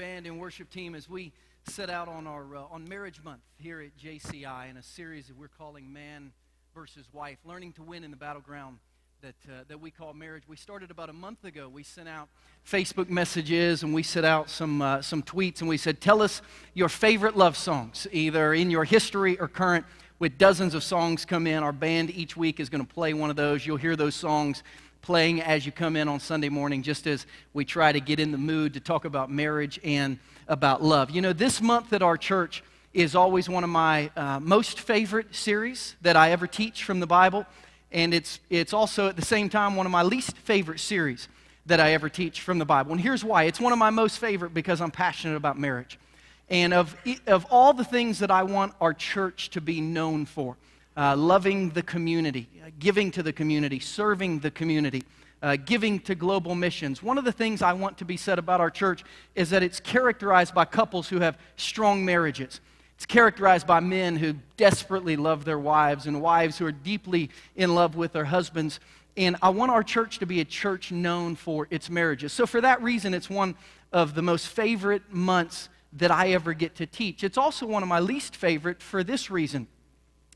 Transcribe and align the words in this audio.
band 0.00 0.26
and 0.26 0.40
worship 0.40 0.70
team 0.70 0.94
as 0.94 1.10
we 1.10 1.30
set 1.68 1.90
out 1.90 2.08
on 2.08 2.26
our 2.26 2.56
uh, 2.56 2.62
on 2.70 2.88
Marriage 2.88 3.22
Month 3.22 3.42
here 3.58 3.82
at 3.82 3.94
JCI 3.98 4.70
in 4.70 4.78
a 4.78 4.82
series 4.82 5.26
that 5.26 5.36
we're 5.36 5.48
calling 5.48 5.92
Man 5.92 6.32
versus 6.74 7.04
Wife, 7.12 7.36
learning 7.44 7.74
to 7.74 7.82
win 7.82 8.02
in 8.02 8.10
the 8.10 8.16
battleground 8.16 8.78
that 9.20 9.34
uh, 9.46 9.64
that 9.68 9.78
we 9.78 9.90
call 9.90 10.14
marriage. 10.14 10.44
We 10.48 10.56
started 10.56 10.90
about 10.90 11.10
a 11.10 11.12
month 11.12 11.44
ago. 11.44 11.68
We 11.68 11.82
sent 11.82 12.08
out 12.08 12.30
Facebook 12.66 13.10
messages 13.10 13.82
and 13.82 13.92
we 13.92 14.02
sent 14.02 14.24
out 14.24 14.48
some 14.48 14.80
uh, 14.80 15.02
some 15.02 15.22
tweets 15.22 15.60
and 15.60 15.68
we 15.68 15.76
said, 15.76 16.00
"Tell 16.00 16.22
us 16.22 16.40
your 16.72 16.88
favorite 16.88 17.36
love 17.36 17.54
songs, 17.54 18.06
either 18.10 18.54
in 18.54 18.70
your 18.70 18.84
history 18.84 19.38
or 19.38 19.48
current." 19.48 19.84
With 20.18 20.38
dozens 20.38 20.74
of 20.74 20.82
songs 20.82 21.26
come 21.26 21.46
in, 21.46 21.62
our 21.62 21.72
band 21.72 22.08
each 22.10 22.38
week 22.38 22.58
is 22.58 22.70
going 22.70 22.86
to 22.86 22.90
play 22.90 23.12
one 23.12 23.28
of 23.28 23.36
those. 23.36 23.66
You'll 23.66 23.76
hear 23.76 23.96
those 23.96 24.14
songs 24.14 24.62
playing 25.02 25.40
as 25.40 25.64
you 25.66 25.72
come 25.72 25.96
in 25.96 26.08
on 26.08 26.20
Sunday 26.20 26.48
morning, 26.48 26.82
just 26.82 27.06
as 27.06 27.26
we 27.52 27.64
try 27.64 27.92
to 27.92 28.00
get 28.00 28.20
in 28.20 28.32
the 28.32 28.38
mood 28.38 28.74
to 28.74 28.80
talk 28.80 29.04
about 29.04 29.30
marriage 29.30 29.80
and 29.82 30.18
about 30.48 30.82
love. 30.82 31.10
You 31.10 31.20
know, 31.20 31.32
this 31.32 31.60
month 31.60 31.92
at 31.92 32.02
our 32.02 32.16
church 32.16 32.62
is 32.92 33.14
always 33.14 33.48
one 33.48 33.64
of 33.64 33.70
my 33.70 34.10
uh, 34.16 34.40
most 34.40 34.80
favorite 34.80 35.34
series 35.34 35.96
that 36.02 36.16
I 36.16 36.32
ever 36.32 36.46
teach 36.46 36.84
from 36.84 37.00
the 37.00 37.06
Bible, 37.06 37.46
and 37.92 38.12
it's, 38.12 38.40
it's 38.50 38.72
also 38.72 39.08
at 39.08 39.16
the 39.16 39.24
same 39.24 39.48
time 39.48 39.76
one 39.76 39.86
of 39.86 39.92
my 39.92 40.02
least 40.02 40.36
favorite 40.38 40.80
series 40.80 41.28
that 41.66 41.80
I 41.80 41.92
ever 41.92 42.08
teach 42.08 42.40
from 42.40 42.58
the 42.58 42.64
Bible. 42.64 42.92
And 42.92 43.00
here's 43.00 43.24
why 43.24 43.44
it's 43.44 43.60
one 43.60 43.72
of 43.72 43.78
my 43.78 43.90
most 43.90 44.18
favorite 44.18 44.52
because 44.54 44.80
I'm 44.80 44.90
passionate 44.90 45.36
about 45.36 45.58
marriage. 45.58 45.98
And 46.48 46.74
of, 46.74 46.96
of 47.28 47.46
all 47.48 47.72
the 47.72 47.84
things 47.84 48.18
that 48.18 48.30
I 48.30 48.42
want 48.42 48.74
our 48.80 48.92
church 48.92 49.50
to 49.50 49.60
be 49.60 49.80
known 49.80 50.26
for, 50.26 50.56
uh, 50.96 51.16
loving 51.16 51.70
the 51.70 51.82
community, 51.82 52.48
giving 52.78 53.10
to 53.12 53.22
the 53.22 53.32
community, 53.32 53.78
serving 53.78 54.40
the 54.40 54.50
community, 54.50 55.02
uh, 55.42 55.56
giving 55.56 55.98
to 56.00 56.14
global 56.14 56.54
missions. 56.54 57.02
One 57.02 57.18
of 57.18 57.24
the 57.24 57.32
things 57.32 57.62
I 57.62 57.72
want 57.72 57.98
to 57.98 58.04
be 58.04 58.16
said 58.16 58.38
about 58.38 58.60
our 58.60 58.70
church 58.70 59.04
is 59.34 59.50
that 59.50 59.62
it's 59.62 59.80
characterized 59.80 60.54
by 60.54 60.64
couples 60.64 61.08
who 61.08 61.20
have 61.20 61.38
strong 61.56 62.04
marriages. 62.04 62.60
It's 62.96 63.06
characterized 63.06 63.66
by 63.66 63.80
men 63.80 64.16
who 64.16 64.34
desperately 64.58 65.16
love 65.16 65.46
their 65.46 65.58
wives 65.58 66.06
and 66.06 66.20
wives 66.20 66.58
who 66.58 66.66
are 66.66 66.72
deeply 66.72 67.30
in 67.56 67.74
love 67.74 67.96
with 67.96 68.12
their 68.12 68.26
husbands. 68.26 68.78
And 69.16 69.36
I 69.40 69.48
want 69.48 69.72
our 69.72 69.82
church 69.82 70.18
to 70.18 70.26
be 70.26 70.40
a 70.40 70.44
church 70.44 70.92
known 70.92 71.34
for 71.34 71.66
its 71.70 71.88
marriages. 71.88 72.32
So, 72.32 72.46
for 72.46 72.60
that 72.60 72.82
reason, 72.82 73.14
it's 73.14 73.30
one 73.30 73.54
of 73.92 74.14
the 74.14 74.22
most 74.22 74.48
favorite 74.48 75.10
months 75.10 75.70
that 75.94 76.10
I 76.10 76.32
ever 76.32 76.52
get 76.52 76.76
to 76.76 76.86
teach. 76.86 77.24
It's 77.24 77.38
also 77.38 77.66
one 77.66 77.82
of 77.82 77.88
my 77.88 78.00
least 78.00 78.36
favorite 78.36 78.82
for 78.82 79.02
this 79.02 79.30
reason 79.30 79.66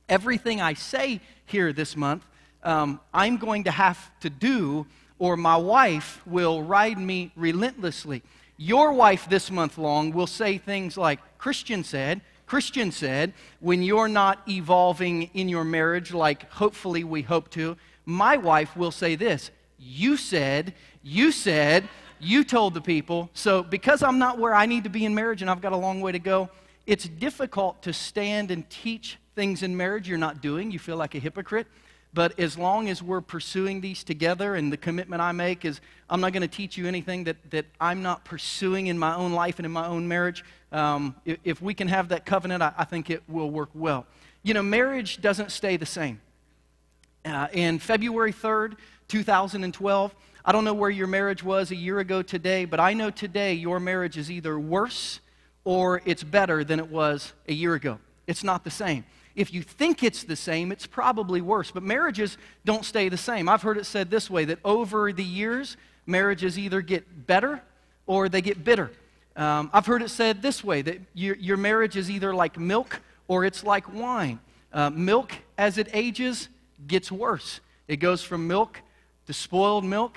everything 0.08 0.60
I 0.60 0.74
say 0.74 1.20
here 1.46 1.72
this 1.72 1.96
month, 1.96 2.24
um, 2.62 3.00
I'm 3.12 3.36
going 3.36 3.64
to 3.64 3.70
have 3.70 4.10
to 4.20 4.30
do, 4.30 4.86
or 5.18 5.36
my 5.36 5.56
wife 5.56 6.20
will 6.26 6.62
ride 6.62 6.98
me 6.98 7.32
relentlessly. 7.36 8.22
Your 8.56 8.92
wife 8.92 9.28
this 9.28 9.50
month 9.50 9.78
long 9.78 10.12
will 10.12 10.26
say 10.26 10.58
things 10.58 10.96
like, 10.96 11.20
Christian 11.38 11.84
said, 11.84 12.20
Christian 12.46 12.92
said, 12.92 13.32
when 13.60 13.82
you're 13.82 14.08
not 14.08 14.40
evolving 14.48 15.30
in 15.34 15.48
your 15.48 15.64
marriage 15.64 16.12
like 16.12 16.50
hopefully 16.50 17.04
we 17.04 17.22
hope 17.22 17.50
to, 17.50 17.76
my 18.06 18.36
wife 18.36 18.76
will 18.76 18.90
say 18.90 19.16
this, 19.16 19.50
you 19.78 20.16
said, 20.16 20.74
you 21.02 21.32
said, 21.32 21.88
you 22.20 22.44
told 22.44 22.74
the 22.74 22.80
people. 22.80 23.30
So 23.34 23.62
because 23.62 24.02
I'm 24.02 24.18
not 24.18 24.38
where 24.38 24.54
I 24.54 24.66
need 24.66 24.84
to 24.84 24.90
be 24.90 25.04
in 25.04 25.14
marriage 25.14 25.42
and 25.42 25.50
I've 25.50 25.60
got 25.60 25.72
a 25.72 25.76
long 25.76 26.00
way 26.00 26.12
to 26.12 26.18
go, 26.18 26.48
it's 26.86 27.08
difficult 27.08 27.82
to 27.82 27.92
stand 27.92 28.50
and 28.50 28.68
teach 28.68 29.18
things 29.34 29.62
in 29.62 29.76
marriage 29.76 30.08
you're 30.08 30.18
not 30.18 30.40
doing. 30.40 30.70
You 30.70 30.78
feel 30.78 30.96
like 30.96 31.14
a 31.14 31.18
hypocrite. 31.18 31.66
But 32.14 32.38
as 32.38 32.56
long 32.56 32.88
as 32.88 33.02
we're 33.02 33.20
pursuing 33.20 33.80
these 33.80 34.04
together, 34.04 34.54
and 34.54 34.72
the 34.72 34.76
commitment 34.76 35.20
I 35.20 35.32
make 35.32 35.64
is 35.64 35.80
I'm 36.08 36.20
not 36.20 36.32
going 36.32 36.42
to 36.42 36.48
teach 36.48 36.76
you 36.76 36.86
anything 36.86 37.24
that, 37.24 37.50
that 37.50 37.66
I'm 37.80 38.02
not 38.02 38.24
pursuing 38.24 38.86
in 38.86 38.96
my 38.96 39.16
own 39.16 39.32
life 39.32 39.58
and 39.58 39.66
in 39.66 39.72
my 39.72 39.88
own 39.88 40.06
marriage, 40.06 40.44
um, 40.70 41.16
if, 41.24 41.38
if, 41.42 41.62
we 41.62 41.74
can 41.74 41.88
have 41.88 42.10
that 42.10 42.24
covenant, 42.24 42.62
I, 42.62 42.72
I, 42.78 42.84
think 42.84 43.10
it 43.10 43.22
will 43.28 43.50
work 43.50 43.70
well. 43.74 44.06
You 44.44 44.54
know, 44.54 44.62
marriage 44.62 45.20
doesn't 45.20 45.50
stay 45.50 45.76
the 45.76 45.86
same. 45.86 46.20
Uh, 47.24 47.48
in 47.52 47.80
February 47.80 48.32
3rd, 48.32 48.76
2012, 49.08 50.14
I 50.44 50.52
don't 50.52 50.64
know 50.64 50.74
where 50.74 50.90
your 50.90 51.06
marriage 51.06 51.42
was 51.42 51.72
a 51.72 51.76
year 51.76 51.98
ago 51.98 52.22
today, 52.22 52.64
but 52.64 52.78
I 52.78 52.92
know 52.92 53.10
today 53.10 53.54
your 53.54 53.80
marriage 53.80 54.16
is 54.16 54.30
either 54.30 54.58
worse 54.58 55.20
or 55.64 56.02
it's 56.04 56.22
better 56.22 56.62
than 56.64 56.78
it 56.78 56.88
was 56.88 57.32
a 57.48 57.52
year 57.52 57.74
ago. 57.74 57.98
It's 58.26 58.44
not 58.44 58.64
the 58.64 58.70
same. 58.70 59.04
If 59.34 59.52
you 59.52 59.62
think 59.62 60.02
it's 60.02 60.22
the 60.22 60.36
same, 60.36 60.70
it's 60.70 60.86
probably 60.86 61.40
worse. 61.40 61.70
But 61.70 61.82
marriages 61.82 62.38
don't 62.64 62.84
stay 62.84 63.08
the 63.08 63.16
same. 63.16 63.48
I've 63.48 63.62
heard 63.62 63.78
it 63.78 63.86
said 63.86 64.10
this 64.10 64.30
way 64.30 64.44
that 64.44 64.58
over 64.64 65.12
the 65.12 65.24
years, 65.24 65.76
marriages 66.06 66.58
either 66.58 66.80
get 66.80 67.26
better 67.26 67.60
or 68.06 68.28
they 68.28 68.42
get 68.42 68.62
bitter. 68.62 68.92
Um, 69.36 69.70
I've 69.72 69.86
heard 69.86 70.02
it 70.02 70.10
said 70.10 70.42
this 70.42 70.62
way 70.62 70.82
that 70.82 71.00
your, 71.14 71.34
your 71.36 71.56
marriage 71.56 71.96
is 71.96 72.10
either 72.10 72.32
like 72.34 72.58
milk 72.58 73.00
or 73.26 73.44
it's 73.44 73.64
like 73.64 73.92
wine. 73.92 74.38
Uh, 74.72 74.90
milk, 74.90 75.32
as 75.58 75.78
it 75.78 75.88
ages, 75.92 76.48
gets 76.86 77.10
worse. 77.10 77.60
It 77.88 77.96
goes 77.96 78.22
from 78.22 78.46
milk 78.46 78.80
to 79.26 79.32
spoiled 79.32 79.84
milk, 79.84 80.16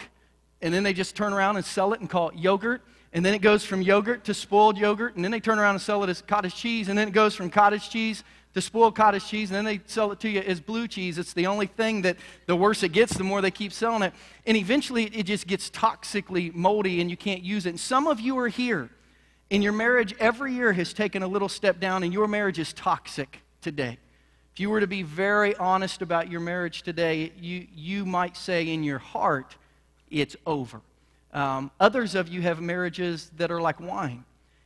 and 0.62 0.74
then 0.74 0.84
they 0.84 0.94
just 0.94 1.16
turn 1.16 1.34
around 1.34 1.56
and 1.56 1.66
sell 1.66 1.94
it 1.94 2.00
and 2.00 2.10
call 2.10 2.30
it 2.30 2.36
yogurt. 2.36 2.82
And 3.14 3.26
then 3.26 3.34
it 3.34 3.40
goes 3.42 3.64
from 3.64 3.82
yogurt 3.82 4.26
to 4.26 4.34
spoiled 4.34 4.78
yogurt, 4.78 5.16
and 5.16 5.24
then 5.24 5.32
they 5.32 5.40
turn 5.40 5.60
around 5.60 5.76
and 5.76 5.82
sell 5.82 6.04
it 6.04 6.10
as 6.10 6.22
cottage 6.22 6.56
cheese, 6.56 6.90
and 6.90 6.98
then 6.98 7.08
it 7.08 7.14
goes 7.14 7.36
from 7.36 7.50
cottage 7.50 7.90
cheese 7.90 8.24
to 8.54 8.62
spoiled 8.62 8.96
cottage 8.96 9.26
cheese, 9.26 9.50
and 9.50 9.56
then 9.56 9.66
they 9.66 9.80
sell 9.86 10.12
it 10.12 10.20
to 10.20 10.30
you 10.30 10.42
as 10.42 10.60
blue 10.60 10.88
cheese. 10.88 11.18
It's 11.18 11.34
the 11.34 11.48
only 11.48 11.68
thing 11.68 12.02
that 12.02 12.18
the 12.48 12.56
worse 12.56 12.84
it 12.84 12.90
gets, 12.90 13.16
the 13.16 13.24
more 13.24 13.42
they 13.42 13.52
keep 13.52 13.72
selling 13.72 14.04
it. 14.04 14.14
And 14.46 14.58
eventually 14.58 15.06
it 15.06 15.24
just 15.24 15.48
gets 15.48 15.70
toxically 15.70 16.54
moldy 16.54 17.00
and 17.00 17.10
you 17.10 17.18
can't 17.18 17.44
use 17.44 17.66
it. 17.66 17.70
And 17.70 17.80
some 17.80 18.08
of 18.08 18.20
you 18.20 18.38
are 18.40 18.48
here, 18.48 18.90
and 19.52 19.64
your 19.64 19.74
marriage 19.74 20.14
every 20.20 20.54
year 20.54 20.74
has 20.74 20.92
taken 20.94 21.24
a 21.24 21.28
little 21.28 21.50
step 21.50 21.80
down, 21.80 22.04
and 22.04 22.12
your 22.12 22.28
marriage 22.28 22.60
is 22.60 22.74
toxic 22.74 23.42
today. 23.62 23.98
If 24.54 24.60
you 24.60 24.72
were 24.72 24.80
to 24.80 24.88
be 24.88 25.04
very 25.04 25.56
honest 25.56 26.02
about 26.02 26.32
your 26.32 26.42
marriage 26.42 26.82
today, 26.82 27.32
you, 27.40 27.68
you 27.76 28.06
might 28.06 28.36
say 28.36 28.68
in 28.74 28.84
your 28.84 28.98
heart, 28.98 29.56
it's 30.10 30.36
over. 30.48 30.82
Um, 31.34 31.72
others 31.80 32.16
of 32.16 32.28
you 32.28 32.42
have 32.42 32.62
marriages 32.62 33.32
that 33.38 33.52
are 33.52 33.62
like 33.62 33.80
wine, 33.80 34.24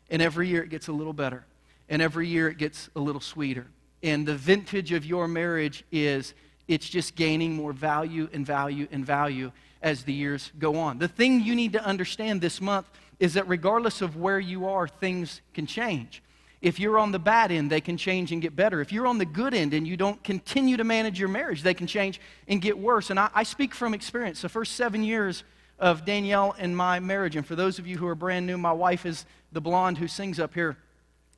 and 0.09 0.21
every 0.21 0.47
year 0.47 0.63
it 0.63 0.69
gets 0.69 0.87
a 0.87 0.91
little 0.91 1.13
better, 1.13 1.45
and 1.89 2.01
every 2.01 2.27
year 2.27 2.47
it 2.47 2.57
gets 2.57 2.89
a 2.95 2.99
little 2.99 3.21
sweeter. 3.21 3.67
And 4.03 4.25
the 4.25 4.35
vintage 4.35 4.91
of 4.91 5.05
your 5.05 5.27
marriage 5.27 5.83
is 5.91 6.33
it's 6.67 6.87
just 6.87 7.15
gaining 7.15 7.53
more 7.53 7.73
value 7.73 8.29
and 8.33 8.45
value 8.45 8.87
and 8.91 9.05
value 9.05 9.51
as 9.81 10.03
the 10.03 10.13
years 10.13 10.51
go 10.59 10.77
on. 10.77 10.99
The 10.99 11.07
thing 11.07 11.41
you 11.41 11.55
need 11.55 11.73
to 11.73 11.83
understand 11.83 12.41
this 12.41 12.61
month 12.61 12.87
is 13.19 13.33
that 13.33 13.47
regardless 13.47 14.01
of 14.01 14.15
where 14.15 14.39
you 14.39 14.67
are, 14.67 14.87
things 14.87 15.41
can 15.53 15.65
change. 15.65 16.23
If 16.61 16.79
you're 16.79 16.99
on 16.99 17.11
the 17.11 17.19
bad 17.19 17.51
end, 17.51 17.71
they 17.71 17.81
can 17.81 17.97
change 17.97 18.31
and 18.31 18.41
get 18.41 18.55
better. 18.55 18.81
If 18.81 18.91
you're 18.91 19.07
on 19.07 19.17
the 19.17 19.25
good 19.25 19.53
end 19.53 19.73
and 19.73 19.87
you 19.87 19.97
don't 19.97 20.23
continue 20.23 20.77
to 20.77 20.83
manage 20.83 21.19
your 21.19 21.29
marriage, 21.29 21.63
they 21.63 21.73
can 21.73 21.87
change 21.87 22.21
and 22.47 22.61
get 22.61 22.77
worse. 22.77 23.09
And 23.09 23.19
I, 23.19 23.29
I 23.33 23.43
speak 23.43 23.73
from 23.73 23.93
experience. 23.93 24.41
The 24.41 24.49
first 24.49 24.75
seven 24.75 25.03
years 25.03 25.43
of 25.81 26.05
Danielle 26.05 26.55
and 26.59 26.77
my 26.77 26.99
marriage. 26.99 27.35
And 27.35 27.45
for 27.45 27.55
those 27.55 27.79
of 27.79 27.87
you 27.87 27.97
who 27.97 28.07
are 28.07 28.15
brand 28.15 28.45
new, 28.45 28.57
my 28.57 28.71
wife 28.71 29.05
is 29.05 29.25
the 29.51 29.59
blonde 29.59 29.97
who 29.97 30.07
sings 30.07 30.39
up 30.39 30.53
here. 30.53 30.77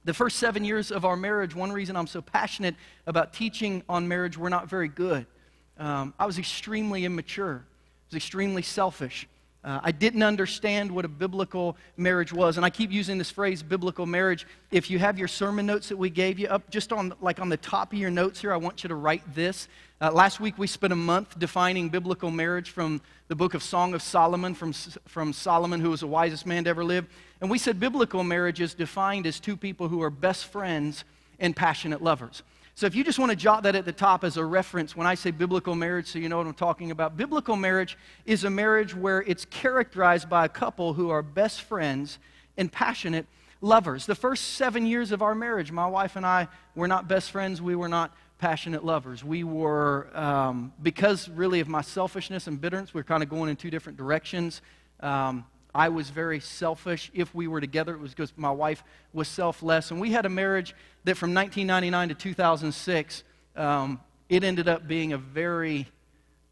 The 0.03 0.13
first 0.13 0.37
seven 0.37 0.65
years 0.65 0.91
of 0.91 1.05
our 1.05 1.15
marriage, 1.15 1.55
one 1.55 1.71
reason 1.71 1.95
I'm 1.95 2.07
so 2.07 2.21
passionate 2.21 2.75
about 3.07 3.31
teaching 3.31 3.83
on 3.87 4.07
marriage, 4.09 4.37
we're 4.37 4.49
not 4.49 4.69
very 4.69 4.89
good. 4.89 5.25
Um, 5.77 6.13
I 6.19 6.25
was 6.25 6.37
extremely 6.37 7.05
immature, 7.05 7.65
I 7.65 8.05
was 8.09 8.17
extremely 8.17 8.61
selfish. 8.61 9.27
Uh, 9.63 9.79
I 9.81 9.93
didn't 9.93 10.23
understand 10.23 10.91
what 10.91 11.05
a 11.05 11.07
biblical 11.07 11.77
marriage 11.95 12.33
was. 12.33 12.57
And 12.57 12.65
I 12.65 12.69
keep 12.69 12.91
using 12.91 13.17
this 13.17 13.31
phrase, 13.31 13.63
biblical 13.63 14.05
marriage. 14.05 14.45
If 14.71 14.89
you 14.89 14.99
have 14.99 15.17
your 15.17 15.29
sermon 15.29 15.65
notes 15.65 15.87
that 15.87 15.95
we 15.95 16.09
gave 16.09 16.37
you 16.37 16.47
up, 16.47 16.69
just 16.69 16.91
on 16.91 17.13
like 17.21 17.39
on 17.39 17.47
the 17.47 17.55
top 17.55 17.93
of 17.93 17.99
your 17.99 18.11
notes 18.11 18.41
here, 18.41 18.51
I 18.51 18.57
want 18.57 18.83
you 18.83 18.89
to 18.89 18.95
write 18.95 19.23
this. 19.33 19.69
Uh, 20.01 20.11
last 20.11 20.41
week 20.41 20.57
we 20.57 20.67
spent 20.67 20.91
a 20.91 20.97
month 20.97 21.39
defining 21.39 21.87
biblical 21.87 22.29
marriage 22.29 22.71
from 22.71 22.99
the 23.33 23.37
book 23.37 23.55
of 23.55 23.63
Song 23.63 23.95
of 23.95 24.03
Solomon, 24.03 24.53
from, 24.53 24.73
from 25.07 25.33
Solomon, 25.33 25.79
who 25.79 25.89
was 25.89 26.01
the 26.01 26.07
wisest 26.07 26.45
man 26.45 26.65
to 26.65 26.69
ever 26.69 26.83
live. 26.83 27.07
And 27.41 27.49
we 27.49 27.57
said 27.57 27.79
biblical 27.79 28.23
marriage 28.23 28.61
is 28.61 28.75
defined 28.75 29.25
as 29.25 29.39
two 29.39 29.57
people 29.57 29.87
who 29.87 30.03
are 30.03 30.11
best 30.11 30.45
friends 30.45 31.03
and 31.39 31.55
passionate 31.55 32.03
lovers. 32.03 32.43
So 32.75 32.85
if 32.85 32.93
you 32.93 33.03
just 33.03 33.17
want 33.17 33.31
to 33.31 33.35
jot 33.35 33.63
that 33.63 33.73
at 33.73 33.85
the 33.85 33.91
top 33.91 34.23
as 34.23 34.37
a 34.37 34.45
reference 34.45 34.95
when 34.95 35.07
I 35.07 35.15
say 35.15 35.31
biblical 35.31 35.73
marriage, 35.73 36.05
so 36.05 36.19
you 36.19 36.29
know 36.29 36.37
what 36.37 36.45
I'm 36.45 36.53
talking 36.53 36.91
about, 36.91 37.17
biblical 37.17 37.55
marriage 37.55 37.97
is 38.27 38.43
a 38.43 38.51
marriage 38.51 38.93
where 38.93 39.23
it's 39.23 39.45
characterized 39.45 40.29
by 40.29 40.45
a 40.45 40.49
couple 40.49 40.93
who 40.93 41.09
are 41.09 41.23
best 41.23 41.63
friends 41.63 42.19
and 42.55 42.71
passionate 42.71 43.25
lovers. 43.63 44.05
The 44.05 44.15
first 44.15 44.55
seven 44.55 44.85
years 44.85 45.11
of 45.11 45.21
our 45.21 45.33
marriage, 45.33 45.71
my 45.71 45.87
wife 45.87 46.15
and 46.15 46.25
I 46.25 46.49
were 46.75 46.87
not 46.87 47.07
best 47.07 47.31
friends, 47.31 47.61
we 47.61 47.75
were 47.75 47.87
not 47.87 48.15
passionate 48.37 48.83
lovers. 48.83 49.23
We 49.23 49.45
were, 49.45 50.09
um, 50.13 50.73
because 50.81 51.29
really 51.29 51.61
of 51.61 51.69
my 51.69 51.81
selfishness 51.81 52.47
and 52.47 52.59
bitterness, 52.59 52.93
we 52.93 52.99
are 52.99 53.05
kind 53.05 53.23
of 53.23 53.29
going 53.29 53.49
in 53.49 53.55
two 53.55 53.71
different 53.71 53.97
directions. 53.97 54.61
Um, 54.99 55.45
I 55.73 55.89
was 55.89 56.09
very 56.09 56.41
selfish. 56.41 57.09
If 57.13 57.33
we 57.33 57.47
were 57.47 57.61
together, 57.61 57.93
it 57.93 57.99
was 57.99 58.11
because 58.11 58.33
my 58.35 58.51
wife 58.51 58.83
was 59.13 59.29
selfless. 59.29 59.91
And 59.91 60.01
we 60.01 60.11
had 60.11 60.25
a 60.25 60.29
marriage 60.29 60.75
that 61.05 61.15
from 61.15 61.33
1999 61.33 62.09
to 62.09 62.15
2006, 62.15 63.23
um, 63.55 64.01
it 64.27 64.43
ended 64.43 64.67
up 64.67 64.87
being 64.87 65.13
a 65.13 65.17
very, 65.17 65.87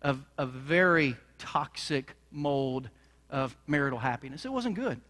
a, 0.02 0.16
a 0.38 0.46
very 0.46 1.18
toxic 1.38 2.16
mold 2.32 2.90
of 3.30 3.56
marital 3.68 4.00
happiness. 4.00 4.46
It 4.46 4.54
wasn't 4.54 4.76
good. 4.76 5.02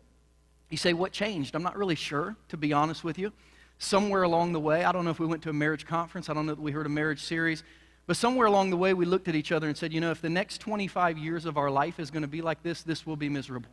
You 0.71 0.77
say, 0.77 0.93
what 0.93 1.11
changed? 1.11 1.53
I'm 1.53 1.61
not 1.61 1.77
really 1.77 1.95
sure, 1.95 2.35
to 2.49 2.57
be 2.57 2.73
honest 2.73 3.03
with 3.03 3.19
you. 3.19 3.31
Somewhere 3.77 4.23
along 4.23 4.53
the 4.53 4.59
way, 4.59 4.83
I 4.83 4.91
don't 4.91 5.03
know 5.03 5.11
if 5.11 5.19
we 5.19 5.27
went 5.27 5.43
to 5.43 5.49
a 5.49 5.53
marriage 5.53 5.85
conference, 5.85 6.29
I 6.29 6.33
don't 6.33 6.45
know 6.45 6.55
that 6.55 6.61
we 6.61 6.71
heard 6.71 6.85
a 6.85 6.89
marriage 6.89 7.21
series, 7.21 7.63
but 8.07 8.15
somewhere 8.15 8.47
along 8.47 8.69
the 8.69 8.77
way, 8.77 8.93
we 8.93 9.05
looked 9.05 9.27
at 9.27 9.35
each 9.35 9.51
other 9.51 9.67
and 9.67 9.77
said, 9.77 9.93
you 9.93 9.99
know, 9.99 10.11
if 10.11 10.21
the 10.21 10.29
next 10.29 10.59
25 10.59 11.17
years 11.17 11.45
of 11.45 11.57
our 11.57 11.69
life 11.69 11.99
is 11.99 12.09
going 12.09 12.23
to 12.23 12.27
be 12.27 12.41
like 12.41 12.63
this, 12.63 12.83
this 12.83 13.05
will 13.05 13.15
be 13.15 13.29
miserable. 13.29 13.69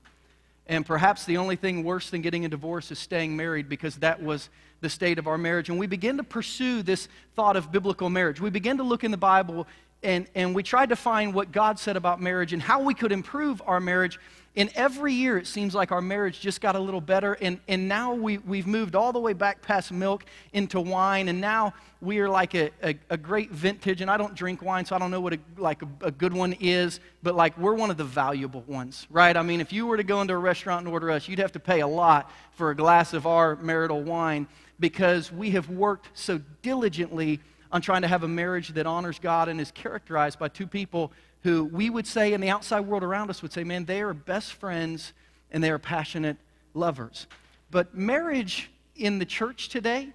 And 0.66 0.84
perhaps 0.84 1.24
the 1.24 1.38
only 1.38 1.56
thing 1.56 1.82
worse 1.82 2.10
than 2.10 2.20
getting 2.20 2.44
a 2.44 2.48
divorce 2.48 2.90
is 2.90 2.98
staying 2.98 3.36
married 3.36 3.68
because 3.68 3.96
that 3.96 4.22
was 4.22 4.50
the 4.80 4.90
state 4.90 5.18
of 5.18 5.26
our 5.26 5.38
marriage. 5.38 5.70
And 5.70 5.78
we 5.78 5.86
begin 5.86 6.18
to 6.18 6.24
pursue 6.24 6.82
this 6.82 7.08
thought 7.36 7.56
of 7.56 7.72
biblical 7.72 8.10
marriage. 8.10 8.40
We 8.40 8.50
begin 8.50 8.76
to 8.78 8.82
look 8.82 9.02
in 9.02 9.10
the 9.10 9.16
Bible 9.16 9.66
and, 10.02 10.26
and 10.34 10.54
we 10.54 10.62
tried 10.62 10.90
to 10.90 10.96
find 10.96 11.34
what 11.34 11.50
God 11.50 11.78
said 11.78 11.96
about 11.96 12.20
marriage 12.20 12.52
and 12.52 12.62
how 12.62 12.82
we 12.82 12.94
could 12.94 13.12
improve 13.12 13.60
our 13.66 13.80
marriage. 13.80 14.20
And 14.58 14.70
every 14.74 15.14
year, 15.14 15.38
it 15.38 15.46
seems 15.46 15.72
like 15.72 15.92
our 15.92 16.02
marriage 16.02 16.40
just 16.40 16.60
got 16.60 16.74
a 16.74 16.80
little 16.80 17.00
better. 17.00 17.34
And, 17.34 17.60
and 17.68 17.86
now 17.86 18.12
we, 18.12 18.38
we've 18.38 18.66
moved 18.66 18.96
all 18.96 19.12
the 19.12 19.20
way 19.20 19.32
back 19.32 19.62
past 19.62 19.92
milk 19.92 20.24
into 20.52 20.80
wine. 20.80 21.28
And 21.28 21.40
now 21.40 21.74
we 22.00 22.18
are 22.18 22.28
like 22.28 22.56
a, 22.56 22.72
a, 22.82 22.98
a 23.08 23.16
great 23.16 23.52
vintage. 23.52 24.00
And 24.00 24.10
I 24.10 24.16
don't 24.16 24.34
drink 24.34 24.60
wine, 24.60 24.84
so 24.84 24.96
I 24.96 24.98
don't 24.98 25.12
know 25.12 25.20
what 25.20 25.34
a, 25.34 25.38
like 25.58 25.82
a, 25.82 25.88
a 26.00 26.10
good 26.10 26.32
one 26.32 26.54
is. 26.58 26.98
But 27.22 27.36
like 27.36 27.56
we're 27.56 27.74
one 27.74 27.92
of 27.92 27.98
the 27.98 28.04
valuable 28.04 28.64
ones, 28.66 29.06
right? 29.10 29.36
I 29.36 29.42
mean, 29.42 29.60
if 29.60 29.72
you 29.72 29.86
were 29.86 29.96
to 29.96 30.02
go 30.02 30.20
into 30.22 30.34
a 30.34 30.38
restaurant 30.38 30.86
and 30.86 30.92
order 30.92 31.12
us, 31.12 31.28
you'd 31.28 31.38
have 31.38 31.52
to 31.52 31.60
pay 31.60 31.78
a 31.78 31.86
lot 31.86 32.28
for 32.50 32.70
a 32.70 32.74
glass 32.74 33.14
of 33.14 33.28
our 33.28 33.54
marital 33.54 34.02
wine 34.02 34.48
because 34.80 35.30
we 35.30 35.52
have 35.52 35.70
worked 35.70 36.08
so 36.14 36.40
diligently 36.62 37.38
on 37.70 37.80
trying 37.80 38.02
to 38.02 38.08
have 38.08 38.24
a 38.24 38.28
marriage 38.28 38.70
that 38.70 38.86
honors 38.86 39.20
God 39.20 39.48
and 39.48 39.60
is 39.60 39.70
characterized 39.70 40.38
by 40.38 40.48
two 40.48 40.66
people 40.66 41.12
who 41.42 41.64
we 41.64 41.90
would 41.90 42.06
say 42.06 42.32
in 42.32 42.40
the 42.40 42.50
outside 42.50 42.80
world 42.80 43.02
around 43.02 43.30
us 43.30 43.42
would 43.42 43.52
say, 43.52 43.64
man, 43.64 43.84
they 43.84 44.00
are 44.00 44.12
best 44.12 44.54
friends 44.54 45.12
and 45.50 45.62
they 45.62 45.70
are 45.70 45.78
passionate 45.78 46.36
lovers. 46.74 47.26
But 47.70 47.94
marriage 47.94 48.70
in 48.96 49.18
the 49.18 49.24
church 49.24 49.68
today, 49.68 50.08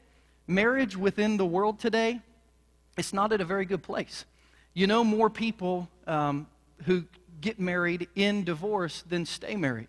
marriage 0.47 0.97
within 0.97 1.37
the 1.37 1.45
world 1.45 1.79
today, 1.79 2.21
it's 2.97 3.13
not 3.13 3.31
at 3.31 3.41
a 3.41 3.45
very 3.45 3.65
good 3.65 3.83
place. 3.83 4.25
You 4.73 4.87
know, 4.87 5.03
more 5.03 5.29
people 5.29 5.89
um, 6.07 6.47
who 6.85 7.05
get 7.41 7.59
married 7.59 8.07
in 8.15 8.43
divorce 8.43 9.03
than 9.07 9.25
stay 9.25 9.55
married. 9.55 9.87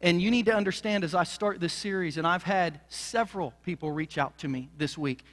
And 0.00 0.20
you 0.20 0.30
need 0.30 0.46
to 0.46 0.54
understand 0.54 1.02
as 1.04 1.14
I 1.14 1.24
start 1.24 1.60
this 1.60 1.72
series, 1.72 2.18
and 2.18 2.26
I've 2.26 2.42
had 2.42 2.80
several 2.88 3.54
people 3.64 3.90
reach 3.90 4.18
out 4.18 4.36
to 4.38 4.48
me 4.48 4.68
this 4.76 4.98
week 4.98 5.24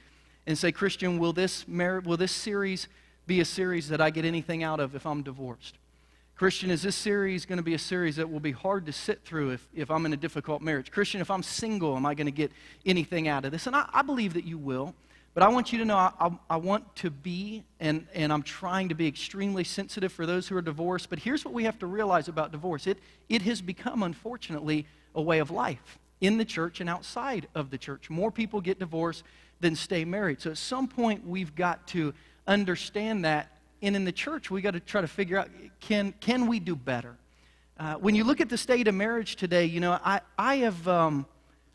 and 0.46 0.56
say, 0.56 0.72
Christian, 0.72 1.18
will 1.18 1.32
this, 1.32 1.66
mar- 1.68 2.00
will 2.00 2.16
this 2.16 2.32
series 2.32 2.88
be 3.32 3.40
a 3.40 3.44
series 3.46 3.88
that 3.88 3.98
I 3.98 4.10
get 4.10 4.26
anything 4.26 4.62
out 4.62 4.78
of 4.78 4.94
if 4.94 5.06
I'm 5.06 5.22
divorced? 5.22 5.78
Christian, 6.36 6.70
is 6.70 6.82
this 6.82 6.94
series 6.94 7.46
going 7.46 7.56
to 7.56 7.62
be 7.62 7.72
a 7.72 7.78
series 7.78 8.16
that 8.16 8.30
will 8.30 8.40
be 8.40 8.52
hard 8.52 8.84
to 8.84 8.92
sit 8.92 9.24
through 9.24 9.52
if, 9.52 9.66
if 9.74 9.90
I'm 9.90 10.04
in 10.04 10.12
a 10.12 10.18
difficult 10.18 10.60
marriage? 10.60 10.90
Christian, 10.90 11.22
if 11.22 11.30
I'm 11.30 11.42
single, 11.42 11.96
am 11.96 12.04
I 12.04 12.12
going 12.12 12.26
to 12.26 12.30
get 12.30 12.52
anything 12.84 13.28
out 13.28 13.46
of 13.46 13.50
this? 13.50 13.66
And 13.66 13.74
I, 13.74 13.88
I 13.90 14.02
believe 14.02 14.34
that 14.34 14.44
you 14.44 14.58
will. 14.58 14.94
But 15.32 15.44
I 15.44 15.48
want 15.48 15.72
you 15.72 15.78
to 15.78 15.86
know 15.86 15.96
I, 15.96 16.12
I, 16.20 16.38
I, 16.50 16.56
want 16.58 16.94
to 16.96 17.08
be, 17.08 17.64
and, 17.80 18.06
and 18.12 18.30
I'm 18.30 18.42
trying 18.42 18.90
to 18.90 18.94
be 18.94 19.08
extremely 19.08 19.64
sensitive 19.64 20.12
for 20.12 20.26
those 20.26 20.46
who 20.46 20.54
are 20.58 20.62
divorced. 20.62 21.08
But 21.08 21.18
here's 21.18 21.42
what 21.42 21.54
we 21.54 21.64
have 21.64 21.78
to 21.78 21.86
realize 21.86 22.28
about 22.28 22.52
divorce 22.52 22.86
it, 22.86 22.98
it 23.30 23.40
has 23.42 23.62
become, 23.62 24.02
unfortunately, 24.02 24.86
a 25.14 25.22
way 25.22 25.38
of 25.38 25.50
life 25.50 25.98
in 26.20 26.36
the 26.36 26.44
church 26.44 26.82
and 26.82 26.90
outside 26.90 27.48
of 27.54 27.70
the 27.70 27.78
church. 27.78 28.10
More 28.10 28.30
people 28.30 28.60
get 28.60 28.78
divorced 28.78 29.24
than 29.60 29.74
stay 29.74 30.04
married. 30.04 30.42
So 30.42 30.50
at 30.50 30.58
some 30.58 30.86
point, 30.86 31.26
we've 31.26 31.54
got 31.54 31.86
to 31.88 32.12
understand 32.46 33.24
that. 33.24 33.48
And 33.80 33.96
in 33.96 34.04
the 34.04 34.12
church, 34.12 34.50
we've 34.50 34.62
got 34.62 34.72
to 34.72 34.80
try 34.80 35.00
to 35.00 35.08
figure 35.08 35.38
out 35.38 35.48
can, 35.80 36.14
can 36.20 36.46
we 36.46 36.60
do 36.60 36.76
better? 36.76 37.16
Uh, 37.78 37.94
when 37.94 38.14
you 38.14 38.24
look 38.24 38.40
at 38.40 38.48
the 38.48 38.58
state 38.58 38.86
of 38.86 38.94
marriage 38.94 39.36
today, 39.36 39.64
you 39.64 39.80
know, 39.80 39.98
I, 40.04 40.20
I 40.38 40.56
have, 40.56 40.86
um, 40.86 41.26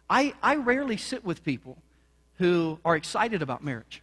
I, 0.09 0.33
I 0.41 0.55
rarely 0.55 0.95
sit 0.95 1.25
with 1.25 1.43
people 1.43 1.77
who 2.35 2.79
are 2.85 2.95
excited 2.95 3.41
about 3.41 3.63
marriage. 3.63 4.01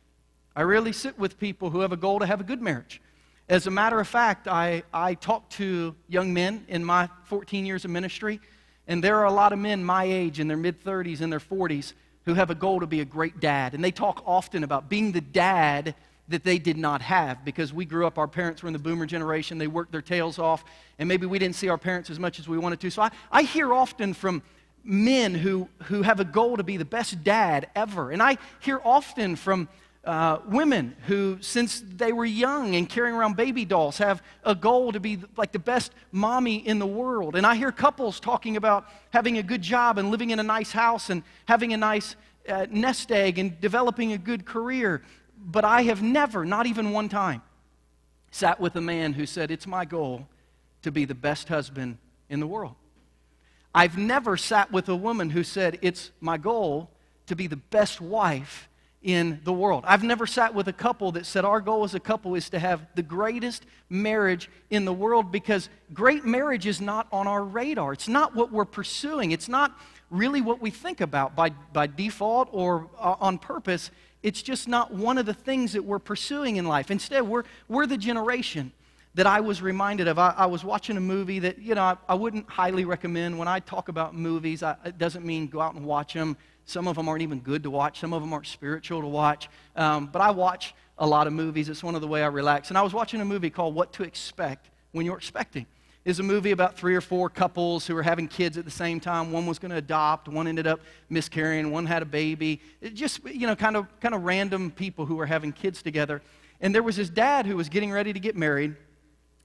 I 0.55 0.62
rarely 0.62 0.93
sit 0.93 1.19
with 1.19 1.38
people 1.38 1.70
who 1.70 1.81
have 1.81 1.93
a 1.93 1.96
goal 1.96 2.19
to 2.19 2.26
have 2.26 2.40
a 2.40 2.44
good 2.44 2.61
marriage. 2.61 3.00
As 3.49 3.67
a 3.67 3.70
matter 3.70 4.00
of 4.00 4.08
fact, 4.08 4.49
I, 4.49 4.82
I 4.93 5.14
talk 5.14 5.49
to 5.50 5.94
young 6.08 6.32
men 6.32 6.64
in 6.69 6.84
my 6.84 7.08
14 7.25 7.67
years 7.67 7.84
of 7.84 7.90
ministry, 7.90 8.40
and 8.87 9.02
there 9.02 9.19
are 9.19 9.26
a 9.26 9.32
lot 9.32 9.52
of 9.52 9.58
men 9.58 9.84
my 9.84 10.05
age 10.05 10.40
in 10.40 10.49
their 10.49 10.56
mid 10.56 10.82
30s 10.82 11.20
and 11.20 11.32
their 11.32 11.40
40s 11.40 11.93
who 12.25 12.34
have 12.34 12.50
a 12.50 12.55
goal 12.55 12.81
to 12.81 12.87
be 12.87 13.00
a 13.00 13.05
great 13.05 13.40
dad. 13.40 13.75
And 13.75 13.84
they 13.84 13.90
talk 13.90 14.22
often 14.26 14.64
about 14.64 14.88
being 14.88 15.12
the 15.12 15.20
dad 15.20 15.94
that 16.28 16.44
they 16.44 16.58
did 16.58 16.76
not 16.76 17.02
have 17.02 17.44
because 17.44 17.72
we 17.72 17.84
grew 17.84 18.06
up, 18.06 18.18
our 18.18 18.28
parents 18.28 18.62
were 18.62 18.68
in 18.68 18.72
the 18.72 18.78
boomer 18.78 19.06
generation, 19.06 19.58
they 19.58 19.66
worked 19.66 19.92
their 19.92 20.02
tails 20.02 20.38
off, 20.38 20.64
and 20.98 21.08
maybe 21.08 21.26
we 21.26 21.38
didn't 21.38 21.56
see 21.56 21.68
our 21.68 21.78
parents 21.78 22.08
as 22.10 22.18
much 22.18 22.38
as 22.38 22.48
we 22.48 22.56
wanted 22.56 22.80
to. 22.80 22.90
So 22.90 23.02
I, 23.02 23.10
I 23.30 23.42
hear 23.42 23.72
often 23.72 24.14
from 24.14 24.42
men 24.84 25.34
who, 25.34 25.68
who 25.84 26.02
have 26.02 26.20
a 26.20 26.24
goal 26.24 26.56
to 26.56 26.62
be 26.62 26.76
the 26.76 26.84
best 26.84 27.24
dad 27.24 27.68
ever. 27.74 28.10
And 28.10 28.22
I 28.22 28.38
hear 28.60 28.80
often 28.84 29.36
from 29.36 29.68
uh, 30.04 30.38
women 30.46 30.94
who, 31.06 31.38
since 31.40 31.82
they 31.96 32.12
were 32.12 32.26
young 32.26 32.76
and 32.76 32.88
carrying 32.88 33.14
around 33.14 33.36
baby 33.36 33.64
dolls, 33.64 33.98
have 33.98 34.22
a 34.44 34.54
goal 34.54 34.92
to 34.92 35.00
be 35.00 35.18
like 35.36 35.52
the 35.52 35.58
best 35.58 35.92
mommy 36.12 36.56
in 36.56 36.78
the 36.78 36.86
world. 36.86 37.36
And 37.36 37.46
I 37.46 37.54
hear 37.54 37.72
couples 37.72 38.20
talking 38.20 38.56
about 38.56 38.86
having 39.10 39.38
a 39.38 39.42
good 39.42 39.62
job 39.62 39.96
and 39.96 40.10
living 40.10 40.30
in 40.30 40.38
a 40.38 40.42
nice 40.42 40.72
house 40.72 41.08
and 41.08 41.22
having 41.46 41.72
a 41.72 41.78
nice 41.78 42.16
uh, 42.48 42.66
nest 42.70 43.10
egg 43.10 43.38
and 43.38 43.58
developing 43.60 44.12
a 44.12 44.18
good 44.18 44.44
career. 44.44 45.02
But 45.44 45.64
I 45.64 45.82
have 45.82 46.02
never, 46.02 46.44
not 46.44 46.67
even 46.67 46.91
one 46.91 47.08
time, 47.08 47.43
sat 48.31 48.58
with 48.58 48.75
a 48.76 48.81
man 48.81 49.12
who 49.12 49.26
said, 49.26 49.50
It's 49.50 49.67
my 49.67 49.85
goal 49.85 50.26
to 50.82 50.91
be 50.91 51.05
the 51.05 51.14
best 51.14 51.49
husband 51.49 51.99
in 52.29 52.41
the 52.41 52.46
world. 52.46 52.75
I've 53.75 53.99
never 53.99 54.37
sat 54.37 54.73
with 54.73 54.88
a 54.88 54.96
woman 54.96 55.31
who 55.31 55.44
said, 55.44 55.79
It's 55.82 56.11
my 56.20 56.38
goal 56.38 56.91
to 57.26 57.37
be 57.37 57.46
the 57.46 57.56
best 57.56 58.00
wife 58.00 58.69
in 59.02 59.38
the 59.44 59.52
world. 59.52 59.85
I've 59.87 60.02
never 60.02 60.26
sat 60.26 60.55
with 60.55 60.67
a 60.67 60.73
couple 60.73 61.12
that 61.12 61.26
said 61.26 61.44
our 61.44 61.61
goal 61.61 61.85
as 61.85 61.94
a 61.94 62.00
couple 62.00 62.35
is 62.35 62.49
to 62.50 62.58
have 62.58 62.87
the 62.94 63.02
greatest 63.02 63.67
marriage 63.91 64.49
in 64.70 64.87
the 64.87 64.94
world 64.94 65.31
because 65.31 65.69
great 65.93 66.25
marriage 66.25 66.67
is 66.67 66.81
not 66.81 67.06
on 67.12 67.26
our 67.26 67.44
radar. 67.44 67.93
It's 67.93 68.08
not 68.08 68.35
what 68.35 68.50
we're 68.50 68.64
pursuing. 68.64 69.31
It's 69.31 69.49
not 69.49 69.79
really 70.11 70.41
what 70.41 70.62
we 70.62 70.70
think 70.70 71.02
about 71.02 71.37
by, 71.37 71.50
by 71.50 71.87
default 71.87 72.49
or 72.50 72.88
uh, 72.99 73.17
on 73.20 73.37
purpose. 73.37 73.91
It's 74.24 74.42
just 74.42 74.66
not 74.66 74.92
one 74.92 75.18
of 75.18 75.26
the 75.26 75.34
things 75.34 75.74
that 75.74 75.84
we're 75.84 76.00
pursuing 76.00 76.56
in 76.56 76.66
life. 76.66 76.90
Instead, 76.90 77.22
we're, 77.22 77.44
we're 77.68 77.86
the 77.86 77.96
generation 77.96 78.72
that 79.14 79.28
I 79.28 79.38
was 79.38 79.62
reminded 79.62 80.08
of. 80.08 80.18
I, 80.18 80.34
I 80.36 80.46
was 80.46 80.64
watching 80.64 80.96
a 80.96 81.00
movie 81.00 81.38
that, 81.38 81.60
you 81.60 81.76
know, 81.76 81.82
I, 81.82 81.96
I, 82.08 82.14
wouldn't 82.14 82.50
highly 82.50 82.84
recommend. 82.84 83.38
When 83.38 83.46
I 83.46 83.60
talk 83.60 83.88
about 83.88 84.12
movies, 84.12 84.64
I, 84.64 84.74
it 84.84 84.98
doesn't 84.98 85.24
mean 85.24 85.46
go 85.46 85.60
out 85.60 85.76
and 85.76 85.86
watch 85.86 86.14
them 86.14 86.36
some 86.66 86.88
of 86.88 86.96
them 86.96 87.08
aren't 87.08 87.22
even 87.22 87.40
good 87.40 87.62
to 87.64 87.70
watch, 87.70 88.00
some 88.00 88.12
of 88.12 88.22
them 88.22 88.32
aren't 88.32 88.46
spiritual 88.46 89.00
to 89.00 89.06
watch. 89.06 89.48
Um, 89.76 90.06
but 90.06 90.22
I 90.22 90.31
watch 90.31 90.74
a 90.98 91.06
lot 91.06 91.26
of 91.26 91.32
movies. 91.32 91.69
It's 91.69 91.82
one 91.82 91.94
of 91.94 92.00
the 92.00 92.08
way 92.08 92.22
I 92.22 92.26
relax. 92.26 92.69
And 92.69 92.78
I 92.78 92.82
was 92.82 92.94
watching 92.94 93.20
a 93.20 93.24
movie 93.24 93.50
called 93.50 93.74
What 93.74 93.93
to 93.94 94.02
Expect 94.02 94.70
When 94.93 95.04
You're 95.04 95.16
Expecting. 95.16 95.66
It's 96.05 96.19
a 96.19 96.23
movie 96.23 96.51
about 96.51 96.77
three 96.77 96.94
or 96.94 97.01
four 97.01 97.31
couples 97.31 97.87
who 97.87 97.94
were 97.94 98.03
having 98.03 98.29
kids 98.29 98.58
at 98.58 98.67
the 98.67 98.70
same 98.70 99.01
time. 99.01 99.32
One 99.32 99.46
was 99.46 99.58
going 99.58 99.70
to 99.70 99.79
adopt, 99.79 100.29
one 100.29 100.46
ended 100.46 100.67
up 100.67 100.81
miscarrying, 101.08 101.70
one 101.70 101.87
had 101.87 102.03
a 102.03 102.06
baby. 102.06 102.61
It 102.82 102.93
just, 102.93 103.25
you 103.25 103.46
know, 103.46 103.56
kind 103.56 103.75
of, 103.75 103.87
kind 104.01 104.15
of 104.15 104.23
random 104.23 104.70
people 104.70 105.06
who 105.06 105.17
were 105.17 105.25
having 105.25 105.51
kids 105.51 105.82
together. 105.82 106.20
And 106.61 106.75
there 106.75 106.82
was 106.82 106.96
this 106.96 107.08
dad 107.08 107.46
who 107.46 107.56
was 107.56 107.70
getting 107.70 107.91
ready 107.91 108.13
to 108.13 108.20
get 108.20 108.37
married, 108.37 108.77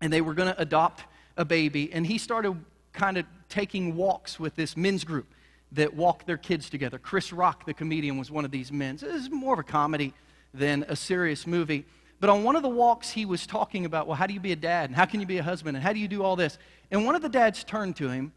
and 0.02 0.12
they 0.12 0.20
were 0.20 0.34
going 0.34 0.54
to 0.54 0.62
adopt 0.62 1.04
a 1.38 1.46
baby. 1.46 1.94
And 1.94 2.06
he 2.06 2.18
started 2.18 2.58
kind 2.92 3.18
of 3.18 3.26
taking 3.48 3.96
walks 3.96 4.38
with 4.38 4.56
this 4.56 4.76
men's 4.76 5.06
group 5.06 5.28
that 5.72 5.94
walk 5.94 6.26
their 6.26 6.38
kids 6.38 6.70
together. 6.70 6.98
Chris 6.98 7.32
Rock, 7.32 7.66
the 7.66 7.74
comedian, 7.74 8.18
was 8.18 8.32
one 8.32 8.44
of 8.44 8.52
these 8.52 8.70
men. 8.70 8.98
So 8.98 9.06
this 9.06 9.22
is 9.22 9.30
more 9.30 9.54
of 9.54 9.60
a 9.60 9.64
comedy 9.64 10.14
than 10.54 10.84
a 10.90 10.96
serious 10.96 11.48
movie. 11.48 11.86
But 12.20 12.30
on 12.30 12.44
one 12.44 12.56
of 12.56 12.64
the 12.64 12.70
walks, 12.70 13.10
he 13.10 13.26
was 13.26 13.48
talking 13.48 13.86
about, 13.86 14.06
well, 14.06 14.16
how 14.16 14.28
do 14.28 14.34
you 14.34 14.40
be 14.40 14.52
a 14.52 14.58
dad? 14.58 14.90
And 14.90 14.96
how 14.96 15.06
can 15.06 15.22
you 15.22 15.26
be 15.26 15.38
a 15.38 15.44
husband? 15.44 15.78
And 15.78 15.84
how 15.84 15.94
do 15.94 16.00
you 16.00 16.08
do 16.08 16.24
all 16.24 16.36
this? 16.36 16.58
And 16.92 17.06
one 17.06 17.16
of 17.16 17.22
the 17.22 17.30
dads 17.30 17.64
turned 17.64 17.96
to 17.98 18.10
him, 18.10 18.34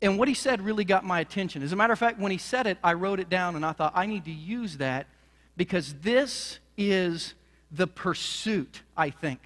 and 0.00 0.18
what 0.18 0.28
he 0.28 0.34
said 0.34 0.60
really 0.60 0.84
got 0.84 1.04
my 1.04 1.20
attention. 1.20 1.62
As 1.62 1.72
a 1.72 1.76
matter 1.76 1.92
of 1.92 1.98
fact, 1.98 2.20
when 2.20 2.30
he 2.30 2.38
said 2.38 2.66
it, 2.66 2.78
I 2.84 2.92
wrote 2.92 3.18
it 3.18 3.28
down, 3.28 3.56
and 3.56 3.64
I 3.64 3.72
thought, 3.72 3.92
I 3.94 4.06
need 4.06 4.24
to 4.26 4.32
use 4.32 4.76
that 4.76 5.06
because 5.56 5.94
this 5.94 6.58
is 6.76 7.34
the 7.72 7.86
pursuit, 7.86 8.82
I 8.96 9.10
think. 9.10 9.40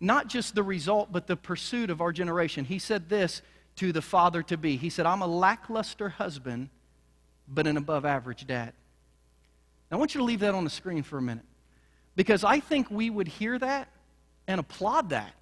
Not 0.00 0.28
just 0.28 0.54
the 0.54 0.62
result, 0.62 1.12
but 1.12 1.26
the 1.26 1.36
pursuit 1.36 1.90
of 1.90 2.00
our 2.00 2.12
generation. 2.12 2.64
He 2.64 2.78
said 2.78 3.08
this 3.08 3.42
to 3.76 3.92
the 3.92 4.02
father 4.02 4.42
to 4.44 4.56
be. 4.56 4.76
He 4.76 4.90
said, 4.90 5.06
I'm 5.06 5.22
a 5.22 5.26
lackluster 5.26 6.08
husband, 6.08 6.70
but 7.46 7.66
an 7.66 7.76
above 7.76 8.04
average 8.04 8.46
dad. 8.46 8.72
Now, 9.90 9.98
I 9.98 10.00
want 10.00 10.14
you 10.14 10.20
to 10.20 10.24
leave 10.24 10.40
that 10.40 10.54
on 10.54 10.64
the 10.64 10.70
screen 10.70 11.02
for 11.02 11.18
a 11.18 11.22
minute 11.22 11.44
because 12.16 12.44
I 12.44 12.60
think 12.60 12.90
we 12.90 13.10
would 13.10 13.28
hear 13.28 13.58
that 13.58 13.88
and 14.46 14.60
applaud 14.60 15.10
that. 15.10 15.32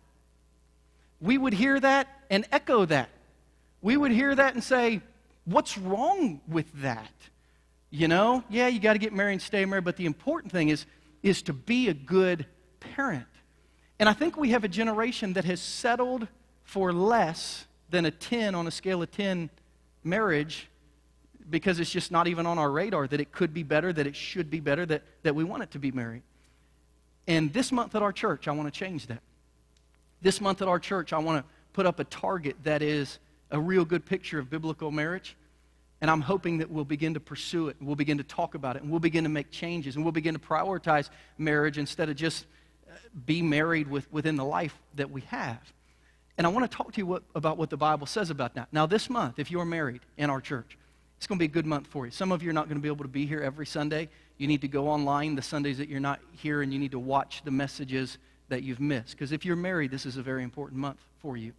We 1.21 1.39
would 1.39 1.53
hear 1.53 1.79
that 1.81 2.09
and 2.31 2.45
echo 2.53 2.85
that. 2.85 3.11
We 3.81 3.97
would 3.97 4.13
hear 4.13 4.35
that 4.35 4.55
and 4.55 4.63
say, 4.63 5.01
What's 5.45 5.79
wrong 5.79 6.43
with 6.47 6.71
that? 6.83 7.11
You 7.89 8.07
know, 8.07 8.45
yeah, 8.51 8.69
you 8.69 8.81
got 8.81 8.93
to 8.93 8.99
get 8.99 9.15
married 9.15 9.33
and 9.33 9.43
stay 9.43 9.65
married, 9.65 9.85
but 9.85 9.97
the 9.97 10.05
important 10.05 10.53
thing 10.53 10.69
is, 10.69 10.85
is 11.23 11.41
to 11.43 11.55
be 11.55 11.89
a 11.89 11.95
good 11.95 12.45
parent. 12.81 13.25
And 13.99 14.11
I 14.11 14.13
think 14.13 14.37
we 14.37 14.51
have 14.51 14.63
a 14.63 14.69
generation 14.69 15.33
that 15.33 15.47
has 15.47 15.63
settled 15.63 16.29
for 16.65 16.93
less 16.93 17.67
than 17.89 18.05
a 18.05 18.11
10 18.11 18.55
on 18.55 18.67
a 18.67 18.71
scale 18.71 19.03
of 19.03 19.11
10 19.11 19.49
marriage 20.05 20.69
because 21.49 21.81
it's 21.81 21.91
just 21.91 22.13
not 22.13 22.29
even 22.29 22.45
on 22.45 22.59
our 22.59 22.71
radar 22.71 23.07
that 23.07 23.21
it 23.21 23.33
could 23.33 23.55
be 23.55 23.63
better, 23.63 23.91
that 23.91 24.07
it 24.07 24.15
should 24.15 24.51
be 24.51 24.61
better, 24.61 24.85
that, 24.85 25.03
that 25.23 25.35
we 25.35 25.45
want 25.45 25.63
it 25.63 25.71
to 25.71 25.79
be 25.79 25.91
married. 25.91 26.23
And 27.29 27.53
this 27.53 27.71
month 27.71 27.95
at 27.95 28.03
our 28.03 28.13
church, 28.13 28.49
I 28.49 28.53
want 28.53 28.73
to 28.73 28.77
change 28.77 29.07
that. 29.07 29.21
This 30.23 30.41
month 30.41 30.63
at 30.63 30.67
our 30.67 30.81
church, 30.81 31.13
I 31.13 31.19
want 31.19 31.45
to 31.45 31.53
put 31.75 31.87
up 31.87 32.01
a 32.01 32.05
target 32.05 32.57
that 32.65 32.83
is 32.83 33.19
a 33.51 33.61
real 33.61 33.85
good 33.85 34.05
picture 34.05 34.39
of 34.39 34.51
biblical 34.51 34.91
marriage. 34.91 35.37
And 36.01 36.11
I'm 36.11 36.23
hoping 36.23 36.59
that 36.59 36.71
we'll 36.71 36.85
begin 36.85 37.15
to 37.15 37.21
pursue 37.21 37.69
it, 37.69 37.77
and 37.79 37.87
we'll 37.87 37.97
begin 37.97 38.19
to 38.19 38.25
talk 38.25 38.55
about 38.55 38.77
it, 38.77 38.83
and 38.83 38.91
we'll 38.91 39.01
begin 39.01 39.25
to 39.25 39.31
make 39.31 39.51
changes, 39.51 39.95
and 39.95 40.05
we'll 40.05 40.13
begin 40.13 40.35
to 40.35 40.41
prioritize 40.41 41.11
marriage 41.37 41.77
instead 41.77 42.09
of 42.09 42.17
just 42.17 42.47
uh, 42.89 42.95
be 43.27 43.43
married 43.43 43.89
with, 43.89 44.11
within 44.13 44.37
the 44.37 44.45
life 44.45 44.77
that 44.95 45.11
we 45.11 45.21
have. 45.23 45.61
And 46.39 46.47
I 46.47 46.51
want 46.51 46.71
to 46.71 46.77
talk 46.77 46.93
to 46.93 46.99
you 46.99 47.07
what, 47.07 47.25
about 47.35 47.59
what 47.59 47.69
the 47.69 47.77
Bible 47.77 48.07
says 48.07 48.31
about 48.31 48.55
that. 48.55 48.69
Now, 48.73 48.87
this 48.87 49.11
month, 49.11 49.39
if 49.39 49.51
you're 49.51 49.65
married 49.65 50.01
in 50.17 50.31
our 50.31 50.41
church, 50.41 50.79
it's 51.19 51.27
going 51.27 51.37
to 51.37 51.41
be 51.41 51.51
a 51.51 51.53
good 51.53 51.67
month 51.67 51.89
for 51.89 52.07
you. 52.07 52.13
Some 52.13 52.31
of 52.31 52.45
you 52.45 52.51
are 52.51 52.53
not 52.53 52.69
going 52.69 52.79
to 52.79 52.83
be 52.83 52.89
able 52.89 53.05
to 53.05 53.09
be 53.09 53.27
here 53.27 53.41
every 53.41 53.67
Sunday. 53.67 54.09
You 54.39 54.47
need 54.47 54.63
to 54.63 54.69
go 54.69 54.89
online 54.89 55.35
the 55.35 55.43
Sundays 55.43 55.79
that 55.79 55.89
you're 55.89 56.01
not 56.01 56.21
here, 56.33 56.63
and 56.63 56.73
you 56.73 56.79
need 56.79 56.93
to 56.93 56.99
watch 56.99 57.43
the 57.45 57.51
messages 57.51 58.19
that 58.49 58.63
you've 58.63 58.81
missed. 58.81 59.11
Because 59.11 59.33
if 59.33 59.45
you're 59.45 59.57
married, 59.57 59.91
this 59.91 60.07
is 60.07 60.17
a 60.17 60.23
very 60.23 60.43
important 60.43 60.81
month 60.81 61.01
for 61.21 61.37
you. 61.37 61.53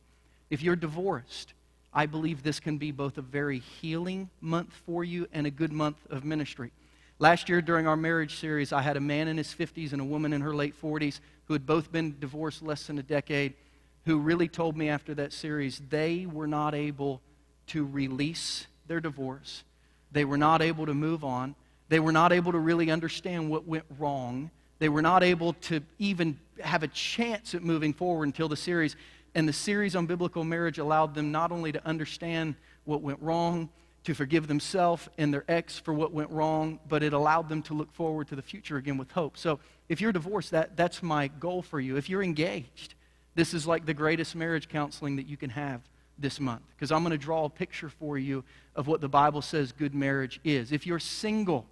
If 0.50 0.64
you're 0.64 0.76
divorced, 0.76 1.54
I 1.94 2.06
believe 2.06 2.42
this 2.42 2.60
can 2.60 2.78
be 2.78 2.92
both 2.92 3.18
a 3.18 3.22
very 3.22 3.60
healing 3.60 4.30
month 4.42 4.74
for 4.86 5.04
you 5.04 5.28
and 5.34 5.46
a 5.46 5.52
good 5.52 5.72
month 5.72 5.98
of 6.10 6.24
ministry. 6.24 6.72
Last 7.20 7.50
year, 7.50 7.62
during 7.62 7.86
our 7.86 7.98
marriage 7.98 8.38
series, 8.38 8.72
I 8.72 8.82
had 8.82 8.96
a 8.96 9.02
man 9.02 9.28
in 9.28 9.38
his 9.38 9.48
50s 9.48 9.92
and 9.92 10.02
a 10.02 10.06
woman 10.06 10.32
in 10.32 10.42
her 10.42 10.56
late 10.56 10.80
40s 10.82 11.20
who 11.46 11.54
had 11.54 11.66
both 11.66 11.92
been 11.92 12.18
divorced 12.20 12.62
less 12.62 12.88
than 12.88 12.98
a 12.98 13.04
decade, 13.04 13.56
who 14.06 14.20
really 14.20 14.48
told 14.48 14.78
me 14.78 14.88
after 14.88 15.14
that 15.16 15.34
series 15.34 15.82
they 15.90 16.26
were 16.26 16.48
not 16.48 16.74
able 16.74 17.22
to 17.68 17.86
release 17.86 18.68
their 18.88 19.02
divorce. 19.02 19.64
They 20.12 20.26
were 20.26 20.38
not 20.38 20.62
able 20.62 20.86
to 20.86 20.94
move 20.94 21.24
on. 21.24 21.56
They 21.90 22.00
were 22.00 22.12
not 22.12 22.32
able 22.32 22.52
to 22.52 22.60
really 22.60 22.92
understand 22.92 23.50
what 23.50 23.68
went 23.68 23.86
wrong. 23.98 24.52
They 24.78 24.90
were 24.90 25.02
not 25.02 25.24
able 25.24 25.54
to 25.54 25.82
even 25.98 26.40
have 26.62 26.84
a 26.84 26.88
chance 26.88 27.54
at 27.54 27.64
moving 27.64 27.94
forward 27.94 28.26
until 28.26 28.48
the 28.48 28.56
series. 28.56 28.96
And 29.36 29.48
the 29.48 29.54
series 29.54 29.96
on 29.96 30.06
biblical 30.06 30.44
marriage 30.44 30.78
allowed 30.78 31.14
them 31.16 31.32
not 31.32 31.52
only 31.52 31.72
to 31.72 31.86
understand 31.86 32.56
what 32.86 33.02
went 33.02 33.22
wrong, 33.22 33.70
to 34.06 34.14
forgive 34.14 34.48
themselves 34.48 35.10
and 35.18 35.34
their 35.34 35.44
ex 35.48 35.78
for 35.78 35.94
what 35.94 36.14
went 36.14 36.30
wrong, 36.30 36.80
but 36.88 37.04
it 37.04 37.14
allowed 37.14 37.50
them 37.50 37.62
to 37.64 37.74
look 37.74 37.92
forward 37.92 38.28
to 38.30 38.36
the 38.36 38.42
future 38.42 38.78
again 38.78 38.98
with 38.98 39.12
hope. 39.12 39.38
So 39.38 39.60
if 39.90 40.00
you're 40.00 40.12
divorced, 40.12 40.52
that, 40.52 40.78
that's 40.78 41.04
my 41.04 41.28
goal 41.28 41.62
for 41.62 41.80
you. 41.80 41.98
If 41.98 42.10
you're 42.10 42.24
engaged, 42.24 42.96
this 43.36 43.54
is 43.54 43.68
like 43.68 43.86
the 43.86 43.94
greatest 43.94 44.36
marriage 44.36 44.70
counseling 44.70 45.18
that 45.18 45.28
you 45.28 45.38
can 45.38 45.50
have 45.50 45.82
this 46.18 46.40
month 46.40 46.64
because 46.76 46.92
I'm 46.92 47.04
going 47.04 47.12
to 47.12 47.18
draw 47.18 47.46
a 47.46 47.50
picture 47.50 47.90
for 47.90 48.18
you 48.18 48.44
of 48.76 48.88
what 48.88 49.02
the 49.02 49.10
Bible 49.10 49.42
says 49.42 49.72
good 49.72 49.94
marriage 49.94 50.40
is. 50.44 50.72
If 50.72 50.86
you're 50.86 51.00
single, 51.00 51.66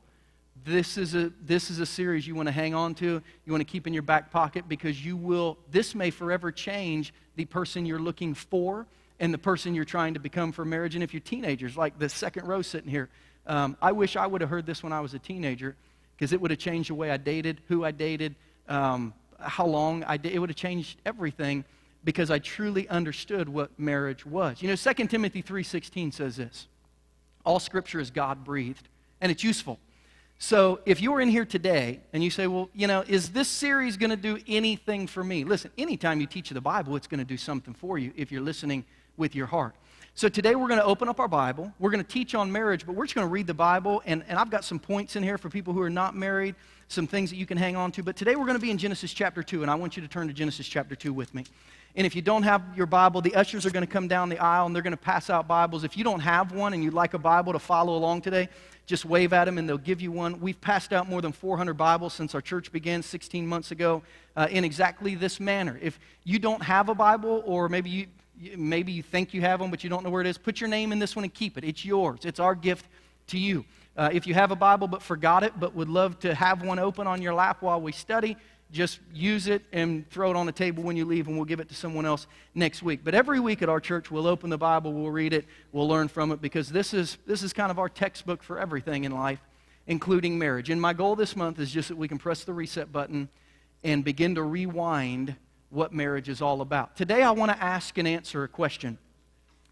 this 0.64 0.98
is 0.98 1.16
a 1.16 1.32
this 1.42 1.70
is 1.70 1.80
a 1.80 1.86
series 1.86 2.28
you 2.28 2.36
want 2.36 2.48
to 2.48 2.52
hang 2.52 2.74
on 2.74 2.94
to 2.96 3.22
you 3.46 3.52
want 3.52 3.62
to 3.62 3.72
keep 3.72 3.88
in 3.88 3.94
your 3.94 4.04
back 4.04 4.32
pocket 4.32 4.68
because 4.68 5.04
you 5.04 5.18
will 5.18 5.58
this 5.72 5.96
may 5.96 6.10
forever 6.10 6.52
change 6.52 7.14
the 7.36 7.46
person 7.46 7.86
you're 7.86 8.00
looking 8.00 8.34
for 8.34 8.86
and 9.20 9.34
the 9.34 9.38
person 9.38 9.74
you're 9.74 9.86
trying 9.86 10.14
to 10.14 10.20
become 10.20 10.52
for 10.52 10.64
marriage. 10.64 10.94
And 10.96 11.04
if 11.04 11.14
you're 11.14 11.22
teenagers 11.22 11.76
like 11.76 11.98
the 12.00 12.10
second 12.10 12.48
row 12.48 12.62
sitting 12.62 12.90
here 12.90 13.10
um, 13.46 13.78
i 13.82 13.92
wish 13.92 14.16
i 14.16 14.28
would 14.28 14.42
have 14.42 14.50
heard 14.50 14.66
this 14.66 14.84
when 14.84 14.94
i 14.94 15.00
was 15.00 15.14
a 15.14 15.20
teenager 15.20 15.76
because 16.16 16.34
it 16.34 16.42
would 16.42 16.52
have 16.52 16.60
changed 16.60 16.90
the 16.90 16.96
way 16.96 17.12
i 17.12 17.18
dated 17.18 17.62
who 17.68 17.84
i 17.84 17.92
dated 17.92 18.36
um, 18.68 19.14
how 19.40 19.66
long 19.66 20.04
i 20.06 20.18
did 20.18 20.34
it 20.34 20.40
would 20.40 20.50
have 20.50 20.58
changed 20.58 21.00
everything 21.06 21.64
because 22.04 22.30
i 22.32 22.40
truly 22.40 22.88
understood 22.90 23.50
what 23.50 23.78
marriage 23.80 24.26
was. 24.26 24.62
You 24.62 24.70
know 24.70 24.76
2 24.76 24.94
timothy 25.08 25.42
3.16 25.42 26.14
says 26.14 26.36
this 26.38 26.68
all 27.46 27.60
scripture 27.60 28.00
is 28.00 28.12
god 28.12 28.44
breathed 28.44 28.88
and 29.22 29.32
it's 29.32 29.44
useful 29.44 29.80
so 30.40 30.80
if 30.86 31.02
you're 31.02 31.20
in 31.20 31.30
here 31.30 31.46
today 31.46 32.00
and 32.14 32.24
you 32.24 32.30
say, 32.30 32.48
well, 32.48 32.70
you 32.74 32.88
know, 32.88 33.04
is 33.08 33.30
this 33.30 33.48
series 33.48 33.98
going 33.98 34.12
to 34.12 34.16
do 34.16 34.40
anything 34.48 35.08
for 35.08 35.24
me? 35.24 35.44
Listen, 35.44 35.72
anytime 35.78 36.22
you 36.22 36.28
teach 36.28 36.50
the 36.50 36.62
Bible, 36.62 36.96
it's 36.96 37.08
going 37.08 37.20
to 37.20 37.26
do 37.26 37.38
something 37.38 37.74
for 37.74 37.98
you 37.98 38.14
if 38.16 38.32
you're 38.32 38.42
listening 38.42 38.86
with 39.18 39.34
your 39.34 39.48
heart. 39.48 39.76
So 40.14 40.30
today 40.30 40.56
we're 40.56 40.68
going 40.68 40.80
to 40.80 40.86
open 40.86 41.10
up 41.10 41.20
our 41.20 41.28
Bible. 41.28 41.72
We're 41.80 41.92
going 41.92 42.04
to 42.04 42.10
teach 42.10 42.36
on 42.36 42.52
marriage, 42.52 42.86
but 42.86 42.96
we're 42.96 43.06
just 43.06 43.16
going 43.16 43.28
to 43.28 43.32
read 43.32 43.48
the 43.48 43.54
Bible. 43.54 44.02
And, 44.06 44.24
and 44.28 44.38
I've 44.40 44.50
got 44.50 44.64
some 44.64 44.80
points 44.80 45.16
in 45.16 45.24
here 45.24 45.38
for 45.38 45.50
people 45.50 45.74
who 45.74 45.82
are 45.82 45.90
not 45.90 46.16
married, 46.16 46.56
some 46.88 47.08
things 47.08 47.30
that 47.32 47.36
you 47.36 47.46
can 47.46 47.58
hang 47.58 47.76
on 47.76 47.92
to. 47.94 48.04
But 48.04 48.16
today 48.16 48.36
we're 48.36 48.46
going 48.46 48.58
to 48.58 48.62
be 48.62 48.72
in 48.72 48.78
Genesis 48.78 49.14
chapter 49.14 49.44
2, 49.44 49.62
and 49.62 49.70
I 49.70 49.76
want 49.76 49.96
you 49.96 50.02
to 50.02 50.08
turn 50.08 50.28
to 50.28 50.34
Genesis 50.34 50.68
chapter 50.68 50.96
2 50.96 51.14
with 51.14 51.34
me. 51.34 51.46
And 51.98 52.06
if 52.06 52.16
you 52.16 52.22
don't 52.22 52.44
have 52.44 52.62
your 52.76 52.86
Bible, 52.86 53.22
the 53.22 53.34
ushers 53.34 53.66
are 53.66 53.72
going 53.72 53.86
to 53.86 53.92
come 53.92 54.08
down 54.08 54.30
the 54.30 54.38
aisle 54.38 54.68
and 54.68 54.76
they're 54.76 54.84
going 54.84 54.92
to 54.92 54.98
pass 54.98 55.32
out 55.32 55.48
Bibles. 55.48 55.84
If 55.84 55.98
you 55.98 56.04
don't 56.04 56.20
have 56.20 56.52
one 56.52 56.76
and 56.76 56.84
you'd 56.84 56.94
like 56.94 57.16
a 57.16 57.18
Bible 57.18 57.54
to 57.54 57.60
follow 57.60 57.98
along 57.98 58.22
today, 58.22 58.50
just 58.86 59.04
wave 59.04 59.34
at 59.34 59.46
them 59.46 59.58
and 59.58 59.68
they'll 59.68 59.80
give 59.80 60.00
you 60.00 60.12
one. 60.12 60.40
We've 60.40 60.62
passed 60.62 60.94
out 60.94 61.10
more 61.10 61.24
than 61.24 61.32
400 61.32 61.74
Bibles 61.74 62.14
since 62.14 62.36
our 62.36 62.42
church 62.42 62.72
began 62.72 63.02
16 63.02 63.48
months 63.48 63.72
ago 63.72 64.04
uh, 64.36 64.48
in 64.52 64.64
exactly 64.64 65.16
this 65.16 65.40
manner. 65.40 65.80
If 65.82 66.00
you 66.24 66.38
don't 66.38 66.62
have 66.62 66.88
a 66.90 66.94
Bible, 66.94 67.42
or 67.48 67.68
maybe 67.68 67.90
you, 67.90 68.08
maybe 68.56 68.92
you 68.92 69.02
think 69.02 69.34
you 69.34 69.42
have 69.42 69.62
one 69.62 69.72
but 69.72 69.84
you 69.84 69.90
don't 69.90 70.04
know 70.04 70.12
where 70.12 70.22
it 70.22 70.28
is, 70.28 70.38
put 70.38 70.62
your 70.62 70.70
name 70.70 70.92
in 70.92 71.00
this 71.00 71.16
one 71.16 71.26
and 71.26 71.34
keep 71.34 71.58
it. 71.58 71.64
It's 71.64 71.84
yours, 71.84 72.20
it's 72.26 72.40
our 72.40 72.54
gift 72.54 72.86
to 73.28 73.40
you. 73.40 73.66
Uh, 73.98 74.12
if 74.14 74.28
you 74.28 74.36
have 74.36 74.52
a 74.52 74.56
Bible 74.56 74.88
but 74.88 75.02
forgot 75.02 75.42
it, 75.42 75.60
but 75.60 75.74
would 75.74 75.90
love 75.90 76.20
to 76.20 76.36
have 76.36 76.62
one 76.62 76.78
open 76.78 77.08
on 77.08 77.24
your 77.24 77.34
lap 77.34 77.64
while 77.64 77.82
we 77.82 77.92
study, 77.92 78.38
just 78.72 79.00
use 79.14 79.48
it 79.48 79.64
and 79.72 80.10
throw 80.10 80.30
it 80.30 80.36
on 80.36 80.46
the 80.46 80.52
table 80.52 80.84
when 80.84 80.98
you 80.98 81.06
leave, 81.06 81.28
and 81.28 81.38
we'll 81.38 81.46
give 81.46 81.60
it 81.60 81.70
to 81.70 81.76
someone 81.76 82.06
else 82.06 82.28
next 82.54 82.84
week. 82.84 83.02
But 83.04 83.16
every 83.16 83.40
week 83.40 83.62
at 83.62 83.70
our 83.70 83.80
church, 83.80 84.12
we'll 84.12 84.28
open 84.28 84.50
the 84.50 84.58
Bible, 84.58 84.92
we'll 84.94 85.12
read 85.12 85.34
it, 85.34 85.46
we'll 85.72 85.88
learn 85.88 86.08
from 86.10 86.32
it, 86.32 86.42
because 86.42 86.70
this 86.70 86.94
is, 86.94 87.18
this 87.26 87.44
is 87.44 87.54
kind 87.54 87.72
of 87.72 87.80
our 87.80 87.88
textbook 87.88 88.44
for 88.44 88.60
everything 88.60 89.06
in 89.06 89.14
life, 89.14 89.40
including 89.88 90.38
marriage. 90.38 90.70
And 90.70 90.82
my 90.82 90.94
goal 90.94 91.16
this 91.16 91.36
month 91.36 91.60
is 91.60 91.72
just 91.72 91.88
that 91.88 91.98
we 91.98 92.08
can 92.08 92.18
press 92.18 92.44
the 92.44 92.54
reset 92.54 92.92
button 92.92 93.30
and 93.84 94.04
begin 94.04 94.36
to 94.36 94.44
rewind 94.44 95.36
what 95.70 95.94
marriage 95.94 96.28
is 96.28 96.42
all 96.42 96.62
about. 96.62 96.96
Today, 96.96 97.24
I 97.24 97.32
want 97.32 97.52
to 97.52 97.64
ask 97.64 97.98
and 97.98 98.08
answer 98.08 98.44
a 98.44 98.48
question. 98.48 98.98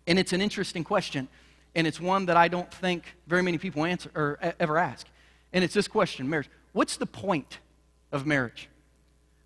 And 0.07 0.19
it's 0.19 0.33
an 0.33 0.41
interesting 0.41 0.83
question, 0.83 1.27
and 1.73 1.85
it's 1.85 1.99
one 1.99 2.27
that 2.27 2.37
I 2.37 2.47
don't 2.47 2.71
think 2.71 3.15
very 3.27 3.41
many 3.41 3.57
people 3.57 3.83
answer 3.83 4.09
or 4.15 4.39
ever 4.59 4.77
ask. 4.77 5.07
And 5.51 5.63
it's 5.63 5.73
this 5.73 5.87
question 5.87 6.29
marriage. 6.29 6.49
What's 6.73 6.97
the 6.97 7.05
point 7.05 7.59
of 8.11 8.25
marriage? 8.25 8.69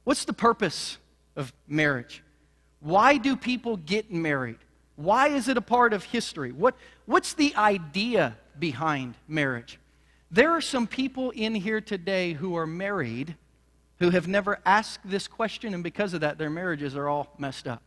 What's 0.09 0.25
the 0.25 0.33
purpose 0.33 0.97
of 1.35 1.53
marriage? 1.67 2.23
Why 2.79 3.17
do 3.17 3.35
people 3.35 3.77
get 3.77 4.11
married? 4.11 4.57
Why 4.95 5.27
is 5.27 5.47
it 5.47 5.55
a 5.55 5.61
part 5.61 5.93
of 5.93 6.03
history? 6.03 6.51
What, 6.51 6.73
what's 7.05 7.33
the 7.33 7.53
idea 7.55 8.35
behind 8.57 9.13
marriage? 9.27 9.77
There 10.31 10.49
are 10.49 10.61
some 10.61 10.87
people 10.87 11.29
in 11.29 11.53
here 11.53 11.79
today 11.79 12.33
who 12.33 12.55
are 12.55 12.65
married 12.65 13.35
who 13.99 14.09
have 14.09 14.27
never 14.27 14.57
asked 14.65 15.01
this 15.05 15.27
question, 15.27 15.75
and 15.75 15.83
because 15.83 16.15
of 16.15 16.21
that, 16.21 16.39
their 16.39 16.49
marriages 16.49 16.95
are 16.95 17.07
all 17.07 17.31
messed 17.37 17.67
up. 17.67 17.83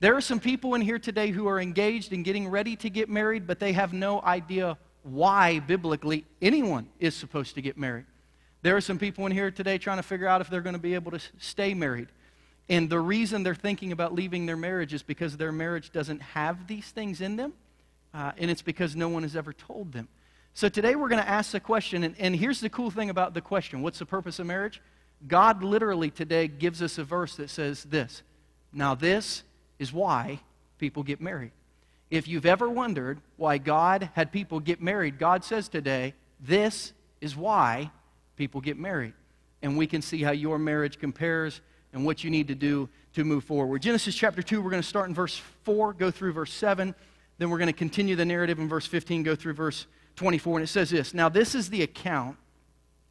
There 0.00 0.16
are 0.16 0.22
some 0.22 0.40
people 0.40 0.72
in 0.72 0.80
here 0.80 0.98
today 0.98 1.28
who 1.28 1.46
are 1.46 1.60
engaged 1.60 2.14
and 2.14 2.24
getting 2.24 2.48
ready 2.48 2.74
to 2.76 2.88
get 2.88 3.10
married, 3.10 3.46
but 3.46 3.60
they 3.60 3.74
have 3.74 3.92
no 3.92 4.22
idea 4.22 4.78
why, 5.02 5.58
biblically, 5.58 6.24
anyone 6.40 6.88
is 7.00 7.14
supposed 7.14 7.54
to 7.56 7.60
get 7.60 7.76
married. 7.76 8.06
There 8.64 8.74
are 8.74 8.80
some 8.80 8.98
people 8.98 9.26
in 9.26 9.32
here 9.32 9.50
today 9.50 9.76
trying 9.76 9.98
to 9.98 10.02
figure 10.02 10.26
out 10.26 10.40
if 10.40 10.48
they're 10.48 10.62
going 10.62 10.74
to 10.74 10.80
be 10.80 10.94
able 10.94 11.10
to 11.10 11.20
stay 11.38 11.74
married. 11.74 12.08
And 12.70 12.88
the 12.88 12.98
reason 12.98 13.42
they're 13.42 13.54
thinking 13.54 13.92
about 13.92 14.14
leaving 14.14 14.46
their 14.46 14.56
marriage 14.56 14.94
is 14.94 15.02
because 15.02 15.36
their 15.36 15.52
marriage 15.52 15.92
doesn't 15.92 16.22
have 16.22 16.66
these 16.66 16.86
things 16.86 17.20
in 17.20 17.36
them, 17.36 17.52
uh, 18.14 18.32
and 18.38 18.50
it's 18.50 18.62
because 18.62 18.96
no 18.96 19.10
one 19.10 19.22
has 19.22 19.36
ever 19.36 19.52
told 19.52 19.92
them. 19.92 20.08
So 20.54 20.70
today 20.70 20.94
we're 20.94 21.10
going 21.10 21.20
to 21.20 21.28
ask 21.28 21.52
the 21.52 21.60
question, 21.60 22.04
and, 22.04 22.14
and 22.18 22.34
here's 22.34 22.60
the 22.60 22.70
cool 22.70 22.90
thing 22.90 23.10
about 23.10 23.34
the 23.34 23.42
question 23.42 23.82
what's 23.82 23.98
the 23.98 24.06
purpose 24.06 24.38
of 24.38 24.46
marriage? 24.46 24.80
God 25.28 25.62
literally 25.62 26.08
today 26.08 26.48
gives 26.48 26.80
us 26.80 26.96
a 26.96 27.04
verse 27.04 27.36
that 27.36 27.50
says 27.50 27.84
this. 27.84 28.22
Now, 28.72 28.94
this 28.94 29.42
is 29.78 29.92
why 29.92 30.40
people 30.78 31.02
get 31.02 31.20
married. 31.20 31.52
If 32.10 32.26
you've 32.26 32.46
ever 32.46 32.70
wondered 32.70 33.20
why 33.36 33.58
God 33.58 34.08
had 34.14 34.32
people 34.32 34.58
get 34.58 34.80
married, 34.80 35.18
God 35.18 35.44
says 35.44 35.68
today, 35.68 36.14
this 36.40 36.94
is 37.20 37.36
why 37.36 37.90
people 38.36 38.60
get 38.60 38.78
married. 38.78 39.14
And 39.62 39.76
we 39.76 39.86
can 39.86 40.02
see 40.02 40.22
how 40.22 40.32
your 40.32 40.58
marriage 40.58 40.98
compares 40.98 41.60
and 41.92 42.04
what 42.04 42.24
you 42.24 42.30
need 42.30 42.48
to 42.48 42.54
do 42.54 42.88
to 43.14 43.24
move 43.24 43.44
forward. 43.44 43.80
Genesis 43.80 44.14
chapter 44.14 44.42
2, 44.42 44.60
we're 44.60 44.70
going 44.70 44.82
to 44.82 44.88
start 44.88 45.08
in 45.08 45.14
verse 45.14 45.40
4, 45.62 45.94
go 45.94 46.10
through 46.10 46.32
verse 46.32 46.52
7. 46.52 46.94
Then 47.38 47.50
we're 47.50 47.58
going 47.58 47.68
to 47.68 47.72
continue 47.72 48.16
the 48.16 48.24
narrative 48.24 48.58
in 48.58 48.68
verse 48.68 48.86
15, 48.86 49.22
go 49.22 49.34
through 49.34 49.54
verse 49.54 49.86
24. 50.16 50.58
And 50.58 50.64
it 50.64 50.68
says 50.68 50.90
this 50.90 51.14
Now, 51.14 51.28
this 51.28 51.54
is 51.54 51.70
the 51.70 51.82
account 51.82 52.36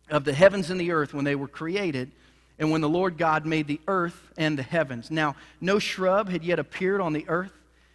of 0.10 0.26
the 0.26 0.34
heavens 0.34 0.70
and 0.70 0.80
the 0.80 0.92
earth 0.92 1.14
when 1.14 1.26
they 1.26 1.36
were 1.36 1.48
created, 1.48 2.12
and 2.60 2.72
when 2.72 2.82
the 2.82 2.90
Lord 2.90 3.18
God 3.18 3.46
made 3.46 3.68
the 3.68 3.82
earth 3.88 4.32
and 4.38 4.58
the 4.58 4.64
heavens. 4.64 5.10
Now, 5.10 5.36
no 5.60 5.80
shrub 5.80 6.30
had 6.30 6.44
yet 6.44 6.60
appeared 6.60 7.02
on 7.02 7.14
the 7.14 7.28
earth, 7.28 7.54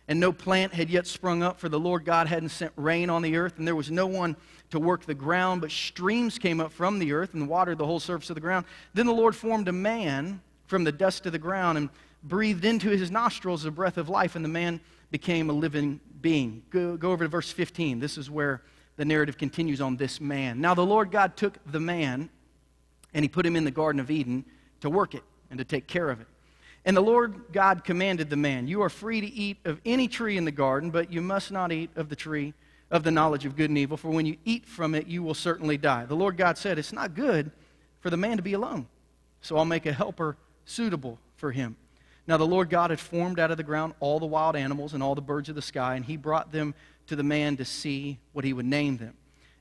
and 0.09 0.19
no 0.19 0.33
plant 0.33 0.73
had 0.73 0.91
yet 0.91 1.07
sprung 1.07 1.43
up, 1.43 1.61
for 1.61 1.69
the 1.69 1.79
Lord 1.79 2.05
God 2.05 2.27
hadn't 2.27 2.49
sent 2.49 2.73
rain 2.77 3.11
on 3.11 3.23
the 3.23 3.37
earth, 3.37 3.59
and 3.59 3.67
there 3.67 3.77
was 3.77 3.91
no 3.91 4.07
one 4.07 4.37
to 4.71 4.79
work 4.79 5.07
the 5.07 5.15
ground, 5.15 5.61
but 5.61 5.71
streams 5.71 6.39
came 6.39 6.61
up 6.61 6.73
from 6.73 6.99
the 6.99 7.13
earth 7.13 7.35
and 7.35 7.49
watered 7.49 7.79
the 7.79 7.87
whole 7.87 8.01
surface 8.01 8.31
of 8.31 8.35
the 8.35 8.41
ground. 8.41 8.67
Then 8.95 9.07
the 9.07 9.13
Lord 9.13 9.35
formed 9.35 9.69
a 9.69 9.73
man 9.73 10.41
from 10.67 10.85
the 10.85 10.93
dust 10.93 11.27
of 11.27 11.33
the 11.33 11.39
ground 11.39 11.79
and 11.79 11.89
breathed 12.23 12.65
into 12.65 12.91
his 12.91 13.11
nostrils 13.11 13.63
the 13.63 13.71
breath 13.71 13.97
of 13.97 14.09
life, 14.09 14.37
and 14.37 14.45
the 14.45 14.49
man 14.49 14.81
became 15.11 15.49
a 15.49 15.53
living 15.53 16.01
being. 16.21 16.63
Go, 16.71 16.97
go 16.97 17.13
over 17.13 17.25
to 17.25 17.29
verse 17.29 17.51
15. 17.51 18.01
This 18.01 18.19
is 18.19 18.31
where 18.31 18.63
the 18.97 19.05
narrative 19.05 19.39
continues 19.39 19.81
on 19.81 19.97
this 19.97 20.21
man. 20.21 20.61
Now, 20.61 20.75
the 20.75 20.85
Lord 20.85 21.11
God 21.11 21.37
took 21.37 21.59
the 21.71 21.81
man 21.81 22.29
and 23.15 23.25
he 23.25 23.29
put 23.29 23.47
him 23.47 23.57
in 23.57 23.65
the 23.65 23.71
Garden 23.71 24.01
of 24.01 24.11
Eden 24.11 24.45
to 24.81 24.91
work 24.91 25.15
it 25.15 25.23
and 25.51 25.59
to 25.59 25.65
take 25.65 25.87
care 25.87 26.11
of 26.11 26.21
it. 26.21 26.27
And 26.85 26.97
the 26.97 27.03
Lord 27.03 27.53
God 27.53 27.85
commanded 27.85 28.29
the 28.31 28.37
man, 28.37 28.67
You 28.67 28.83
are 28.83 28.91
free 28.91 29.21
to 29.21 29.27
eat 29.27 29.59
of 29.65 29.81
any 29.85 30.09
tree 30.09 30.37
in 30.37 30.45
the 30.45 30.53
garden, 30.53 30.91
but 30.91 31.13
you 31.13 31.23
must 31.23 31.51
not 31.51 31.73
eat 31.73 31.91
of 31.97 32.09
the 32.09 32.17
tree 32.17 32.55
of 32.91 33.03
the 33.03 33.11
knowledge 33.11 33.45
of 33.45 33.57
good 33.57 33.71
and 33.71 33.79
evil, 33.79 33.97
for 33.97 34.11
when 34.11 34.27
you 34.27 34.37
eat 34.45 34.67
from 34.67 34.95
it, 34.95 35.07
you 35.07 35.23
will 35.23 35.35
certainly 35.35 35.77
die. 35.77 36.07
The 36.07 36.17
Lord 36.17 36.37
God 36.37 36.57
said, 36.57 36.79
It's 36.79 36.93
not 36.93 37.15
good 37.15 37.51
for 38.01 38.11
the 38.11 38.17
man 38.17 38.37
to 38.37 38.43
be 38.43 38.55
alone, 38.55 38.87
so 39.41 39.57
I'll 39.57 39.65
make 39.65 39.87
a 39.87 39.93
helper 39.93 40.37
suitable 40.65 41.19
for 41.37 41.53
him. 41.53 41.77
Now, 42.27 42.37
the 42.37 42.47
Lord 42.47 42.69
God 42.69 42.91
had 42.91 43.01
formed 43.01 43.39
out 43.39 43.51
of 43.51 43.57
the 43.57 43.63
ground 43.63 43.95
all 44.01 44.19
the 44.19 44.27
wild 44.27 44.55
animals 44.55 44.93
and 44.93 45.03
all 45.03 45.15
the 45.15 45.23
birds 45.23 45.49
of 45.49 45.55
the 45.55 45.63
sky, 45.63 45.97
and 45.97 46.05
he 46.05 46.17
brought 46.17 46.53
them 46.53 46.75
to 47.07 47.17
the 47.17 47.23
man 47.23 47.57
to 47.57 47.65
see 47.65 48.19
what 48.33 48.45
he 48.45 48.53
would 48.53 48.67
name 48.67 48.99
them. 48.99 49.15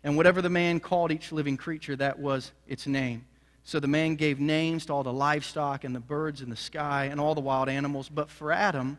And 0.03 0.15
whatever 0.15 0.41
the 0.41 0.49
man 0.49 0.79
called 0.79 1.11
each 1.11 1.31
living 1.31 1.57
creature, 1.57 1.95
that 1.95 2.19
was 2.19 2.51
its 2.67 2.85
name. 2.85 3.25
So 3.63 3.79
the 3.79 3.87
man 3.87 4.15
gave 4.15 4.39
names 4.39 4.85
to 4.85 4.93
all 4.93 5.03
the 5.03 5.11
livestock 5.11 5.83
and 5.83 5.95
the 5.95 5.99
birds 5.99 6.41
in 6.41 6.49
the 6.49 6.55
sky 6.55 7.05
and 7.05 7.19
all 7.19 7.35
the 7.35 7.41
wild 7.41 7.67
animals, 7.67 8.07
but 8.07 8.29
for 8.29 8.51
Adam, 8.51 8.97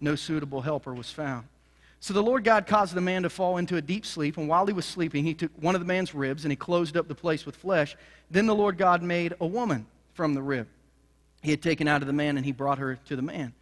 no 0.00 0.14
suitable 0.14 0.62
helper 0.62 0.94
was 0.94 1.10
found. 1.10 1.46
So 2.00 2.14
the 2.14 2.22
Lord 2.22 2.44
God 2.44 2.66
caused 2.66 2.94
the 2.94 3.00
man 3.00 3.22
to 3.24 3.30
fall 3.30 3.58
into 3.58 3.76
a 3.76 3.82
deep 3.82 4.06
sleep, 4.06 4.38
and 4.38 4.48
while 4.48 4.66
he 4.66 4.72
was 4.72 4.86
sleeping, 4.86 5.22
he 5.24 5.34
took 5.34 5.52
one 5.60 5.74
of 5.74 5.80
the 5.82 5.86
man's 5.86 6.14
ribs 6.14 6.44
and 6.44 6.52
he 6.52 6.56
closed 6.56 6.96
up 6.96 7.08
the 7.08 7.14
place 7.14 7.44
with 7.44 7.56
flesh. 7.56 7.94
Then 8.30 8.46
the 8.46 8.54
Lord 8.54 8.78
God 8.78 9.02
made 9.02 9.34
a 9.40 9.46
woman 9.46 9.86
from 10.14 10.34
the 10.34 10.42
rib 10.42 10.66
he 11.42 11.50
had 11.50 11.62
taken 11.62 11.88
out 11.88 12.02
of 12.02 12.06
the 12.06 12.12
man, 12.12 12.36
and 12.36 12.44
he 12.44 12.52
brought 12.52 12.78
her 12.78 12.96
to 13.06 13.16
the 13.16 13.22
man. 13.22 13.52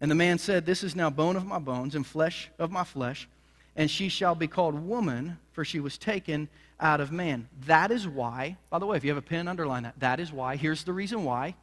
And 0.00 0.10
the 0.10 0.14
man 0.14 0.38
said, 0.38 0.66
This 0.66 0.82
is 0.82 0.96
now 0.96 1.10
bone 1.10 1.36
of 1.36 1.46
my 1.46 1.58
bones 1.58 1.94
and 1.94 2.06
flesh 2.06 2.50
of 2.58 2.70
my 2.70 2.84
flesh, 2.84 3.28
and 3.74 3.90
she 3.90 4.08
shall 4.08 4.34
be 4.34 4.46
called 4.46 4.74
woman, 4.74 5.38
for 5.52 5.64
she 5.64 5.80
was 5.80 5.98
taken 5.98 6.48
out 6.80 7.00
of 7.00 7.12
man. 7.12 7.48
That 7.66 7.90
is 7.90 8.06
why, 8.06 8.56
by 8.70 8.78
the 8.78 8.86
way, 8.86 8.96
if 8.96 9.04
you 9.04 9.10
have 9.10 9.18
a 9.18 9.22
pen, 9.22 9.48
underline 9.48 9.84
that. 9.84 9.98
That 10.00 10.20
is 10.20 10.32
why. 10.32 10.56
Here's 10.56 10.84
the 10.84 10.92
reason 10.92 11.24
why. 11.24 11.54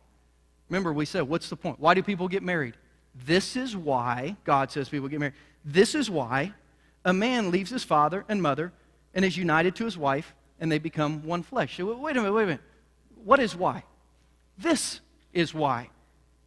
Remember, 0.70 0.94
we 0.94 1.06
said, 1.06 1.24
What's 1.24 1.50
the 1.50 1.56
point? 1.56 1.80
Why 1.80 1.94
do 1.94 2.04
people 2.04 2.28
get 2.28 2.44
married? 2.44 2.75
This 3.13 3.55
is 3.55 3.75
why 3.75 4.36
God 4.43 4.72
says 4.72 4.89
people 4.89 5.08
get 5.08 5.20
married. 5.20 5.36
This 5.63 5.96
is 5.96 6.10
why 6.10 6.53
a 7.05 7.13
man 7.13 7.51
leaves 7.51 7.70
his 7.70 7.84
father 7.84 8.25
and 8.27 8.41
mother 8.41 8.74
and 9.13 9.24
is 9.24 9.38
united 9.38 9.75
to 9.75 9.86
his 9.86 9.98
wife, 9.98 10.34
and 10.60 10.72
they 10.72 10.79
become 10.79 11.24
one 11.24 11.43
flesh. 11.43 11.79
Wait 11.79 12.17
a 12.17 12.20
minute, 12.20 12.34
wait 12.34 12.43
a 12.43 12.48
minute. 12.48 12.62
What 13.24 13.39
is 13.39 13.55
why? 13.55 13.84
This 14.58 15.00
is 15.32 15.53
why. 15.53 15.89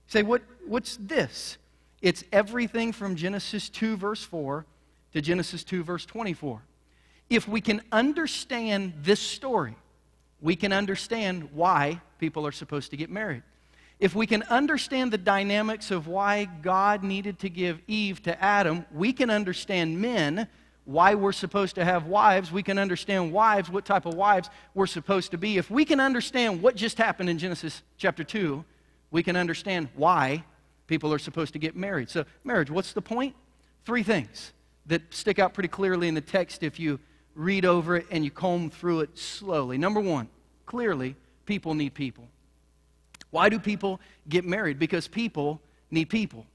say, 0.06 0.22
what, 0.22 0.42
what's 0.66 0.96
this? 1.00 1.58
It's 2.02 2.24
everything 2.32 2.92
from 2.92 3.16
Genesis 3.16 3.68
2, 3.68 3.96
verse 3.96 4.22
4 4.22 4.66
to 5.12 5.20
Genesis 5.20 5.64
2, 5.64 5.82
verse 5.82 6.04
24. 6.06 6.62
If 7.28 7.48
we 7.48 7.60
can 7.60 7.82
understand 7.90 8.92
this 9.02 9.20
story, 9.20 9.74
we 10.40 10.54
can 10.56 10.72
understand 10.72 11.48
why 11.52 12.00
people 12.18 12.46
are 12.46 12.52
supposed 12.52 12.90
to 12.90 12.96
get 12.96 13.10
married. 13.10 13.42
If 13.98 14.14
we 14.14 14.26
can 14.26 14.42
understand 14.44 15.10
the 15.10 15.18
dynamics 15.18 15.90
of 15.90 16.06
why 16.06 16.44
God 16.44 17.02
needed 17.02 17.38
to 17.40 17.48
give 17.48 17.80
Eve 17.86 18.22
to 18.24 18.42
Adam, 18.42 18.84
we 18.92 19.12
can 19.12 19.30
understand 19.30 20.00
men, 20.00 20.48
why 20.84 21.14
we're 21.14 21.32
supposed 21.32 21.74
to 21.76 21.84
have 21.84 22.06
wives. 22.06 22.52
We 22.52 22.62
can 22.62 22.78
understand 22.78 23.32
wives, 23.32 23.70
what 23.70 23.86
type 23.86 24.06
of 24.06 24.14
wives 24.14 24.50
we're 24.74 24.86
supposed 24.86 25.30
to 25.32 25.38
be. 25.38 25.56
If 25.56 25.70
we 25.70 25.84
can 25.84 25.98
understand 25.98 26.62
what 26.62 26.76
just 26.76 26.98
happened 26.98 27.30
in 27.30 27.38
Genesis 27.38 27.82
chapter 27.96 28.22
2, 28.22 28.64
we 29.10 29.22
can 29.22 29.34
understand 29.34 29.88
why 29.96 30.44
people 30.86 31.12
are 31.12 31.18
supposed 31.18 31.54
to 31.54 31.58
get 31.58 31.74
married. 31.74 32.10
So, 32.10 32.24
marriage, 32.44 32.70
what's 32.70 32.92
the 32.92 33.02
point? 33.02 33.34
Three 33.84 34.02
things 34.02 34.52
that 34.86 35.02
stick 35.12 35.38
out 35.38 35.54
pretty 35.54 35.68
clearly 35.68 36.06
in 36.06 36.14
the 36.14 36.20
text 36.20 36.62
if 36.62 36.78
you 36.78 37.00
read 37.34 37.64
over 37.64 37.96
it 37.96 38.06
and 38.10 38.24
you 38.24 38.30
comb 38.30 38.70
through 38.70 39.00
it 39.00 39.18
slowly. 39.18 39.78
Number 39.78 40.00
one, 40.00 40.28
clearly, 40.66 41.16
people 41.46 41.74
need 41.74 41.94
people. 41.94 42.28
Why 43.36 43.50
do 43.50 43.58
people 43.58 44.00
get 44.26 44.46
married? 44.46 44.78
Because 44.78 45.06
people 45.08 45.60
need 45.90 46.06
people. 46.06 46.46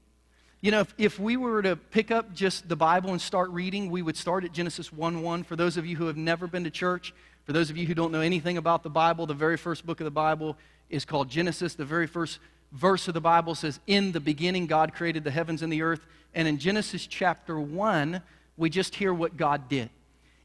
You 0.60 0.72
know, 0.72 0.80
if, 0.80 0.92
if 0.98 1.20
we 1.20 1.36
were 1.36 1.62
to 1.62 1.76
pick 1.76 2.10
up 2.10 2.34
just 2.34 2.68
the 2.68 2.74
Bible 2.74 3.10
and 3.10 3.20
start 3.20 3.50
reading, 3.50 3.88
we 3.88 4.02
would 4.02 4.16
start 4.16 4.42
at 4.44 4.50
Genesis 4.50 4.92
1 4.92 5.22
1. 5.22 5.44
For 5.44 5.54
those 5.54 5.76
of 5.76 5.86
you 5.86 5.94
who 5.94 6.08
have 6.08 6.16
never 6.16 6.48
been 6.48 6.64
to 6.64 6.72
church, 6.72 7.14
for 7.44 7.52
those 7.52 7.70
of 7.70 7.76
you 7.76 7.86
who 7.86 7.94
don't 7.94 8.10
know 8.10 8.20
anything 8.20 8.56
about 8.56 8.82
the 8.82 8.90
Bible, 8.90 9.26
the 9.26 9.32
very 9.32 9.56
first 9.56 9.86
book 9.86 10.00
of 10.00 10.06
the 10.06 10.10
Bible 10.10 10.56
is 10.90 11.04
called 11.04 11.28
Genesis. 11.28 11.76
The 11.76 11.84
very 11.84 12.08
first 12.08 12.40
verse 12.72 13.06
of 13.06 13.14
the 13.14 13.20
Bible 13.20 13.54
says, 13.54 13.78
In 13.86 14.10
the 14.10 14.18
beginning, 14.18 14.66
God 14.66 14.92
created 14.92 15.22
the 15.22 15.30
heavens 15.30 15.62
and 15.62 15.72
the 15.72 15.82
earth. 15.82 16.04
And 16.34 16.48
in 16.48 16.58
Genesis 16.58 17.06
chapter 17.06 17.60
1, 17.60 18.20
we 18.56 18.70
just 18.70 18.96
hear 18.96 19.14
what 19.14 19.36
God 19.36 19.68
did. 19.68 19.88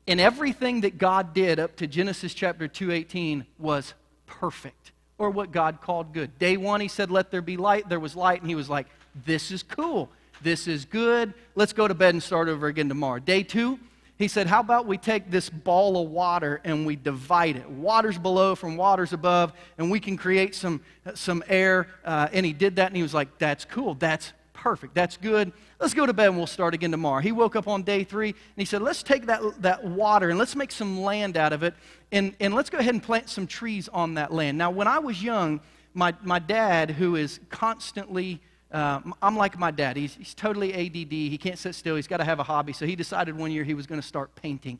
And 0.08 0.19
everything 0.21 0.82
that 0.82 1.00
God 1.00 1.34
did 1.34 1.60
up 1.60 1.78
to 1.78 1.88
Genesis 1.88 2.36
chapter 2.36 2.67
2:18 2.67 3.47
was 3.58 3.95
perfect, 4.28 4.91
or 5.17 5.30
what 5.30 5.51
God 5.51 5.82
called 5.82 6.13
good. 6.13 6.38
Day 6.39 6.58
one, 6.58 6.82
he 6.82 6.88
said, 6.88 7.12
Let 7.12 7.32
there 7.32 7.41
be 7.41 7.58
light. 7.58 7.89
There 7.89 7.99
was 7.99 8.15
light, 8.15 8.41
and 8.41 8.49
he 8.49 8.56
was 8.56 8.69
like, 8.69 8.88
This 9.25 9.51
is 9.51 9.63
cool. 9.63 10.10
This 10.41 10.67
is 10.67 10.86
good. 10.86 11.34
Let's 11.56 11.73
go 11.73 11.88
to 11.88 11.95
bed 11.95 12.13
and 12.13 12.21
start 12.21 12.47
over 12.47 12.67
again 12.67 12.89
tomorrow. 12.89 13.19
Day 13.19 13.43
two, 13.43 13.80
he 14.17 14.27
said, 14.27 14.47
How 14.47 14.60
about 14.60 14.86
we 14.86 14.97
take 14.97 15.32
this 15.32 15.49
ball 15.49 16.03
of 16.03 16.10
water 16.10 16.62
and 16.63 16.86
we 16.86 16.95
divide 16.95 17.56
it? 17.56 17.69
Water's 17.69 18.17
below 18.17 18.56
from 18.56 18.77
water's 18.77 19.13
above, 19.13 19.53
and 19.77 19.89
we 19.89 19.99
can 19.99 20.17
create 20.17 20.56
some, 20.56 20.82
some 21.15 21.43
air. 21.47 21.88
Uh, 22.06 22.27
and 22.32 22.45
he 22.45 22.53
did 22.53 22.75
that, 22.77 22.88
and 22.88 22.95
he 22.95 23.03
was 23.03 23.13
like, 23.13 23.38
That's 23.38 23.65
cool. 23.65 23.95
That's 23.95 24.34
perfect. 24.67 24.93
That's 24.93 25.15
good. 25.15 25.53
Let's 25.80 25.93
go 25.93 26.06
to 26.06 26.12
bed 26.12 26.27
and 26.27 26.38
we'll 26.38 26.45
start 26.45 26.73
again 26.73 26.91
tomorrow. 26.91 27.21
He 27.21 27.32
woke 27.32 27.56
up 27.56 27.69
on 27.69 27.84
day 27.84 28.03
three 28.03 28.30
and 28.32 28.58
he 28.58 28.65
said, 28.65 28.82
Let's 28.82 29.01
take 29.01 29.27
that, 29.27 29.41
that 29.62 29.82
water 29.86 30.30
and 30.30 30.38
let's 30.38 30.58
make 30.58 30.73
some 30.73 30.99
land 30.99 31.38
out 31.38 31.53
of 31.53 31.63
it, 31.63 31.73
and, 32.12 32.36
and 32.41 32.53
let's 32.53 32.69
go 32.69 32.77
ahead 32.77 32.93
and 32.93 33.01
plant 33.01 33.30
some 33.30 33.47
trees 33.47 33.88
on 33.88 34.15
that 34.15 34.34
land. 34.34 34.58
Now, 34.58 34.69
when 34.69 34.88
I 34.88 34.99
was 34.99 35.23
young, 35.23 35.62
my, 35.93 36.13
my 36.21 36.39
dad, 36.39 36.91
who 36.91 37.15
is 37.15 37.39
constantly 37.49 38.41
uh, 38.69 38.99
I'm 39.21 39.38
like 39.38 39.58
my 39.58 39.71
dad. 39.71 39.95
He's, 39.95 40.15
he's 40.15 40.34
totally 40.34 40.73
ADD. 40.73 41.13
He 41.13 41.38
can't 41.38 41.58
sit 41.58 41.73
still. 41.73 41.95
He's 41.95 42.06
got 42.06 42.17
to 42.17 42.25
have 42.25 42.39
a 42.39 42.43
hobby. 42.43 42.73
So 42.73 42.86
he 42.86 42.97
decided 42.97 43.38
one 43.38 43.49
year 43.49 43.63
he 43.63 43.73
was 43.73 43.88
going 43.88 44.01
to 44.01 44.06
start 44.06 44.36
painting. 44.36 44.77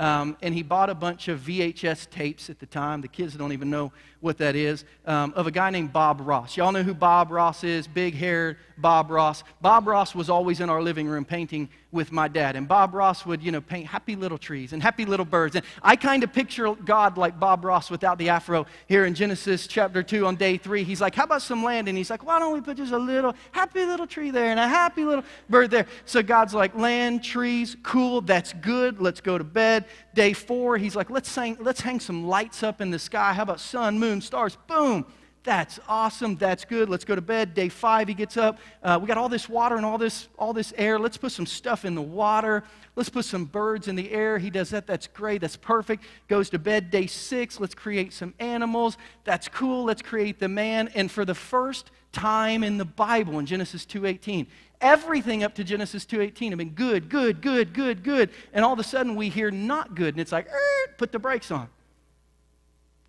Um, 0.00 0.38
and 0.40 0.54
he 0.54 0.62
bought 0.62 0.88
a 0.88 0.94
bunch 0.94 1.28
of 1.28 1.40
VHS 1.40 2.08
tapes 2.08 2.48
at 2.48 2.58
the 2.58 2.64
time. 2.64 3.02
The 3.02 3.08
kids 3.08 3.34
don't 3.34 3.52
even 3.52 3.68
know 3.68 3.92
what 4.20 4.38
that 4.38 4.56
is. 4.56 4.86
Um, 5.04 5.34
of 5.36 5.46
a 5.46 5.50
guy 5.50 5.68
named 5.68 5.92
Bob 5.92 6.22
Ross. 6.22 6.56
Y'all 6.56 6.72
know 6.72 6.82
who 6.82 6.94
Bob 6.94 7.30
Ross 7.30 7.64
is? 7.64 7.86
Big 7.86 8.14
haired 8.14 8.56
Bob 8.78 9.10
Ross. 9.10 9.44
Bob 9.60 9.86
Ross 9.86 10.14
was 10.14 10.30
always 10.30 10.60
in 10.60 10.70
our 10.70 10.82
living 10.82 11.06
room 11.06 11.26
painting 11.26 11.68
with 11.92 12.12
my 12.12 12.28
dad. 12.28 12.56
And 12.56 12.66
Bob 12.66 12.94
Ross 12.94 13.26
would, 13.26 13.42
you 13.42 13.52
know, 13.52 13.60
paint 13.60 13.86
happy 13.86 14.16
little 14.16 14.38
trees 14.38 14.72
and 14.72 14.82
happy 14.82 15.04
little 15.04 15.26
birds. 15.26 15.56
And 15.56 15.64
I 15.82 15.96
kind 15.96 16.22
of 16.22 16.32
picture 16.32 16.72
God 16.74 17.18
like 17.18 17.38
Bob 17.38 17.64
Ross 17.64 17.90
without 17.90 18.16
the 18.18 18.28
afro 18.28 18.66
here 18.86 19.04
in 19.04 19.14
Genesis 19.14 19.66
chapter 19.66 20.02
2 20.02 20.26
on 20.26 20.36
day 20.36 20.56
3. 20.56 20.84
He's 20.84 21.00
like, 21.00 21.14
how 21.14 21.24
about 21.24 21.42
some 21.42 21.62
land? 21.62 21.88
And 21.88 21.98
he's 21.98 22.10
like, 22.10 22.24
why 22.24 22.38
don't 22.38 22.54
we 22.54 22.60
put 22.60 22.76
just 22.76 22.92
a 22.92 22.98
little 22.98 23.34
happy 23.52 23.84
little 23.84 24.06
tree 24.06 24.30
there 24.30 24.46
and 24.46 24.60
a 24.60 24.68
happy 24.68 25.04
little 25.04 25.24
bird 25.48 25.70
there? 25.70 25.86
So 26.04 26.22
God's 26.22 26.54
like, 26.54 26.74
land, 26.74 27.22
trees, 27.24 27.76
cool, 27.82 28.20
that's 28.20 28.52
good. 28.54 29.00
Let's 29.00 29.20
go 29.20 29.36
to 29.36 29.44
bed. 29.44 29.84
Day 30.14 30.32
4, 30.32 30.78
he's 30.78 30.96
like, 30.96 31.10
let's 31.10 31.34
hang, 31.34 31.56
let's 31.60 31.80
hang 31.80 32.00
some 32.00 32.26
lights 32.26 32.62
up 32.62 32.80
in 32.80 32.90
the 32.90 32.98
sky. 32.98 33.32
How 33.32 33.42
about 33.42 33.60
sun, 33.60 33.98
moon, 33.98 34.20
stars? 34.20 34.56
Boom. 34.66 35.06
That's 35.42 35.80
awesome. 35.88 36.36
That's 36.36 36.66
good. 36.66 36.90
Let's 36.90 37.06
go 37.06 37.14
to 37.14 37.22
bed. 37.22 37.54
Day 37.54 37.70
five, 37.70 38.08
he 38.08 38.14
gets 38.14 38.36
up. 38.36 38.58
Uh, 38.82 38.98
we 39.00 39.08
got 39.08 39.16
all 39.16 39.30
this 39.30 39.48
water 39.48 39.76
and 39.76 39.86
all 39.86 39.96
this, 39.96 40.28
all 40.38 40.52
this 40.52 40.74
air. 40.76 40.98
Let's 40.98 41.16
put 41.16 41.32
some 41.32 41.46
stuff 41.46 41.86
in 41.86 41.94
the 41.94 42.02
water. 42.02 42.62
Let's 42.94 43.08
put 43.08 43.24
some 43.24 43.46
birds 43.46 43.88
in 43.88 43.96
the 43.96 44.10
air. 44.10 44.38
He 44.38 44.50
does 44.50 44.68
that. 44.70 44.86
That's 44.86 45.06
great. 45.06 45.40
That's 45.40 45.56
perfect. 45.56 46.04
Goes 46.28 46.50
to 46.50 46.58
bed. 46.58 46.90
Day 46.90 47.06
six, 47.06 47.58
let's 47.58 47.74
create 47.74 48.12
some 48.12 48.34
animals. 48.38 48.98
That's 49.24 49.48
cool. 49.48 49.84
Let's 49.84 50.02
create 50.02 50.40
the 50.40 50.48
man. 50.48 50.90
And 50.94 51.10
for 51.10 51.24
the 51.24 51.34
first 51.34 51.90
time 52.12 52.62
in 52.62 52.76
the 52.76 52.84
Bible, 52.84 53.38
in 53.38 53.46
Genesis 53.46 53.86
2.18, 53.86 54.46
everything 54.80 55.42
up 55.44 55.54
to 55.56 55.64
Genesis 55.64 56.04
2.18 56.04 56.50
have 56.50 56.58
been 56.58 56.70
good, 56.70 57.08
good, 57.08 57.42
good, 57.42 57.72
good, 57.72 58.02
good. 58.02 58.30
And 58.52 58.64
all 58.64 58.72
of 58.72 58.78
a 58.78 58.84
sudden 58.84 59.14
we 59.14 59.28
hear 59.28 59.50
not 59.50 59.94
good. 59.94 60.14
And 60.14 60.20
it's 60.20 60.32
like, 60.32 60.46
er, 60.46 60.94
put 60.96 61.12
the 61.12 61.18
brakes 61.18 61.50
on. 61.50 61.68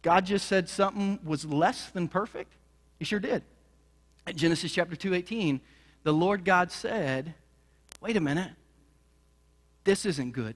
God 0.01 0.25
just 0.25 0.47
said 0.47 0.67
something 0.67 1.19
was 1.23 1.45
less 1.45 1.89
than 1.89 2.07
perfect? 2.07 2.53
He 2.99 3.05
sure 3.05 3.19
did. 3.19 3.43
At 4.25 4.35
Genesis 4.35 4.71
chapter 4.71 4.95
2:18, 4.95 5.59
the 6.03 6.13
Lord 6.13 6.45
God 6.45 6.71
said, 6.71 7.35
"Wait 8.01 8.17
a 8.17 8.21
minute. 8.21 8.51
This 9.83 10.05
isn't 10.05 10.31
good. 10.31 10.55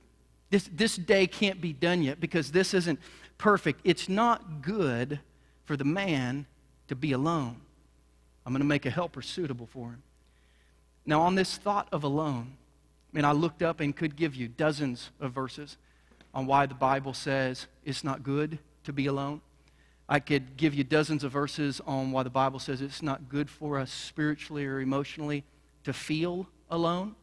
This, 0.50 0.70
this 0.72 0.96
day 0.96 1.26
can't 1.26 1.60
be 1.60 1.74
done 1.74 2.04
yet 2.04 2.20
because 2.20 2.52
this 2.52 2.74
isn't 2.74 3.00
perfect. 3.38 3.82
It's 3.84 4.08
not 4.08 4.62
good 4.62 5.20
for 5.64 5.76
the 5.76 5.84
man 5.84 6.46
to 6.88 6.96
be 6.96 7.12
alone. 7.12 7.62
I'm 8.46 8.54
going 8.54 8.62
to 8.62 8.68
make 8.68 8.86
a 8.86 8.92
helper 8.92 9.22
suitable 9.22 9.68
for 9.68 9.90
him." 9.90 10.04
Now, 11.06 11.22
on 11.22 11.36
this 11.36 11.58
thought 11.58 11.88
of 11.92 12.04
alone, 12.04 12.58
I 13.14 13.16
mean, 13.16 13.26
I 13.26 13.32
looked 13.32 13.62
up 13.62 13.80
and 13.80 13.96
could 13.96 14.16
give 14.16 14.36
you 14.36 14.48
dozens 14.48 15.12
of 15.20 15.32
verses 15.32 15.78
on 16.34 16.48
why 16.48 16.66
the 16.66 16.74
Bible 16.74 17.14
says 17.14 17.68
it's 17.84 18.04
not 18.04 18.24
good 18.24 18.60
to 18.84 18.94
be 18.94 19.06
alone. 19.06 19.42
I 20.08 20.20
could 20.20 20.58
give 20.58 20.74
you 20.74 20.84
dozens 20.84 21.24
of 21.24 21.32
verses 21.32 21.82
on 21.86 22.12
why 22.12 22.24
the 22.24 22.30
Bible 22.30 22.60
says 22.60 22.82
it's 22.82 23.02
not 23.02 23.30
good 23.30 23.50
for 23.50 23.80
us 23.80 23.92
spiritually 23.92 24.66
or 24.66 24.80
emotionally 24.80 25.44
to 25.84 25.94
feel 25.94 26.48
alone. 26.70 27.16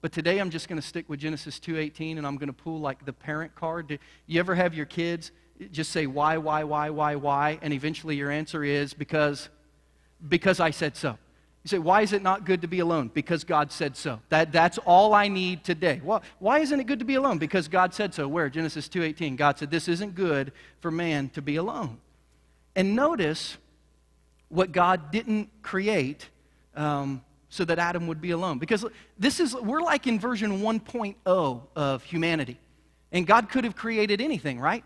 But 0.00 0.12
today 0.12 0.38
I'm 0.38 0.50
just 0.50 0.68
going 0.68 0.80
to 0.80 0.86
stick 0.86 1.08
with 1.08 1.20
Genesis 1.20 1.60
2:18 1.60 2.16
and 2.16 2.26
I'm 2.26 2.36
going 2.36 2.48
to 2.48 2.54
pull 2.54 2.80
like 2.80 3.04
the 3.04 3.12
parent 3.12 3.54
card. 3.54 3.88
Do 3.88 3.98
you 4.26 4.40
ever 4.40 4.54
have 4.54 4.72
your 4.74 4.86
kids 4.86 5.32
just 5.70 5.92
say 5.92 6.06
why 6.06 6.38
why 6.38 6.64
why 6.64 6.88
why 6.90 7.16
why 7.16 7.58
and 7.60 7.72
eventually 7.74 8.16
your 8.16 8.30
answer 8.30 8.64
is 8.64 8.94
because 8.94 9.50
because 10.26 10.60
I 10.60 10.70
said 10.70 10.96
so. 10.96 11.18
You 11.62 11.68
say, 11.68 11.78
why 11.78 12.00
is 12.00 12.14
it 12.14 12.22
not 12.22 12.46
good 12.46 12.62
to 12.62 12.68
be 12.68 12.78
alone? 12.78 13.10
Because 13.12 13.44
God 13.44 13.70
said 13.70 13.94
so. 13.94 14.20
That, 14.30 14.50
that's 14.50 14.78
all 14.78 15.12
I 15.12 15.28
need 15.28 15.62
today. 15.62 16.00
Well, 16.02 16.22
why 16.38 16.60
isn't 16.60 16.80
it 16.80 16.84
good 16.84 17.00
to 17.00 17.04
be 17.04 17.16
alone? 17.16 17.36
Because 17.36 17.68
God 17.68 17.92
said 17.92 18.14
so. 18.14 18.26
Where? 18.26 18.48
Genesis 18.48 18.88
2.18. 18.88 19.36
God 19.36 19.58
said, 19.58 19.70
this 19.70 19.86
isn't 19.86 20.14
good 20.14 20.52
for 20.80 20.90
man 20.90 21.28
to 21.30 21.42
be 21.42 21.56
alone. 21.56 21.98
And 22.74 22.96
notice 22.96 23.58
what 24.48 24.72
God 24.72 25.10
didn't 25.10 25.50
create 25.62 26.30
um, 26.74 27.22
so 27.50 27.64
that 27.66 27.78
Adam 27.78 28.06
would 28.06 28.22
be 28.22 28.30
alone. 28.30 28.58
Because 28.58 28.86
this 29.18 29.38
is, 29.38 29.54
we're 29.54 29.82
like 29.82 30.06
in 30.06 30.18
version 30.18 30.62
1.0 30.62 31.62
of 31.76 32.02
humanity. 32.04 32.58
And 33.12 33.26
God 33.26 33.50
could 33.50 33.64
have 33.64 33.76
created 33.76 34.22
anything, 34.22 34.60
right? 34.60 34.84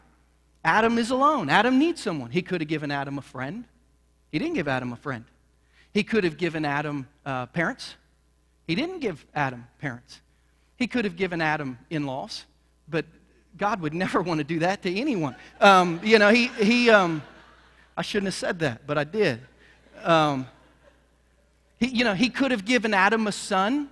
Adam 0.65 0.99
is 0.99 1.11
alone. 1.11 1.51
Adam 1.51 1.79
needs 1.79 2.03
someone. 2.03 2.31
He 2.31 2.43
could 2.43 2.61
have 2.63 2.69
given 2.69 2.91
Adam 2.91 3.19
a 3.19 3.23
friend. 3.23 3.65
He 4.33 4.41
didn't 4.41 4.55
give 4.55 4.67
Adam 4.67 4.93
a 4.93 4.97
friend. 4.97 5.25
He 5.95 6.03
could 6.03 6.25
have 6.25 6.37
given 6.37 6.65
Adam 6.65 7.09
uh, 7.25 7.47
parents. 7.47 7.95
He 8.67 8.75
didn't 8.75 8.99
give 8.99 9.25
Adam 9.35 9.67
parents. 9.79 10.21
He 10.77 10.89
could 10.89 11.05
have 11.05 11.17
given 11.17 11.41
Adam 11.41 11.79
in 11.89 12.05
laws, 12.05 12.45
but 12.89 13.07
God 13.57 13.81
would 13.81 13.95
never 13.95 14.21
want 14.21 14.39
to 14.39 14.45
do 14.45 14.59
that 14.59 14.83
to 14.83 14.93
anyone. 14.93 15.37
Um, 15.61 16.01
you 16.03 16.19
know, 16.19 16.31
he, 16.31 16.49
he 16.49 16.91
um, 16.91 17.23
I 17.97 18.03
shouldn't 18.03 18.27
have 18.27 18.35
said 18.35 18.59
that, 18.59 18.87
but 18.87 18.99
I 18.99 19.05
did. 19.05 19.41
Um, 20.03 20.49
he, 21.79 21.87
you 21.87 22.05
know, 22.05 22.15
he 22.15 22.29
could 22.29 22.51
have 22.51 22.65
given 22.65 22.93
Adam 22.93 23.29
a 23.29 23.33
son. 23.33 23.89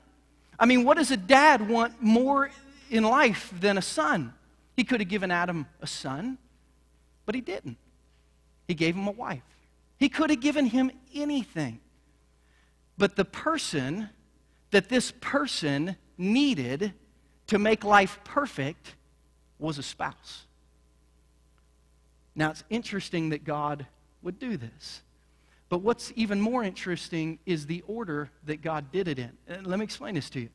I 0.59 0.67
mean, 0.67 0.85
what 0.85 0.97
does 0.97 1.13
a 1.13 1.17
dad 1.17 1.69
want 1.69 2.03
more 2.03 2.51
in 2.91 3.05
life 3.05 3.53
than 3.61 3.79
a 3.79 3.83
son? 3.83 4.35
He 4.77 4.83
could 4.83 5.01
have 5.01 5.09
given 5.09 5.31
Adam 5.31 5.67
a 5.81 5.87
son, 5.87 6.37
but 7.27 7.37
he 7.37 7.41
didn't. 7.41 7.77
He 8.67 8.75
gave 8.75 8.97
him 8.97 9.07
a 9.07 9.13
wife. 9.13 9.43
He 9.99 10.09
could 10.09 10.31
have 10.31 10.41
given 10.41 10.67
him 10.67 10.91
anything. 11.15 11.79
But 12.99 13.17
the 13.17 13.25
person 13.25 14.11
that 14.71 14.89
this 14.89 15.13
person 15.21 15.97
needed 16.19 16.93
to 17.49 17.59
make 17.59 17.85
life 17.85 18.21
perfect 18.25 18.95
was 19.59 19.79
a 19.79 19.83
spouse. 19.83 20.47
Now, 22.35 22.51
it's 22.51 22.65
interesting 22.71 23.31
that 23.31 23.45
God 23.45 23.87
would 24.23 24.39
do 24.39 24.57
this. 24.57 25.03
But 25.69 25.79
what's 25.79 26.13
even 26.17 26.41
more 26.41 26.63
interesting 26.63 27.39
is 27.47 27.67
the 27.67 27.83
order 27.87 28.31
that 28.47 28.63
God 28.63 28.93
did 28.93 29.09
it 29.09 29.19
in. 29.19 29.33
And 29.49 29.67
let 29.67 29.79
me 29.79 29.85
explain 29.85 30.15
this 30.15 30.31
to 30.31 30.41
you. 30.41 30.49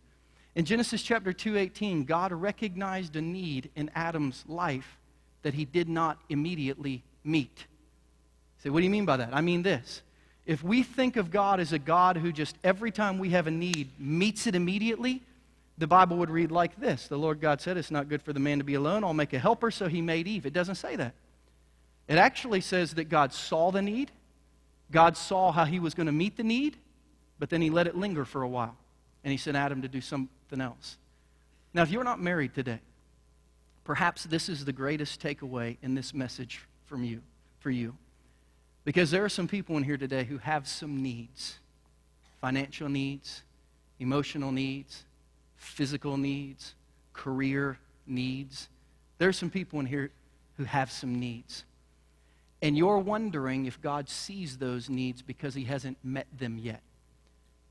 In 0.56 0.65
Genesis 0.65 1.04
chapter 1.04 1.34
2:18, 1.34 2.06
God 2.06 2.32
recognized 2.32 3.15
a 3.15 3.21
need 3.21 3.69
in 3.76 3.91
Adam's 3.93 4.43
life 4.47 4.97
that 5.43 5.54
he 5.54 5.65
did 5.65 5.88
not 5.88 6.19
immediately 6.30 7.04
meet. 7.23 7.65
Say, 8.60 8.69
what 8.69 8.80
do 8.80 8.84
you 8.84 8.89
mean 8.89 9.06
by 9.06 9.17
that? 9.17 9.34
I 9.34 9.41
mean 9.41 9.62
this 9.62 10.02
if 10.48 10.64
we 10.64 10.82
think 10.82 11.18
of 11.18 11.30
God 11.30 11.60
as 11.60 11.74
a 11.74 11.80
God 11.80 12.16
who 12.18 12.32
just 12.32 12.58
every 12.64 12.90
time 12.90 13.20
we 13.20 13.32
have 13.32 13.48
a 13.48 13.52
need 13.52 13.92
meets 14.00 14.48
it 14.48 14.56
immediately, 14.56 15.22
the 15.78 15.88
Bible 15.88 16.18
would 16.18 16.32
read 16.32 16.52
like 16.52 16.80
this 16.80 17.08
The 17.10 17.18
Lord 17.18 17.42
God 17.42 17.62
said, 17.62 17.78
It's 17.78 17.92
not 17.92 18.08
good 18.08 18.22
for 18.22 18.34
the 18.34 18.40
man 18.40 18.58
to 18.60 18.64
be 18.64 18.74
alone. 18.74 19.04
I'll 19.04 19.14
make 19.14 19.34
a 19.34 19.40
helper, 19.40 19.70
so 19.70 19.88
he 19.88 20.02
made 20.02 20.26
Eve. 20.26 20.46
It 20.46 20.54
doesn't 20.54 20.76
say 20.76 20.96
that. 20.96 21.14
It 22.08 22.18
actually 22.18 22.62
says 22.62 22.94
that 22.94 23.10
God 23.10 23.34
saw 23.34 23.72
the 23.72 23.82
need, 23.82 24.10
God 24.90 25.18
saw 25.18 25.52
how 25.52 25.66
he 25.66 25.80
was 25.80 25.94
going 25.94 26.08
to 26.08 26.14
meet 26.14 26.38
the 26.38 26.44
need, 26.44 26.78
but 27.38 27.50
then 27.50 27.62
he 27.62 27.70
let 27.70 27.86
it 27.86 27.98
linger 27.98 28.24
for 28.24 28.42
a 28.42 28.48
while. 28.48 28.78
And 29.26 29.32
he 29.34 29.38
sent 29.38 29.58
Adam 29.58 29.82
to 29.82 29.90
do 29.90 30.00
something 30.00 30.62
else. 30.62 30.98
Now, 31.74 31.82
if 31.82 31.92
you're 31.92 32.06
not 32.06 32.22
married 32.22 32.54
today, 32.56 32.80
perhaps 33.84 34.24
this 34.24 34.48
is 34.48 34.64
the 34.64 34.72
greatest 34.72 35.22
takeaway 35.22 35.76
in 35.84 35.94
this 35.94 36.14
message 36.14 36.62
from 36.86 37.04
you, 37.04 37.22
for 37.60 37.70
you. 37.70 37.96
Because 38.88 39.12
there 39.12 39.26
are 39.26 39.30
some 39.30 39.50
people 39.50 39.76
in 39.76 39.84
here 39.84 39.97
today 39.97 40.23
who 40.23 40.38
have 40.38 40.65
some 40.65 41.04
needs 41.04 41.58
financial 42.39 42.88
needs, 42.88 43.43
emotional 44.00 44.50
needs, 44.50 45.04
physical 45.58 46.15
needs, 46.15 46.73
career 47.12 47.78
needs. 48.06 48.69
There 49.17 49.28
are 49.28 49.34
some 49.34 49.50
people 49.50 49.82
in 49.82 49.88
here 49.88 50.12
who 50.56 50.63
have 50.63 50.89
some 50.89 51.19
needs. 51.19 51.65
And 52.62 52.78
you're 52.78 53.00
wondering 53.00 53.65
if 53.65 53.82
God 53.82 54.08
sees 54.08 54.56
those 54.56 54.89
needs 54.89 55.21
because 55.21 55.54
He 55.54 55.65
hasn't 55.65 55.97
met 56.02 56.28
them 56.39 56.58
yet. 56.58 56.82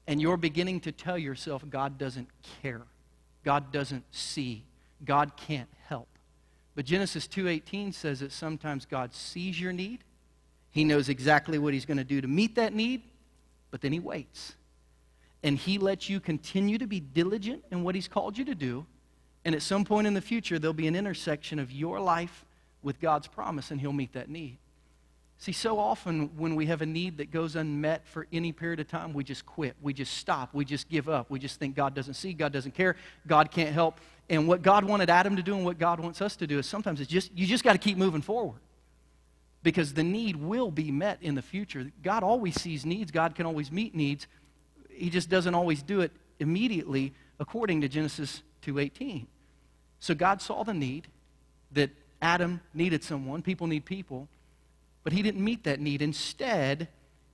And 0.07 0.21
you're 0.21 0.37
beginning 0.37 0.81
to 0.81 0.93
tell 0.93 1.17
yourself 1.17 1.65
God 1.71 1.97
doesn't 1.97 2.29
care. 2.61 2.83
God 3.43 3.73
doesn't 3.73 4.05
see. 4.11 4.65
God 5.03 5.33
can't 5.39 5.71
help. 5.87 6.09
But 6.75 6.85
Genesis 6.85 7.27
2:18 7.27 7.95
says 7.95 8.21
that 8.21 8.33
sometimes 8.33 8.85
God 8.85 9.15
sees 9.15 9.59
your 9.59 9.73
need 9.73 10.01
he 10.77 10.85
knows 10.85 11.09
exactly 11.09 11.59
what 11.59 11.73
he's 11.73 11.87
going 11.87 11.97
to 11.97 12.05
do 12.05 12.21
to 12.21 12.29
meet 12.29 12.57
that 12.57 12.75
need, 12.75 13.01
but 13.71 13.81
then 13.81 13.93
he 13.93 13.99
waits. 13.99 14.57
And 15.43 15.57
he 15.57 15.79
lets 15.79 16.11
you 16.11 16.21
continue 16.21 16.77
to 16.77 16.87
be 16.87 17.01
diligent 17.01 17.65
in 17.71 17.83
what 17.83 17.95
he's 17.95 18.09
called 18.09 18.37
you 18.37 18.45
to 18.45 18.55
do. 18.55 18.85
And 19.47 19.55
at 19.55 19.63
some 19.63 19.87
point 19.87 20.07
in 20.07 20.13
the 20.13 20.21
future, 20.21 20.59
there'll 20.59 20.75
be 20.75 20.87
an 20.87 20.95
intersection 20.95 21.59
of 21.59 21.73
your 21.73 21.99
life 21.99 22.45
with 22.83 23.01
God's 23.01 23.27
promise, 23.27 23.71
and 23.71 23.81
he'll 23.81 23.95
meet 23.95 24.13
that 24.13 24.29
need. 24.29 24.59
See, 25.39 25.53
so 25.53 25.79
often 25.79 26.37
when 26.37 26.57
we 26.57 26.67
have 26.67 26.83
a 26.83 26.87
need 26.87 27.17
that 27.17 27.31
goes 27.31 27.57
unmet 27.57 28.07
for 28.07 28.27
any 28.31 28.53
period 28.53 28.79
of 28.79 28.87
time, 28.87 29.15
we 29.15 29.25
just 29.25 29.47
quit. 29.47 29.77
We 29.81 29.95
just 29.95 30.19
stop. 30.19 30.53
We 30.53 30.67
just 30.67 30.91
give 30.91 31.09
up. 31.09 31.31
We 31.31 31.39
just 31.39 31.59
think 31.59 31.75
God 31.75 31.95
doesn't 31.95 32.15
see, 32.15 32.35
God 32.35 32.53
doesn't 32.53 32.75
care, 32.75 32.97
God 33.27 33.51
can't 33.51 33.73
help. 33.73 33.99
And 34.29 34.47
what 34.47 34.61
God 34.61 34.85
wanted 34.85 35.09
Adam 35.09 35.37
to 35.37 35.43
do 35.43 35.57
and 35.57 35.65
what 35.65 35.79
God 35.79 36.01
wants 36.01 36.21
us 36.21 36.37
to 36.37 36.47
do 36.47 36.59
is 36.59 36.67
sometimes 36.67 37.01
it's 37.01 37.11
just, 37.11 37.33
you 37.35 37.47
just 37.47 37.65
got 37.65 37.73
to 37.73 37.79
keep 37.79 37.97
moving 37.97 38.21
forward 38.21 38.61
because 39.67 39.95
the 39.95 40.05
need 40.05 40.37
will 40.37 40.71
be 40.71 40.93
met 40.93 41.19
in 41.21 41.35
the 41.35 41.43
future. 41.43 41.91
God 42.01 42.23
always 42.23 42.55
sees 42.55 42.87
needs, 42.87 43.11
God 43.11 43.35
can 43.35 43.47
always 43.47 43.73
meet 43.73 43.97
needs. 43.97 44.29
He 44.89 45.11
just 45.11 45.29
doesn't 45.29 45.57
always 45.57 45.83
do 45.83 46.03
it 46.03 46.13
immediately 46.39 47.13
according 47.41 47.81
to 47.81 47.89
Genesis 47.89 48.45
2:18. 48.63 49.27
So 49.99 50.15
God 50.15 50.41
saw 50.41 50.63
the 50.63 50.73
need 50.73 51.09
that 51.73 51.91
Adam 52.23 52.61
needed 52.75 53.03
someone, 53.03 53.43
people 53.43 53.67
need 53.67 53.85
people, 53.85 54.29
but 55.03 55.13
he 55.13 55.21
didn't 55.21 55.43
meet 55.43 55.65
that 55.65 55.81
need. 55.81 56.01
Instead, 56.01 56.87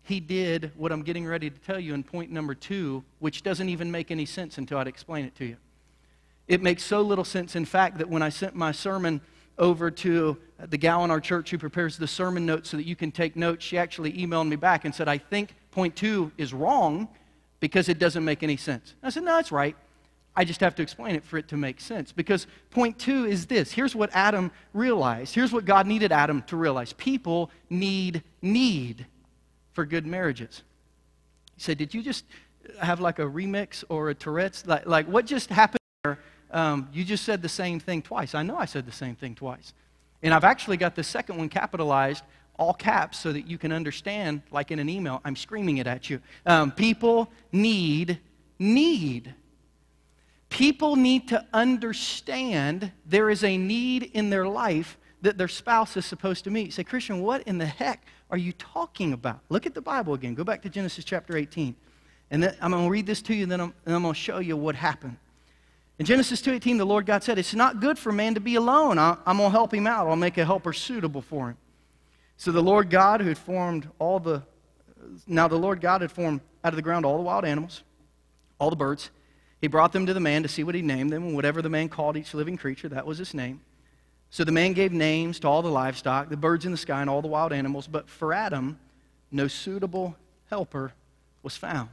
he 0.02 0.18
did 0.18 0.72
what 0.74 0.90
I'm 0.90 1.02
getting 1.02 1.26
ready 1.26 1.50
to 1.50 1.58
tell 1.58 1.78
you 1.78 1.92
in 1.92 2.02
point 2.02 2.30
number 2.30 2.54
2, 2.54 3.04
which 3.18 3.42
doesn't 3.42 3.68
even 3.68 3.90
make 3.90 4.10
any 4.10 4.24
sense 4.24 4.56
until 4.56 4.78
I'd 4.78 4.88
explain 4.88 5.26
it 5.26 5.34
to 5.34 5.44
you. 5.44 5.58
It 6.48 6.62
makes 6.62 6.82
so 6.82 7.02
little 7.02 7.26
sense 7.26 7.54
in 7.54 7.66
fact 7.66 7.98
that 7.98 8.08
when 8.08 8.22
I 8.22 8.30
sent 8.30 8.54
my 8.54 8.72
sermon 8.72 9.20
over 9.62 9.92
to 9.92 10.36
the 10.58 10.76
gal 10.76 11.04
in 11.04 11.10
our 11.10 11.20
church 11.20 11.50
who 11.50 11.56
prepares 11.56 11.96
the 11.96 12.06
sermon 12.06 12.44
notes 12.44 12.68
so 12.68 12.76
that 12.76 12.84
you 12.84 12.96
can 12.96 13.12
take 13.12 13.36
notes. 13.36 13.64
She 13.64 13.78
actually 13.78 14.12
emailed 14.12 14.48
me 14.48 14.56
back 14.56 14.84
and 14.84 14.92
said, 14.94 15.08
I 15.08 15.18
think 15.18 15.54
point 15.70 15.94
two 15.94 16.32
is 16.36 16.52
wrong 16.52 17.08
because 17.60 17.88
it 17.88 18.00
doesn't 18.00 18.24
make 18.24 18.42
any 18.42 18.56
sense. 18.56 18.94
I 19.02 19.10
said, 19.10 19.22
No, 19.22 19.36
that's 19.36 19.52
right. 19.52 19.76
I 20.34 20.44
just 20.44 20.60
have 20.60 20.74
to 20.76 20.82
explain 20.82 21.14
it 21.14 21.24
for 21.24 21.38
it 21.38 21.46
to 21.48 21.56
make 21.56 21.80
sense. 21.80 22.10
Because 22.10 22.46
point 22.70 22.98
two 22.98 23.24
is 23.24 23.46
this 23.46 23.70
here's 23.70 23.94
what 23.94 24.10
Adam 24.12 24.50
realized. 24.74 25.34
Here's 25.34 25.52
what 25.52 25.64
God 25.64 25.86
needed 25.86 26.10
Adam 26.10 26.42
to 26.48 26.56
realize 26.56 26.92
people 26.92 27.50
need 27.70 28.22
need 28.42 29.06
for 29.72 29.86
good 29.86 30.06
marriages. 30.06 30.62
He 31.54 31.62
said, 31.62 31.78
Did 31.78 31.94
you 31.94 32.02
just 32.02 32.24
have 32.80 32.98
like 32.98 33.20
a 33.20 33.26
remix 33.26 33.84
or 33.88 34.10
a 34.10 34.14
Tourette's? 34.14 34.66
Like, 34.66 34.86
like 34.86 35.06
what 35.06 35.24
just 35.24 35.50
happened 35.50 35.78
there? 36.02 36.18
Um, 36.52 36.88
you 36.92 37.04
just 37.04 37.24
said 37.24 37.42
the 37.42 37.48
same 37.48 37.80
thing 37.80 38.02
twice. 38.02 38.34
I 38.34 38.42
know 38.42 38.56
I 38.56 38.66
said 38.66 38.86
the 38.86 38.92
same 38.92 39.16
thing 39.16 39.34
twice. 39.34 39.72
And 40.22 40.32
I've 40.32 40.44
actually 40.44 40.76
got 40.76 40.94
the 40.94 41.02
second 41.02 41.36
one 41.36 41.48
capitalized, 41.48 42.22
all 42.56 42.74
caps, 42.74 43.18
so 43.18 43.32
that 43.32 43.46
you 43.46 43.58
can 43.58 43.72
understand, 43.72 44.42
like 44.50 44.70
in 44.70 44.78
an 44.78 44.88
email, 44.88 45.20
I'm 45.24 45.34
screaming 45.34 45.78
it 45.78 45.86
at 45.86 46.08
you. 46.10 46.20
Um, 46.46 46.70
people 46.70 47.30
need 47.50 48.20
need. 48.62 49.34
People 50.48 50.96
need 50.96 51.28
to 51.28 51.44
understand 51.52 52.92
there 53.06 53.30
is 53.30 53.42
a 53.42 53.56
need 53.56 54.04
in 54.14 54.30
their 54.30 54.46
life 54.46 54.98
that 55.22 55.38
their 55.38 55.48
spouse 55.48 55.96
is 55.96 56.04
supposed 56.04 56.44
to 56.44 56.50
meet. 56.50 56.72
Say, 56.72 56.84
Christian, 56.84 57.22
what 57.22 57.42
in 57.42 57.58
the 57.58 57.66
heck 57.66 58.04
are 58.30 58.36
you 58.36 58.52
talking 58.52 59.12
about? 59.12 59.40
Look 59.48 59.66
at 59.66 59.74
the 59.74 59.80
Bible 59.80 60.14
again. 60.14 60.34
Go 60.34 60.44
back 60.44 60.62
to 60.62 60.68
Genesis 60.68 61.04
chapter 61.04 61.36
18. 61.36 61.74
And 62.30 62.42
then 62.42 62.56
I'm 62.60 62.72
going 62.72 62.84
to 62.84 62.90
read 62.90 63.06
this 63.06 63.22
to 63.22 63.34
you, 63.34 63.44
and 63.44 63.52
then 63.52 63.60
I'm, 63.60 63.74
I'm 63.86 64.02
going 64.02 64.14
to 64.14 64.20
show 64.20 64.38
you 64.38 64.56
what 64.56 64.74
happened. 64.74 65.16
In 65.98 66.06
Genesis 66.06 66.40
2:18, 66.40 66.78
the 66.78 66.84
Lord 66.84 67.06
God 67.06 67.22
said, 67.22 67.38
"It's 67.38 67.54
not 67.54 67.80
good 67.80 67.98
for 67.98 68.10
man 68.12 68.34
to 68.34 68.40
be 68.40 68.54
alone. 68.54 68.98
I'm 68.98 69.18
going 69.24 69.38
to 69.38 69.50
help 69.50 69.72
him 69.72 69.86
out. 69.86 70.08
I'll 70.08 70.16
make 70.16 70.38
a 70.38 70.44
helper 70.44 70.72
suitable 70.72 71.22
for 71.22 71.50
him." 71.50 71.56
So 72.36 72.50
the 72.50 72.62
Lord 72.62 72.90
God 72.90 73.20
who 73.20 73.28
had 73.28 73.38
formed 73.38 73.88
all 73.98 74.18
the 74.18 74.42
now 75.26 75.48
the 75.48 75.58
Lord 75.58 75.80
God 75.80 76.00
had 76.00 76.10
formed 76.10 76.40
out 76.64 76.72
of 76.72 76.76
the 76.76 76.82
ground 76.82 77.04
all 77.04 77.16
the 77.16 77.22
wild 77.22 77.44
animals, 77.44 77.82
all 78.58 78.70
the 78.70 78.76
birds. 78.76 79.10
He 79.60 79.66
brought 79.68 79.92
them 79.92 80.06
to 80.06 80.14
the 80.14 80.20
man 80.20 80.42
to 80.42 80.48
see 80.48 80.64
what 80.64 80.74
he 80.74 80.82
named 80.82 81.12
them, 81.12 81.24
and 81.24 81.34
whatever 81.36 81.62
the 81.62 81.68
man 81.68 81.88
called 81.88 82.16
each 82.16 82.34
living 82.34 82.56
creature, 82.56 82.88
that 82.88 83.06
was 83.06 83.18
his 83.18 83.34
name. 83.34 83.60
So 84.30 84.44
the 84.44 84.52
man 84.52 84.72
gave 84.72 84.92
names 84.92 85.38
to 85.40 85.48
all 85.48 85.62
the 85.62 85.70
livestock, 85.70 86.30
the 86.30 86.36
birds 86.36 86.64
in 86.64 86.72
the 86.72 86.78
sky, 86.78 87.00
and 87.00 87.10
all 87.10 87.22
the 87.22 87.28
wild 87.28 87.52
animals, 87.52 87.86
but 87.86 88.08
for 88.08 88.32
Adam, 88.32 88.78
no 89.30 89.46
suitable 89.46 90.16
helper 90.48 90.94
was 91.42 91.56
found. 91.56 91.90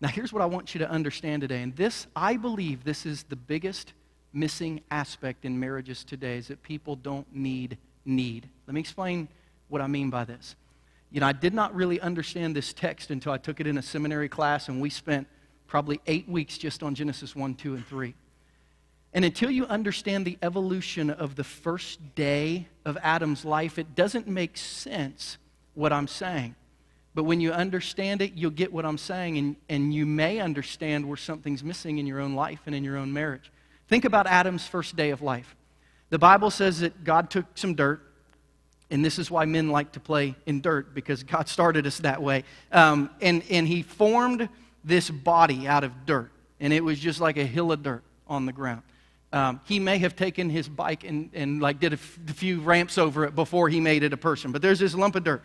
Now, 0.00 0.08
here's 0.08 0.32
what 0.32 0.42
I 0.42 0.46
want 0.46 0.74
you 0.74 0.78
to 0.80 0.90
understand 0.90 1.42
today. 1.42 1.62
And 1.62 1.74
this, 1.74 2.06
I 2.14 2.36
believe, 2.36 2.84
this 2.84 3.04
is 3.04 3.24
the 3.24 3.36
biggest 3.36 3.92
missing 4.32 4.80
aspect 4.90 5.44
in 5.44 5.58
marriages 5.58 6.04
today 6.04 6.36
is 6.38 6.48
that 6.48 6.62
people 6.62 6.96
don't 6.96 7.26
need 7.34 7.78
need. 8.04 8.48
Let 8.66 8.74
me 8.74 8.80
explain 8.80 9.28
what 9.68 9.82
I 9.82 9.86
mean 9.86 10.10
by 10.10 10.24
this. 10.24 10.56
You 11.10 11.20
know, 11.20 11.26
I 11.26 11.32
did 11.32 11.54
not 11.54 11.74
really 11.74 12.00
understand 12.00 12.56
this 12.56 12.72
text 12.72 13.10
until 13.10 13.32
I 13.32 13.38
took 13.38 13.60
it 13.60 13.66
in 13.66 13.78
a 13.78 13.82
seminary 13.82 14.28
class, 14.28 14.68
and 14.68 14.80
we 14.80 14.90
spent 14.90 15.26
probably 15.66 16.00
eight 16.06 16.28
weeks 16.28 16.58
just 16.58 16.82
on 16.82 16.94
Genesis 16.94 17.36
1, 17.36 17.54
2, 17.54 17.74
and 17.74 17.86
3. 17.86 18.14
And 19.14 19.24
until 19.24 19.50
you 19.50 19.64
understand 19.66 20.26
the 20.26 20.38
evolution 20.42 21.10
of 21.10 21.34
the 21.34 21.44
first 21.44 22.14
day 22.14 22.68
of 22.84 22.98
Adam's 23.02 23.44
life, 23.44 23.78
it 23.78 23.94
doesn't 23.94 24.26
make 24.26 24.56
sense 24.56 25.38
what 25.74 25.92
I'm 25.92 26.08
saying. 26.08 26.54
But 27.14 27.24
when 27.24 27.40
you 27.40 27.52
understand 27.52 28.22
it, 28.22 28.34
you'll 28.34 28.50
get 28.50 28.72
what 28.72 28.84
I'm 28.84 28.98
saying, 28.98 29.38
and, 29.38 29.56
and 29.68 29.92
you 29.92 30.06
may 30.06 30.40
understand 30.40 31.06
where 31.06 31.16
something's 31.16 31.64
missing 31.64 31.98
in 31.98 32.06
your 32.06 32.20
own 32.20 32.34
life 32.34 32.60
and 32.66 32.74
in 32.74 32.84
your 32.84 32.96
own 32.96 33.12
marriage. 33.12 33.50
Think 33.88 34.04
about 34.04 34.26
Adam's 34.26 34.66
first 34.66 34.94
day 34.94 35.10
of 35.10 35.22
life. 35.22 35.56
The 36.10 36.18
Bible 36.18 36.50
says 36.50 36.80
that 36.80 37.04
God 37.04 37.30
took 37.30 37.46
some 37.56 37.74
dirt, 37.74 38.02
and 38.90 39.04
this 39.04 39.18
is 39.18 39.30
why 39.30 39.44
men 39.46 39.68
like 39.68 39.92
to 39.92 40.00
play 40.00 40.36
in 40.46 40.60
dirt, 40.60 40.94
because 40.94 41.22
God 41.22 41.48
started 41.48 41.86
us 41.86 41.98
that 41.98 42.22
way. 42.22 42.44
Um, 42.70 43.10
and, 43.20 43.42
and 43.50 43.66
He 43.66 43.82
formed 43.82 44.48
this 44.84 45.10
body 45.10 45.66
out 45.66 45.84
of 45.84 46.06
dirt, 46.06 46.30
and 46.60 46.72
it 46.72 46.84
was 46.84 46.98
just 46.98 47.20
like 47.20 47.36
a 47.36 47.44
hill 47.44 47.72
of 47.72 47.82
dirt 47.82 48.04
on 48.26 48.46
the 48.46 48.52
ground. 48.52 48.82
Um, 49.30 49.60
he 49.64 49.78
may 49.78 49.98
have 49.98 50.16
taken 50.16 50.48
his 50.48 50.68
bike 50.68 51.04
and, 51.04 51.28
and 51.34 51.60
like 51.60 51.80
did 51.80 51.92
a, 51.92 51.96
few 51.98 52.60
ramps 52.60 52.96
over 52.96 53.24
it 53.24 53.34
before 53.34 53.68
he 53.68 53.78
made 53.78 54.02
it 54.02 54.14
a 54.14 54.16
person, 54.16 54.52
but 54.52 54.62
there's 54.62 54.78
this 54.78 54.94
lump 54.94 55.16
of 55.16 55.24
dirt. 55.24 55.42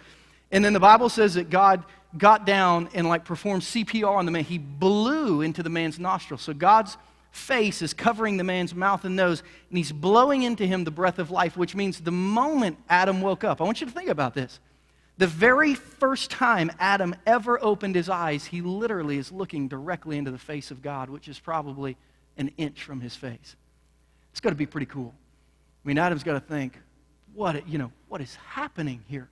And 0.54 0.64
then 0.64 0.72
the 0.72 0.80
Bible 0.80 1.10
says 1.10 1.34
that 1.34 1.50
God 1.50 1.84
got 2.18 2.46
down 2.46 2.88
and 2.94 3.10
like 3.10 3.26
performed 3.26 3.64
CPR 3.64 4.16
on 4.16 4.26
the 4.26 4.32
man. 4.32 4.44
He 4.44 4.60
blew 4.60 5.42
into 5.42 5.64
the 5.64 5.70
man's 5.70 5.98
nostril. 6.00 6.38
So 6.38 6.54
God's 6.54 6.96
face 7.32 7.82
is 7.82 7.96
covering 7.96 8.38
the 8.38 8.44
man's 8.44 8.76
mouth 8.76 9.04
and 9.04 9.16
nose, 9.16 9.42
and 9.70 9.78
he's 9.78 9.92
blowing 9.92 10.44
into 10.44 10.68
him 10.68 10.84
the 10.84 10.92
breath 10.92 11.18
of 11.18 11.32
life, 11.32 11.58
which 11.58 11.74
means 11.76 12.00
the 12.00 12.12
moment 12.12 12.78
Adam 12.88 13.22
woke 13.22 13.44
up, 13.44 13.60
I 13.60 13.64
want 13.64 13.82
you 13.82 13.88
to 13.88 13.94
think 13.94 14.10
about 14.10 14.36
this. 14.36 14.60
The 15.18 15.26
very 15.26 15.74
first 15.74 16.30
time 16.30 16.72
Adam 16.80 17.16
ever 17.26 17.62
opened 17.64 17.96
his 17.96 18.08
eyes, 18.08 18.46
he 18.46 18.62
literally 18.62 19.18
is 19.18 19.32
looking 19.32 19.68
directly 19.68 20.20
into 20.20 20.30
the 20.30 20.38
face 20.38 20.70
of 20.70 20.84
God, 20.84 21.10
which 21.10 21.28
is 21.28 21.40
probably 21.40 21.98
an 22.38 22.52
inch 22.58 22.84
from 22.84 23.02
his 23.02 23.16
face. 23.16 23.56
It's 24.32 24.40
got 24.40 24.50
to 24.50 24.56
be 24.56 24.66
pretty 24.68 24.88
cool. 24.88 25.14
I 25.84 25.88
mean, 25.88 25.98
Adam's 25.98 26.24
got 26.24 26.34
to 26.34 26.40
think, 26.40 26.78
what, 27.34 27.68
you 27.68 27.80
know, 27.80 27.92
what 28.08 28.22
is 28.22 28.36
happening 28.36 29.04
here? 29.08 29.30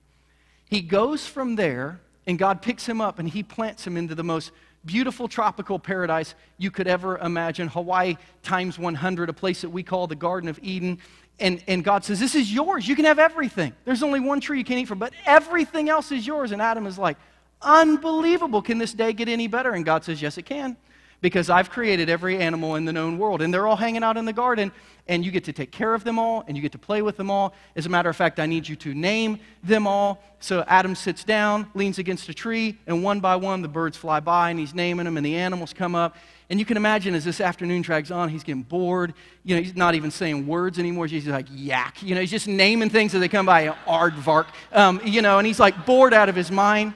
He 0.72 0.80
goes 0.80 1.26
from 1.26 1.56
there, 1.56 2.00
and 2.26 2.38
God 2.38 2.62
picks 2.62 2.86
him 2.86 3.02
up 3.02 3.18
and 3.18 3.28
he 3.28 3.42
plants 3.42 3.86
him 3.86 3.98
into 3.98 4.14
the 4.14 4.24
most 4.24 4.52
beautiful 4.86 5.28
tropical 5.28 5.78
paradise 5.78 6.34
you 6.56 6.70
could 6.70 6.86
ever 6.86 7.18
imagine 7.18 7.68
Hawaii 7.68 8.16
times 8.42 8.78
100, 8.78 9.28
a 9.28 9.34
place 9.34 9.60
that 9.60 9.68
we 9.68 9.82
call 9.82 10.06
the 10.06 10.16
Garden 10.16 10.48
of 10.48 10.58
Eden. 10.62 10.98
And, 11.38 11.62
and 11.68 11.84
God 11.84 12.06
says, 12.06 12.18
This 12.18 12.34
is 12.34 12.50
yours. 12.50 12.88
You 12.88 12.96
can 12.96 13.04
have 13.04 13.18
everything. 13.18 13.74
There's 13.84 14.02
only 14.02 14.18
one 14.18 14.40
tree 14.40 14.56
you 14.56 14.64
can't 14.64 14.80
eat 14.80 14.88
from, 14.88 14.98
but 14.98 15.12
everything 15.26 15.90
else 15.90 16.10
is 16.10 16.26
yours. 16.26 16.52
And 16.52 16.62
Adam 16.62 16.86
is 16.86 16.96
like, 16.96 17.18
Unbelievable. 17.60 18.62
Can 18.62 18.78
this 18.78 18.94
day 18.94 19.12
get 19.12 19.28
any 19.28 19.48
better? 19.48 19.72
And 19.72 19.84
God 19.84 20.04
says, 20.04 20.22
Yes, 20.22 20.38
it 20.38 20.46
can 20.46 20.78
because 21.22 21.48
I've 21.48 21.70
created 21.70 22.10
every 22.10 22.36
animal 22.36 22.74
in 22.74 22.84
the 22.84 22.92
known 22.92 23.16
world. 23.16 23.40
And 23.40 23.54
they're 23.54 23.66
all 23.66 23.76
hanging 23.76 24.02
out 24.02 24.18
in 24.18 24.26
the 24.26 24.32
garden, 24.32 24.70
and 25.08 25.24
you 25.24 25.30
get 25.30 25.44
to 25.44 25.52
take 25.52 25.70
care 25.70 25.94
of 25.94 26.04
them 26.04 26.18
all, 26.18 26.44
and 26.46 26.56
you 26.56 26.62
get 26.62 26.72
to 26.72 26.78
play 26.78 27.00
with 27.00 27.16
them 27.16 27.30
all. 27.30 27.54
As 27.76 27.86
a 27.86 27.88
matter 27.88 28.10
of 28.10 28.16
fact, 28.16 28.38
I 28.38 28.46
need 28.46 28.68
you 28.68 28.76
to 28.76 28.92
name 28.92 29.38
them 29.62 29.86
all. 29.86 30.22
So 30.40 30.64
Adam 30.66 30.94
sits 30.94 31.24
down, 31.24 31.70
leans 31.74 31.98
against 31.98 32.28
a 32.28 32.34
tree, 32.34 32.76
and 32.86 33.02
one 33.02 33.20
by 33.20 33.36
one, 33.36 33.62
the 33.62 33.68
birds 33.68 33.96
fly 33.96 34.20
by, 34.20 34.50
and 34.50 34.58
he's 34.58 34.74
naming 34.74 35.04
them, 35.04 35.16
and 35.16 35.24
the 35.24 35.36
animals 35.36 35.72
come 35.72 35.94
up. 35.94 36.16
And 36.50 36.58
you 36.58 36.66
can 36.66 36.76
imagine 36.76 37.14
as 37.14 37.24
this 37.24 37.40
afternoon 37.40 37.80
drags 37.80 38.10
on, 38.10 38.28
he's 38.28 38.42
getting 38.42 38.64
bored. 38.64 39.14
You 39.44 39.56
know, 39.56 39.62
he's 39.62 39.76
not 39.76 39.94
even 39.94 40.10
saying 40.10 40.46
words 40.46 40.78
anymore. 40.78 41.06
He's 41.06 41.26
like, 41.26 41.46
yak. 41.50 42.02
You 42.02 42.14
know, 42.14 42.20
he's 42.20 42.30
just 42.30 42.48
naming 42.48 42.90
things 42.90 43.14
as 43.14 43.20
they 43.20 43.28
come 43.28 43.46
by, 43.46 43.68
aardvark. 43.86 44.48
Um, 44.72 45.00
you 45.04 45.22
know, 45.22 45.38
and 45.38 45.46
he's 45.46 45.60
like 45.60 45.86
bored 45.86 46.12
out 46.12 46.28
of 46.28 46.34
his 46.34 46.50
mind. 46.50 46.94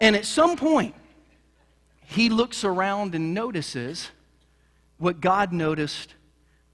And 0.00 0.16
at 0.16 0.24
some 0.24 0.56
point, 0.56 0.94
he 2.06 2.28
looks 2.28 2.64
around 2.64 3.14
and 3.14 3.34
notices 3.34 4.10
what 4.98 5.20
God 5.20 5.52
noticed 5.52 6.14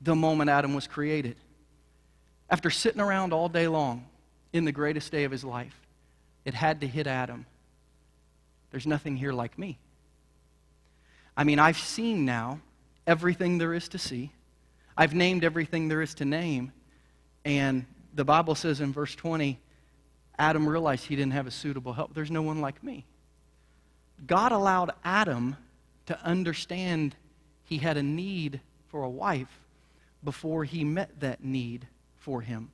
the 0.00 0.14
moment 0.14 0.50
Adam 0.50 0.74
was 0.74 0.86
created. 0.86 1.36
After 2.48 2.70
sitting 2.70 3.00
around 3.00 3.32
all 3.32 3.48
day 3.48 3.68
long 3.68 4.06
in 4.52 4.64
the 4.64 4.72
greatest 4.72 5.12
day 5.12 5.24
of 5.24 5.32
his 5.32 5.44
life, 5.44 5.74
it 6.44 6.54
had 6.54 6.80
to 6.80 6.86
hit 6.86 7.06
Adam. 7.06 7.46
There's 8.70 8.86
nothing 8.86 9.16
here 9.16 9.32
like 9.32 9.58
me. 9.58 9.78
I 11.36 11.44
mean, 11.44 11.58
I've 11.58 11.78
seen 11.78 12.24
now 12.24 12.60
everything 13.06 13.58
there 13.58 13.74
is 13.74 13.88
to 13.88 13.98
see. 13.98 14.30
I've 14.96 15.14
named 15.14 15.44
everything 15.44 15.88
there 15.88 16.02
is 16.02 16.14
to 16.14 16.24
name. 16.24 16.72
And 17.44 17.86
the 18.14 18.24
Bible 18.24 18.54
says 18.54 18.80
in 18.80 18.92
verse 18.92 19.14
20, 19.14 19.58
Adam 20.38 20.68
realized 20.68 21.06
he 21.06 21.16
didn't 21.16 21.32
have 21.32 21.46
a 21.46 21.50
suitable 21.50 21.92
help. 21.92 22.14
There's 22.14 22.30
no 22.30 22.42
one 22.42 22.60
like 22.60 22.82
me. 22.82 23.04
God 24.26 24.52
allowed 24.52 24.92
Adam 25.04 25.56
to 26.06 26.20
understand 26.22 27.14
he 27.64 27.78
had 27.78 27.96
a 27.96 28.02
need 28.02 28.60
for 28.88 29.02
a 29.02 29.08
wife 29.08 29.60
before 30.24 30.64
he 30.64 30.84
met 30.84 31.20
that 31.20 31.42
need 31.42 31.86
for 32.18 32.40
him. 32.40 32.70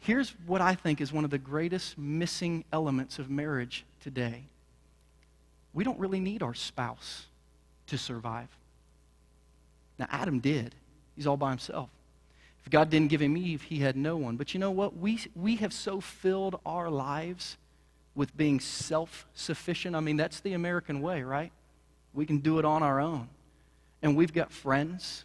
Here's 0.00 0.30
what 0.46 0.60
I 0.60 0.74
think 0.74 1.00
is 1.00 1.12
one 1.12 1.24
of 1.24 1.30
the 1.30 1.38
greatest 1.38 1.98
missing 1.98 2.64
elements 2.72 3.18
of 3.18 3.28
marriage 3.28 3.84
today 4.00 4.44
we 5.74 5.84
don't 5.84 5.98
really 5.98 6.18
need 6.18 6.42
our 6.42 6.54
spouse 6.54 7.26
to 7.86 7.98
survive. 7.98 8.48
Now, 9.98 10.06
Adam 10.10 10.40
did, 10.40 10.74
he's 11.14 11.26
all 11.26 11.36
by 11.36 11.50
himself. 11.50 11.90
If 12.64 12.70
God 12.70 12.90
didn't 12.90 13.10
give 13.10 13.22
him 13.22 13.36
Eve, 13.36 13.62
he 13.62 13.78
had 13.78 13.96
no 13.96 14.16
one. 14.16 14.36
But 14.36 14.54
you 14.54 14.60
know 14.60 14.70
what? 14.70 14.96
We, 14.96 15.20
we 15.36 15.56
have 15.56 15.72
so 15.72 16.00
filled 16.00 16.58
our 16.66 16.90
lives 16.90 17.58
with 18.14 18.36
being 18.36 18.60
self 18.60 19.26
sufficient. 19.34 19.94
I 19.94 20.00
mean, 20.00 20.16
that's 20.16 20.40
the 20.40 20.54
American 20.54 21.00
way, 21.00 21.22
right? 21.22 21.52
We 22.14 22.26
can 22.26 22.38
do 22.38 22.58
it 22.58 22.64
on 22.64 22.82
our 22.82 23.00
own. 23.00 23.28
And 24.02 24.16
we've 24.16 24.32
got 24.32 24.52
friends, 24.52 25.24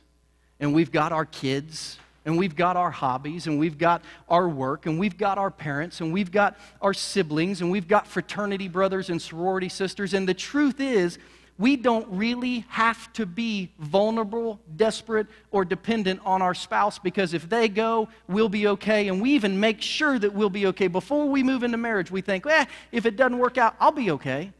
and 0.60 0.74
we've 0.74 0.92
got 0.92 1.12
our 1.12 1.26
kids, 1.26 2.00
and 2.26 2.38
we've 2.38 2.56
got 2.56 2.78
our 2.78 2.92
hobbies, 2.92 3.48
and 3.48 3.60
we've 3.60 3.78
got 3.78 4.02
our 4.30 4.48
work, 4.48 4.86
and 4.86 5.00
we've 5.00 5.18
got 5.18 5.38
our 5.38 5.52
parents, 5.52 6.02
and 6.02 6.14
we've 6.14 6.32
got 6.32 6.58
our 6.82 6.94
siblings, 6.94 7.62
and 7.62 7.70
we've 7.70 7.88
got 7.88 8.08
fraternity 8.08 8.68
brothers 8.68 9.10
and 9.10 9.22
sorority 9.22 9.70
sisters. 9.70 10.14
And 10.14 10.28
the 10.28 10.34
truth 10.34 10.80
is, 10.80 11.20
we 11.58 11.76
don't 11.76 12.08
really 12.10 12.66
have 12.70 13.12
to 13.14 13.26
be 13.26 13.72
vulnerable, 13.78 14.60
desperate, 14.76 15.28
or 15.52 15.64
dependent 15.64 16.20
on 16.26 16.42
our 16.42 16.56
spouse 16.56 16.98
because 16.98 17.34
if 17.34 17.48
they 17.48 17.70
go, 17.70 18.10
we'll 18.28 18.50
be 18.50 18.68
okay. 18.68 19.08
And 19.08 19.22
we 19.22 19.32
even 19.32 19.60
make 19.60 19.82
sure 19.82 20.18
that 20.18 20.34
we'll 20.34 20.50
be 20.50 20.66
okay. 20.68 20.88
Before 20.88 21.30
we 21.30 21.44
move 21.44 21.64
into 21.64 21.78
marriage, 21.78 22.10
we 22.10 22.22
think, 22.22 22.46
eh, 22.48 22.66
if 22.92 23.06
it 23.06 23.16
doesn't 23.16 23.38
work 23.38 23.58
out, 23.58 23.76
I'll 23.80 23.92
be 23.92 24.12
okay. 24.12 24.52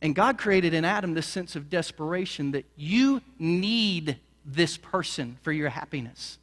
And 0.00 0.14
God 0.14 0.38
created 0.38 0.72
in 0.74 0.84
Adam 0.84 1.14
this 1.14 1.26
sense 1.26 1.54
of 1.54 1.68
desperation 1.68 2.52
that 2.52 2.64
you 2.76 3.20
need 3.38 4.18
this 4.44 4.76
person 4.76 5.38
for 5.42 5.52
your 5.52 5.68
happiness. 5.70 6.38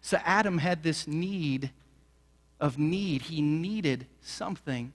So 0.00 0.18
Adam 0.24 0.58
had 0.58 0.82
this 0.82 1.06
need 1.06 1.70
of 2.60 2.78
need. 2.78 3.22
He 3.22 3.40
needed 3.40 4.06
something 4.20 4.92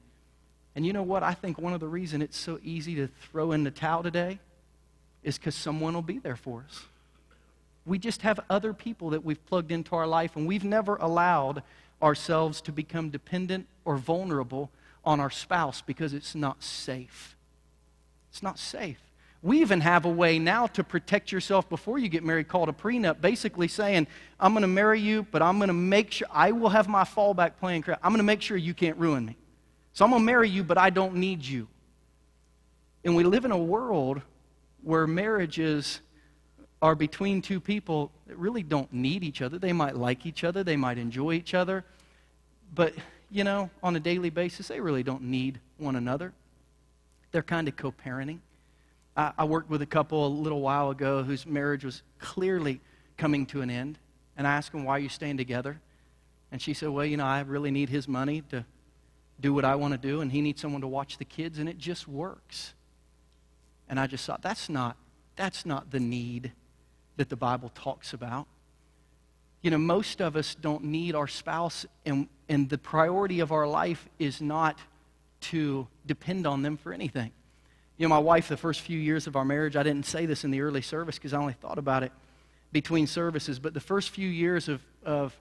and 0.77 0.85
you 0.85 0.93
know 0.93 1.01
what? 1.01 1.23
I 1.23 1.33
think 1.33 1.57
one 1.57 1.73
of 1.73 1.79
the 1.79 1.87
reasons 1.87 2.23
it's 2.23 2.37
so 2.37 2.59
easy 2.63 2.93
to 2.97 3.07
throw 3.07 3.51
in 3.51 3.63
the 3.63 3.71
towel 3.71 4.03
today 4.03 4.37
is 5.23 5.39
because 5.39 5.55
someone 5.55 5.95
will 5.95 6.03
be 6.03 6.19
there 6.19 6.35
for 6.35 6.63
us. 6.67 6.85
We 7.83 7.97
just 7.97 8.21
have 8.21 8.39
other 8.47 8.73
people 8.73 9.09
that 9.09 9.25
we've 9.25 9.43
plugged 9.47 9.71
into 9.71 9.95
our 9.95 10.05
life, 10.05 10.35
and 10.35 10.45
we've 10.45 10.63
never 10.63 10.95
allowed 10.97 11.63
ourselves 11.99 12.61
to 12.61 12.71
become 12.71 13.09
dependent 13.09 13.65
or 13.85 13.97
vulnerable 13.97 14.69
on 15.03 15.19
our 15.19 15.31
spouse 15.31 15.81
because 15.81 16.13
it's 16.13 16.35
not 16.35 16.61
safe. 16.61 17.35
It's 18.29 18.43
not 18.43 18.59
safe. 18.59 18.99
We 19.41 19.61
even 19.61 19.81
have 19.81 20.05
a 20.05 20.11
way 20.11 20.37
now 20.37 20.67
to 20.67 20.83
protect 20.83 21.31
yourself 21.31 21.67
before 21.69 21.97
you 21.97 22.07
get 22.07 22.23
married 22.23 22.49
called 22.49 22.69
a 22.69 22.71
prenup, 22.71 23.19
basically 23.19 23.67
saying, 23.67 24.05
I'm 24.39 24.53
going 24.53 24.61
to 24.61 24.67
marry 24.67 24.99
you, 24.99 25.25
but 25.31 25.41
I'm 25.41 25.57
going 25.57 25.69
to 25.69 25.73
make 25.73 26.11
sure 26.11 26.27
I 26.31 26.51
will 26.51 26.69
have 26.69 26.87
my 26.87 27.03
fallback 27.03 27.57
plan. 27.57 27.83
I'm 27.87 28.11
going 28.11 28.17
to 28.17 28.23
make 28.23 28.43
sure 28.43 28.57
you 28.57 28.75
can't 28.75 28.97
ruin 28.97 29.25
me. 29.25 29.37
So 29.97 30.05
I'm 30.05 30.11
going 30.11 30.21
to 30.21 30.25
marry 30.27 30.47
you, 30.47 30.63
but 30.63 30.77
I 30.77 30.91
don't 30.91 31.15
need 31.15 31.43
you. 31.43 31.67
And 33.03 33.15
we 33.15 33.23
live 33.23 33.45
in 33.45 33.51
a 33.51 33.57
world 33.57 34.21
where 34.83 35.07
marriages 35.07 36.01
are 36.83 36.93
between 36.93 37.41
two 37.41 37.59
people 37.59 38.11
that 38.27 38.37
really 38.37 38.61
don't 38.61 38.93
need 38.93 39.23
each 39.23 39.41
other. 39.41 39.57
They 39.57 39.73
might 39.73 39.95
like 39.95 40.27
each 40.27 40.43
other, 40.43 40.63
they 40.63 40.75
might 40.75 40.99
enjoy 40.99 41.33
each 41.33 41.55
other, 41.55 41.83
but, 42.75 42.93
you 43.31 43.43
know, 43.43 43.71
on 43.81 43.95
a 43.95 43.99
daily 43.99 44.29
basis, 44.29 44.67
they 44.67 44.79
really 44.79 45.01
don't 45.01 45.23
need 45.23 45.59
one 45.79 45.95
another. 45.95 46.31
They're 47.31 47.41
kind 47.41 47.67
of 47.67 47.75
co 47.75 47.91
parenting. 47.91 48.37
I, 49.15 49.31
I 49.35 49.45
worked 49.45 49.71
with 49.71 49.81
a 49.81 49.87
couple 49.87 50.27
a 50.27 50.29
little 50.29 50.61
while 50.61 50.91
ago 50.91 51.23
whose 51.23 51.47
marriage 51.47 51.83
was 51.83 52.03
clearly 52.19 52.81
coming 53.17 53.47
to 53.47 53.61
an 53.61 53.71
end, 53.71 53.97
and 54.37 54.45
I 54.45 54.53
asked 54.53 54.73
them, 54.73 54.83
Why 54.83 54.97
are 54.97 54.99
you 54.99 55.09
staying 55.09 55.37
together? 55.37 55.81
And 56.51 56.61
she 56.61 56.75
said, 56.75 56.89
Well, 56.89 57.03
you 57.03 57.17
know, 57.17 57.25
I 57.25 57.39
really 57.39 57.71
need 57.71 57.89
his 57.89 58.07
money 58.07 58.43
to 58.51 58.63
do 59.39 59.53
what 59.53 59.65
I 59.65 59.75
want 59.75 59.93
to 59.93 59.97
do, 59.97 60.21
and 60.21 60.31
he 60.31 60.41
needs 60.41 60.61
someone 60.61 60.81
to 60.81 60.87
watch 60.87 61.17
the 61.17 61.25
kids, 61.25 61.59
and 61.59 61.69
it 61.69 61.77
just 61.77 62.07
works. 62.07 62.73
And 63.89 63.99
I 63.99 64.07
just 64.07 64.25
thought, 64.25 64.41
that's 64.41 64.69
not, 64.69 64.97
that's 65.35 65.65
not 65.65 65.91
the 65.91 65.99
need 65.99 66.51
that 67.17 67.29
the 67.29 67.35
Bible 67.35 67.71
talks 67.75 68.13
about. 68.13 68.47
You 69.61 69.71
know, 69.71 69.77
most 69.77 70.21
of 70.21 70.35
us 70.35 70.55
don't 70.55 70.85
need 70.85 71.15
our 71.15 71.27
spouse, 71.27 71.85
and, 72.05 72.27
and 72.49 72.69
the 72.69 72.77
priority 72.77 73.39
of 73.39 73.51
our 73.51 73.67
life 73.67 74.07
is 74.19 74.41
not 74.41 74.77
to 75.39 75.87
depend 76.05 76.47
on 76.47 76.61
them 76.61 76.77
for 76.77 76.93
anything. 76.93 77.31
You 77.97 78.07
know, 78.07 78.13
my 78.13 78.19
wife, 78.19 78.47
the 78.47 78.57
first 78.57 78.81
few 78.81 78.99
years 78.99 79.27
of 79.27 79.35
our 79.35 79.45
marriage, 79.45 79.75
I 79.75 79.83
didn't 79.83 80.05
say 80.05 80.25
this 80.25 80.43
in 80.43 80.51
the 80.51 80.61
early 80.61 80.81
service 80.81 81.15
because 81.15 81.33
I 81.33 81.39
only 81.39 81.53
thought 81.53 81.77
about 81.77 82.03
it 82.03 82.11
between 82.71 83.07
services, 83.07 83.59
but 83.59 83.73
the 83.73 83.79
first 83.79 84.09
few 84.09 84.27
years 84.27 84.67
of, 84.67 84.81
of 85.03 85.35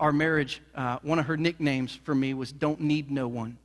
our 0.00 0.12
marriage, 0.12 0.62
uh, 0.74 0.98
one 1.02 1.18
of 1.18 1.26
her 1.26 1.36
nicknames 1.36 1.94
for 2.04 2.14
me 2.14 2.34
was 2.34 2.50
Don't 2.50 2.80
Need 2.80 3.10
No 3.10 3.28
One. 3.28 3.58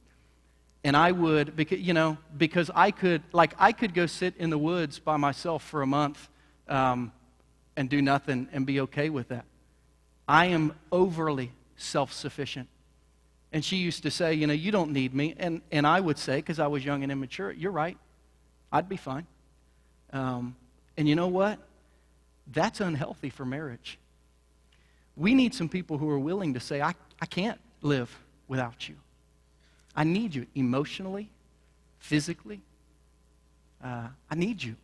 And 0.84 0.96
I 0.96 1.12
would, 1.12 1.56
because, 1.56 1.80
you 1.80 1.94
know, 1.94 2.18
because 2.38 2.70
I 2.76 2.92
could, 2.92 3.24
like, 3.32 3.56
I 3.58 3.72
could 3.72 3.96
go 3.96 4.06
sit 4.06 4.36
in 4.38 4.52
the 4.52 4.58
woods 4.58 5.00
by 5.00 5.18
myself 5.18 5.64
for 5.64 5.82
a 5.82 5.88
month 5.88 6.30
um, 6.68 7.12
and 7.76 7.90
do 7.90 8.02
nothing 8.02 8.50
and 8.52 8.68
be 8.68 8.82
okay 8.82 9.10
with 9.10 9.30
that. 9.30 9.46
I 10.28 10.48
am 10.48 10.74
overly 10.92 11.52
self 11.78 12.14
sufficient. 12.14 12.68
And 13.52 13.64
she 13.64 13.78
used 13.78 14.04
to 14.04 14.12
say, 14.12 14.34
You 14.34 14.46
know, 14.46 14.54
you 14.54 14.72
don't 14.72 14.92
need 14.92 15.16
me. 15.16 15.36
And, 15.38 15.62
and 15.72 15.88
I 15.88 16.00
would 16.00 16.20
say, 16.20 16.36
because 16.36 16.60
I 16.60 16.68
was 16.68 16.84
young 16.84 17.02
and 17.02 17.12
immature, 17.12 17.52
You're 17.52 17.72
right. 17.72 17.98
I'd 18.72 18.90
be 18.90 18.98
fine. 18.98 19.26
Um, 20.12 20.56
and 20.98 21.08
you 21.08 21.16
know 21.16 21.30
what? 21.30 21.60
That's 22.52 22.82
unhealthy 22.82 23.30
for 23.30 23.46
marriage. 23.46 23.98
We 25.16 25.34
need 25.34 25.54
some 25.54 25.70
people 25.70 25.98
who 25.98 26.10
are 26.10 26.20
willing 26.20 26.54
to 26.54 26.60
say, 26.60 26.82
I, 26.82 26.94
I 27.22 27.26
can't 27.26 27.60
live 27.82 28.16
without 28.48 28.88
you. 28.90 28.96
I 29.96 30.04
need 30.04 30.36
you 30.36 30.46
emotionally, 30.56 31.30
physically. 32.00 32.62
Uh, 33.84 34.08
I 34.30 34.36
need 34.36 34.62
you. 34.62 34.76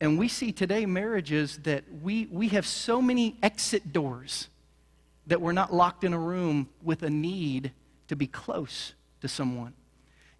And 0.00 0.18
we 0.18 0.28
see 0.28 0.52
today 0.52 0.84
marriages 0.84 1.58
that 1.62 1.84
we, 2.02 2.26
we 2.30 2.48
have 2.48 2.66
so 2.66 3.00
many 3.00 3.36
exit 3.42 3.92
doors 3.92 4.48
that 5.28 5.40
we're 5.40 5.52
not 5.52 5.72
locked 5.72 6.04
in 6.04 6.12
a 6.12 6.18
room 6.18 6.68
with 6.82 7.04
a 7.04 7.10
need 7.10 7.72
to 8.08 8.16
be 8.16 8.26
close 8.26 8.94
to 9.20 9.28
someone. 9.28 9.72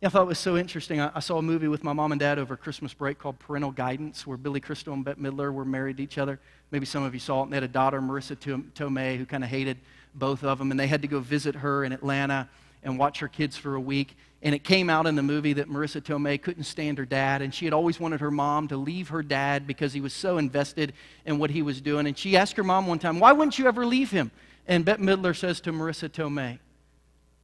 I 0.04 0.08
thought 0.08 0.22
it 0.22 0.28
was 0.28 0.40
so 0.40 0.56
interesting. 0.56 1.00
I, 1.00 1.12
I, 1.14 1.20
saw 1.20 1.38
a 1.38 1.42
movie 1.42 1.68
with 1.68 1.84
my 1.84 1.92
mom 1.92 2.10
and 2.10 2.18
dad 2.18 2.40
over 2.40 2.56
Christmas 2.56 2.92
break 2.92 3.20
called 3.20 3.38
Parental 3.38 3.70
Guidance, 3.70 4.26
where 4.26 4.36
Billy 4.36 4.58
Crystal 4.58 4.92
and 4.92 5.04
Bette 5.04 5.20
Midler 5.20 5.52
were 5.52 5.64
married 5.64 5.98
to 5.98 6.02
each 6.02 6.18
other. 6.18 6.40
Maybe 6.72 6.86
some 6.86 7.04
of 7.04 7.14
you 7.14 7.20
saw 7.20 7.40
it. 7.40 7.44
And 7.44 7.52
they 7.52 7.56
had 7.56 7.62
a 7.62 7.68
daughter, 7.68 8.00
Marisa 8.00 8.34
Tomei, 8.74 9.16
who 9.16 9.26
kind 9.26 9.44
of 9.44 9.50
hated 9.50 9.76
both 10.14 10.42
of 10.42 10.58
them. 10.58 10.70
And 10.70 10.80
they 10.80 10.88
had 10.88 11.02
to 11.02 11.08
go 11.08 11.20
visit 11.20 11.54
her 11.56 11.84
in 11.84 11.92
Atlanta 11.92 12.48
and 12.82 12.98
watch 12.98 13.20
her 13.20 13.28
kids 13.28 13.56
for 13.56 13.74
a 13.74 13.80
week. 13.80 14.16
And 14.42 14.54
it 14.54 14.64
came 14.64 14.90
out 14.90 15.06
in 15.06 15.14
the 15.14 15.22
movie 15.22 15.52
that 15.52 15.68
Marisa 15.68 16.00
Tomei 16.00 16.40
couldn't 16.40 16.64
stand 16.64 16.98
her 16.98 17.04
dad. 17.04 17.42
And 17.42 17.54
she 17.54 17.66
had 17.66 17.74
always 17.74 18.00
wanted 18.00 18.20
her 18.20 18.30
mom 18.30 18.68
to 18.68 18.76
leave 18.76 19.10
her 19.10 19.22
dad 19.22 19.66
because 19.66 19.92
he 19.92 20.00
was 20.00 20.14
so 20.14 20.38
invested 20.38 20.94
in 21.26 21.38
what 21.38 21.50
he 21.50 21.62
was 21.62 21.80
doing. 21.80 22.06
And 22.06 22.18
she 22.18 22.36
asked 22.36 22.56
her 22.56 22.64
mom 22.64 22.86
one 22.86 22.98
time, 22.98 23.20
Why 23.20 23.32
wouldn't 23.32 23.58
you 23.58 23.68
ever 23.68 23.86
leave 23.86 24.10
him? 24.10 24.32
And 24.66 24.84
Bette 24.84 25.02
Midler 25.02 25.36
says 25.36 25.60
to 25.60 25.72
Marisa 25.72 26.08
Tomei, 26.08 26.58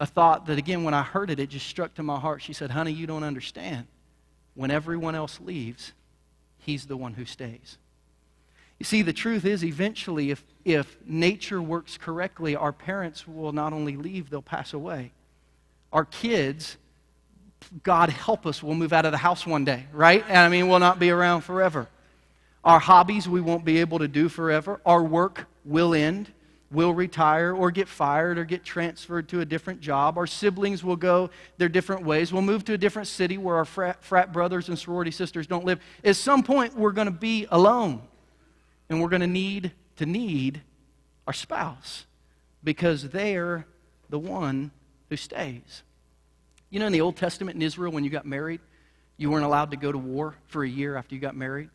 a 0.00 0.06
thought 0.06 0.46
that, 0.46 0.58
again, 0.58 0.84
when 0.84 0.94
I 0.94 1.02
heard 1.02 1.28
it, 1.28 1.40
it 1.40 1.50
just 1.50 1.66
struck 1.66 1.94
to 1.94 2.02
my 2.02 2.18
heart. 2.18 2.40
She 2.40 2.52
said, 2.52 2.70
Honey, 2.70 2.92
you 2.92 3.06
don't 3.06 3.24
understand. 3.24 3.86
When 4.54 4.70
everyone 4.70 5.14
else 5.14 5.40
leaves, 5.40 5.92
he's 6.58 6.86
the 6.86 6.96
one 6.96 7.14
who 7.14 7.24
stays. 7.24 7.78
You 8.78 8.84
see, 8.84 9.02
the 9.02 9.12
truth 9.12 9.44
is, 9.44 9.64
eventually, 9.64 10.30
if, 10.30 10.44
if 10.64 10.96
nature 11.04 11.60
works 11.60 11.98
correctly, 11.98 12.54
our 12.54 12.72
parents 12.72 13.26
will 13.26 13.52
not 13.52 13.72
only 13.72 13.96
leave, 13.96 14.30
they'll 14.30 14.42
pass 14.42 14.72
away. 14.72 15.12
Our 15.92 16.04
kids, 16.04 16.76
God 17.82 18.10
help 18.10 18.46
us, 18.46 18.62
will 18.62 18.74
move 18.74 18.92
out 18.92 19.04
of 19.04 19.12
the 19.12 19.18
house 19.18 19.46
one 19.46 19.64
day, 19.64 19.86
right? 19.92 20.24
And 20.28 20.38
I 20.38 20.48
mean, 20.48 20.68
we'll 20.68 20.78
not 20.78 20.98
be 20.98 21.10
around 21.10 21.40
forever. 21.40 21.88
Our 22.64 22.78
hobbies 22.78 23.28
we 23.28 23.40
won't 23.40 23.64
be 23.64 23.78
able 23.78 23.98
to 23.98 24.08
do 24.08 24.28
forever. 24.28 24.80
Our 24.86 25.02
work 25.02 25.46
will 25.64 25.94
end 25.94 26.30
We'll 26.70 26.92
retire 26.92 27.54
or 27.54 27.70
get 27.70 27.88
fired 27.88 28.36
or 28.36 28.44
get 28.44 28.62
transferred 28.62 29.28
to 29.30 29.40
a 29.40 29.44
different 29.44 29.80
job. 29.80 30.18
Our 30.18 30.26
siblings 30.26 30.84
will 30.84 30.96
go 30.96 31.30
their 31.56 31.70
different 31.70 32.04
ways. 32.04 32.30
We'll 32.30 32.42
move 32.42 32.62
to 32.66 32.74
a 32.74 32.78
different 32.78 33.08
city 33.08 33.38
where 33.38 33.56
our 33.56 33.64
frat, 33.64 34.04
frat 34.04 34.34
brothers 34.34 34.68
and 34.68 34.78
sorority 34.78 35.10
sisters 35.10 35.46
don't 35.46 35.64
live. 35.64 35.80
At 36.04 36.16
some 36.16 36.42
point, 36.42 36.76
we're 36.76 36.92
going 36.92 37.06
to 37.06 37.10
be 37.10 37.46
alone. 37.50 38.02
And 38.88 39.02
we're 39.02 39.08
going 39.08 39.20
to 39.20 39.26
need 39.26 39.72
to 39.96 40.06
need 40.06 40.62
our 41.26 41.32
spouse 41.32 42.06
because 42.64 43.08
they're 43.10 43.66
the 44.08 44.18
one 44.18 44.70
who 45.10 45.16
stays. 45.16 45.82
You 46.70 46.80
know, 46.80 46.86
in 46.86 46.92
the 46.92 47.00
Old 47.00 47.16
Testament 47.16 47.56
in 47.56 47.62
Israel, 47.62 47.92
when 47.92 48.04
you 48.04 48.10
got 48.10 48.26
married, 48.26 48.60
you 49.16 49.30
weren't 49.30 49.44
allowed 49.44 49.70
to 49.72 49.76
go 49.76 49.90
to 49.90 49.98
war 49.98 50.36
for 50.46 50.62
a 50.64 50.68
year 50.68 50.96
after 50.96 51.14
you 51.14 51.20
got 51.20 51.36
married. 51.36 51.70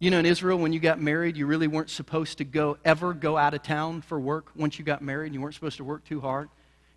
You 0.00 0.10
know, 0.10 0.18
in 0.18 0.26
Israel, 0.26 0.58
when 0.58 0.72
you 0.72 0.80
got 0.80 1.00
married, 1.00 1.36
you 1.36 1.46
really 1.46 1.66
weren't 1.66 1.90
supposed 1.90 2.38
to 2.38 2.44
go 2.44 2.78
ever 2.84 3.12
go 3.12 3.36
out 3.36 3.54
of 3.54 3.62
town 3.62 4.00
for 4.02 4.18
work 4.18 4.50
once 4.54 4.78
you 4.78 4.84
got 4.84 5.02
married. 5.02 5.34
You 5.34 5.40
weren't 5.40 5.54
supposed 5.54 5.78
to 5.78 5.84
work 5.84 6.04
too 6.04 6.20
hard. 6.20 6.48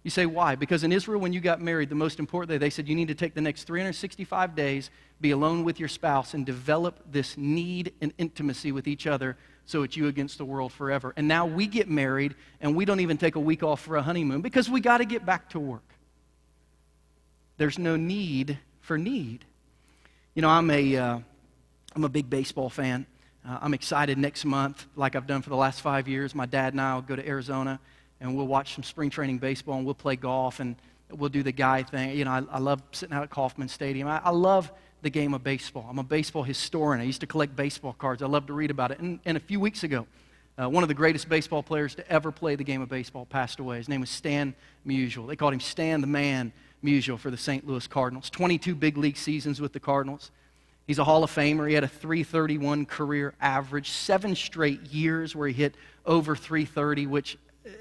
You 0.04 0.12
say, 0.12 0.26
why? 0.26 0.56
Because 0.56 0.84
in 0.84 0.92
Israel, 0.92 1.20
when 1.20 1.34
you 1.34 1.42
got 1.42 1.62
married, 1.62 1.90
the 1.90 1.96
most 1.96 2.20
important 2.20 2.50
day, 2.50 2.58
they 2.58 2.70
said 2.70 2.88
you 2.88 2.96
need 2.96 3.08
to 3.08 3.16
take 3.16 3.34
the 3.34 3.42
next 3.42 3.64
365 3.64 4.56
days, 4.56 4.90
be 5.22 5.32
alone 5.32 5.64
with 5.64 5.80
your 5.80 5.90
spouse, 5.90 6.34
and 6.34 6.46
develop 6.46 7.00
this 7.12 7.38
need 7.38 7.94
and 8.02 8.14
intimacy 8.18 8.72
with 8.72 8.88
each 8.88 9.08
other 9.08 9.38
so 9.66 9.84
it's 9.84 9.96
you 9.96 10.08
against 10.08 10.38
the 10.38 10.46
world 10.46 10.74
forever. 10.74 11.14
And 11.16 11.28
now 11.28 11.46
we 11.46 11.68
get 11.68 11.90
married, 11.90 12.36
and 12.60 12.76
we 12.76 12.86
don't 12.86 13.00
even 13.00 13.18
take 13.18 13.36
a 13.36 13.40
week 13.40 13.64
off 13.64 13.82
for 13.82 13.96
a 13.96 14.02
honeymoon 14.02 14.42
because 14.42 14.70
we 14.70 14.82
got 14.82 14.98
to 14.98 15.06
get 15.06 15.26
back 15.26 15.50
to 15.52 15.60
work. 15.60 15.84
There's 17.58 17.78
no 17.78 17.96
need 17.96 18.58
for 18.80 18.98
need. 18.98 19.46
You 20.34 20.42
know, 20.42 20.50
I'm 20.50 20.70
a. 20.70 20.98
Uh, 20.98 21.20
I'm 21.94 22.04
a 22.06 22.10
big 22.10 22.30
baseball 22.30 22.70
fan. 22.70 23.06
Uh, 23.48 23.60
I'm 23.62 23.74
excited 23.74 24.18
next 24.18 24.46
month, 24.46 24.86
like 24.96 25.16
I've 25.16 25.28
done 25.28 25.42
for 25.42 25.50
the 25.50 25.56
last 25.56 25.82
five 25.82 26.08
years. 26.08 26.34
My 26.34 26.46
dad 26.46 26.74
and 26.74 26.80
I 26.80 26.96
will 26.96 27.02
go 27.02 27.16
to 27.16 27.28
Arizona 27.28 27.80
and 28.20 28.36
we'll 28.36 28.48
watch 28.48 28.76
some 28.76 28.84
spring 28.84 29.10
training 29.10 29.40
baseball 29.40 29.76
and 29.76 29.86
we'll 29.86 29.96
play 29.96 30.16
golf 30.16 30.60
and 30.60 30.76
we'll 31.10 31.30
do 31.30 31.44
the 31.44 31.52
guy 31.52 31.84
thing. 31.84 32.18
You 32.18 32.26
know, 32.26 32.32
I, 32.32 32.44
I 32.52 32.60
love 32.60 32.82
sitting 32.92 33.16
out 33.16 33.24
at 33.24 33.30
Kauffman 33.30 33.68
Stadium. 33.68 34.08
I, 34.08 34.22
I, 34.24 34.30
love 34.30 34.72
the 35.02 35.10
game 35.10 35.34
of 35.34 35.44
baseball. 35.44 35.88
I'm 35.90 36.00
a 36.00 36.04
baseball 36.04 36.44
historian. 36.44 37.02
I 37.02 37.06
used 37.06 37.22
to 37.22 37.28
collect 37.28 37.56
baseball 37.56 37.94
cards. 37.94 38.22
I 38.22 38.28
love 38.28 38.48
to 38.48 38.54
read 38.54 38.72
about 38.72 38.92
it. 38.92 39.00
And, 39.00 39.20
and 39.26 39.36
a 39.36 39.40
few 39.40 39.60
weeks 39.60 39.84
ago, 39.84 40.06
uh, 40.62 40.70
one 40.70 40.84
of 40.84 40.90
the 40.90 40.96
greatest 40.96 41.30
baseball 41.30 41.64
players 41.64 41.96
to 41.96 42.12
ever 42.12 42.32
play 42.32 42.56
the 42.56 42.64
game 42.64 42.82
of 42.82 42.90
baseball 42.90 43.26
passed 43.26 43.60
away. 43.60 43.78
His 43.78 43.90
name 43.90 44.02
was 44.02 44.10
Stan 44.10 44.54
Musial. 44.86 45.28
They 45.28 45.36
called 45.36 45.54
him 45.54 45.60
Stan 45.60 46.02
the 46.02 46.08
Man 46.08 46.52
Musial 46.84 47.18
for 47.18 47.32
the 47.32 47.38
St. 47.38 47.66
Louis 47.66 47.88
Cardinals. 47.88 48.30
22 48.30 48.76
big 48.76 48.98
league 48.98 49.18
seasons 49.18 49.62
with 49.62 49.74
the 49.74 49.80
Cardinals. 49.80 50.32
He's 50.88 51.00
a 51.00 51.04
Hall 51.04 51.24
of 51.24 51.32
Famer. 51.32 51.68
He 51.68 51.74
had 51.74 51.84
a 51.84 51.88
331 51.88 52.86
career 52.86 53.34
average, 53.40 53.90
seven 53.90 54.36
straight 54.36 54.82
years 54.88 55.36
where 55.36 55.48
he 55.48 55.54
hit 55.54 55.76
over 56.06 56.36
330, 56.36 57.08
which, 57.08 57.38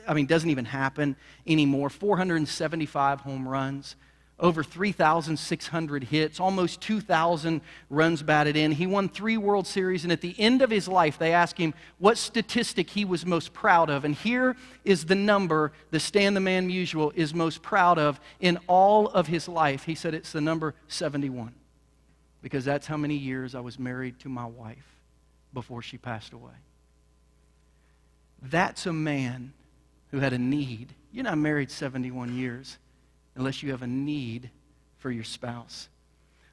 I 0.07 0.15
mean, 0.15 0.27
doesn't 0.27 0.49
even 0.49 0.67
happen 0.67 1.17
anymore. 1.47 1.91
475 1.91 3.21
home 3.21 3.49
runs, 3.49 3.97
over 4.41 4.65
3,600 4.65 6.05
hits, 6.05 6.41
almost 6.41 6.81
2,000 6.81 7.61
runs 7.89 8.23
batted 8.23 8.57
in. 8.57 8.73
He 8.73 8.87
won 8.87 9.09
three 9.09 9.37
World 9.37 9.67
Series, 9.67 10.03
and 10.03 10.13
at 10.13 10.21
the 10.21 10.35
end 10.39 10.63
of 10.63 10.71
his 10.71 10.89
life, 10.89 11.19
they 11.19 11.33
asked 11.33 11.59
him 11.59 11.75
what 11.99 12.19
statistic 12.19 12.91
he 12.91 13.05
was 13.05 13.25
most 13.25 13.53
proud 13.53 13.91
of. 13.91 14.05
And 14.05 14.15
here 14.15 14.57
is 14.85 15.05
the 15.05 15.15
number 15.15 15.73
the 15.91 16.01
Stan 16.01 16.35
the 16.35 16.41
Man 16.41 16.69
Musial 16.69 17.13
is 17.15 17.35
most 17.35 17.63
proud 17.63 17.99
of 17.99 18.19
in 18.41 18.59
all 18.67 19.09
of 19.09 19.27
his 19.27 19.47
life. 19.47 19.85
He 19.85 19.95
said 19.95 20.15
it's 20.15 20.33
the 20.33 20.41
number 20.41 20.75
71 20.89 21.55
because 22.43 22.65
that's 22.65 22.87
how 22.87 22.97
many 22.97 23.17
years 23.17 23.55
I 23.55 23.61
was 23.61 23.79
married 23.79 24.19
to 24.21 24.29
my 24.29 24.47
wife 24.47 25.01
before 25.53 25.83
she 25.83 25.99
passed 25.99 26.33
away. 26.33 26.53
That's 28.43 28.87
a 28.87 28.93
man 28.93 29.53
who 30.11 30.19
had 30.19 30.33
a 30.33 30.39
need. 30.39 30.95
You're 31.13 31.25
not 31.25 31.39
married 31.39 31.71
71 31.71 32.35
years 32.37 32.79
unless 33.37 33.63
you 33.63 33.71
have 33.71 33.83
a 33.83 33.87
need 33.87 34.51
for 34.99 35.11
your 35.11 35.25
spouse. 35.25 35.89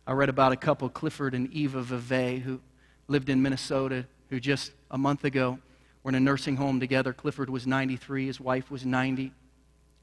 I 0.06 0.14
read 0.14 0.30
about 0.30 0.52
a 0.52 0.56
couple, 0.56 0.90
Clifford 0.90 1.34
and 1.34 1.52
Eva 1.52 1.84
Vevay, 1.84 2.42
who 2.42 2.62
lived 3.08 3.30
in 3.30 3.42
Minnesota, 3.42 4.06
who 4.30 4.40
just 4.40 4.72
a 4.90 4.98
month 4.98 5.26
ago 5.26 5.60
were 6.04 6.10
in 6.10 6.16
a 6.16 6.20
nursing 6.20 6.56
home 6.56 6.80
together. 6.80 7.14
Clifford 7.14 7.50
was 7.50 7.68
93, 7.68 8.28
his 8.28 8.40
wife 8.40 8.72
was 8.72 8.86
90. 8.86 9.34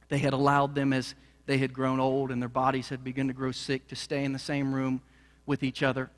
They 0.08 0.18
had 0.18 0.32
allowed 0.32 0.74
them 0.74 0.92
as 0.92 1.14
they 1.46 1.58
had 1.58 1.72
grown 1.72 2.00
old 2.00 2.30
and 2.30 2.40
their 2.40 2.48
bodies 2.48 2.88
had 2.88 3.04
begun 3.04 3.28
to 3.28 3.32
grow 3.32 3.52
sick 3.52 3.88
to 3.88 3.96
stay 3.96 4.24
in 4.24 4.32
the 4.32 4.38
same 4.38 4.74
room 4.74 5.00
with 5.46 5.62
each 5.62 5.82
other. 5.82 6.10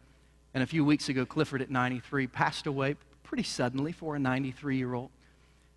And 0.54 0.62
a 0.62 0.66
few 0.66 0.84
weeks 0.84 1.08
ago, 1.08 1.26
Clifford 1.26 1.62
at 1.62 1.70
93 1.70 2.26
passed 2.28 2.66
away 2.66 2.96
pretty 3.22 3.42
suddenly 3.42 3.92
for 3.92 4.16
a 4.16 4.18
93 4.18 4.76
year 4.76 4.94
old. 4.94 5.10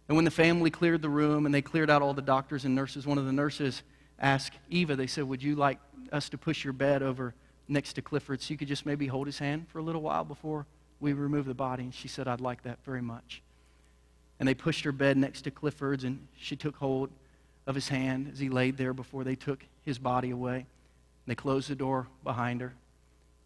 And 0.07 0.15
when 0.15 0.25
the 0.25 0.31
family 0.31 0.71
cleared 0.71 1.01
the 1.01 1.09
room 1.09 1.45
and 1.45 1.53
they 1.53 1.61
cleared 1.61 1.89
out 1.89 2.01
all 2.01 2.13
the 2.13 2.21
doctors 2.21 2.65
and 2.65 2.73
nurses, 2.73 3.05
one 3.05 3.17
of 3.17 3.25
the 3.25 3.31
nurses 3.31 3.83
asked 4.19 4.57
Eva, 4.69 4.95
they 4.95 5.07
said, 5.07 5.23
Would 5.25 5.43
you 5.43 5.55
like 5.55 5.79
us 6.11 6.29
to 6.29 6.37
push 6.37 6.63
your 6.63 6.73
bed 6.73 7.01
over 7.01 7.33
next 7.67 7.93
to 7.93 8.01
Clifford 8.01 8.41
so 8.41 8.51
you 8.51 8.57
could 8.57 8.67
just 8.67 8.85
maybe 8.85 9.07
hold 9.07 9.27
his 9.27 9.39
hand 9.39 9.67
for 9.69 9.79
a 9.79 9.83
little 9.83 10.01
while 10.01 10.25
before 10.25 10.65
we 10.99 11.13
remove 11.13 11.45
the 11.45 11.53
body? 11.53 11.83
And 11.83 11.93
she 11.93 12.07
said, 12.07 12.27
I'd 12.27 12.41
like 12.41 12.63
that 12.63 12.79
very 12.83 13.01
much. 13.01 13.41
And 14.39 14.47
they 14.47 14.53
pushed 14.53 14.83
her 14.85 14.91
bed 14.91 15.17
next 15.17 15.41
to 15.43 15.51
Clifford's 15.51 16.03
and 16.03 16.27
she 16.37 16.55
took 16.55 16.75
hold 16.77 17.09
of 17.67 17.75
his 17.75 17.89
hand 17.89 18.29
as 18.31 18.39
he 18.39 18.49
laid 18.49 18.77
there 18.77 18.93
before 18.93 19.23
they 19.23 19.35
took 19.35 19.65
his 19.83 19.99
body 19.99 20.31
away. 20.31 20.65
They 21.27 21.35
closed 21.35 21.69
the 21.69 21.75
door 21.75 22.07
behind 22.23 22.61
her. 22.61 22.73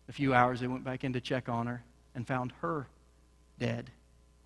A 0.07 0.13
few 0.13 0.33
hours, 0.33 0.59
they 0.59 0.67
went 0.67 0.83
back 0.83 1.03
in 1.03 1.13
to 1.13 1.21
check 1.21 1.49
on 1.49 1.67
her 1.67 1.83
and 2.15 2.27
found 2.27 2.53
her 2.61 2.87
dead, 3.59 3.89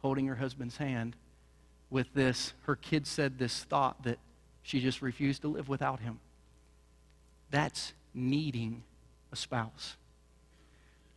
holding 0.01 0.25
her 0.28 0.36
husband's 0.36 0.78
hand 0.78 1.15
with 1.89 2.13
this. 2.13 2.53
Her 2.63 2.75
kid 2.75 3.05
said 3.05 3.38
this 3.38 3.63
thought 3.63 4.03
that 4.03 4.19
she 4.68 4.82
just 4.82 5.01
refused 5.01 5.43
to 5.43 5.47
live 5.47 5.70
without 5.70 6.01
him. 6.01 6.20
That's 7.51 7.93
needing 8.13 8.84
a 9.32 9.36
spouse. 9.38 9.95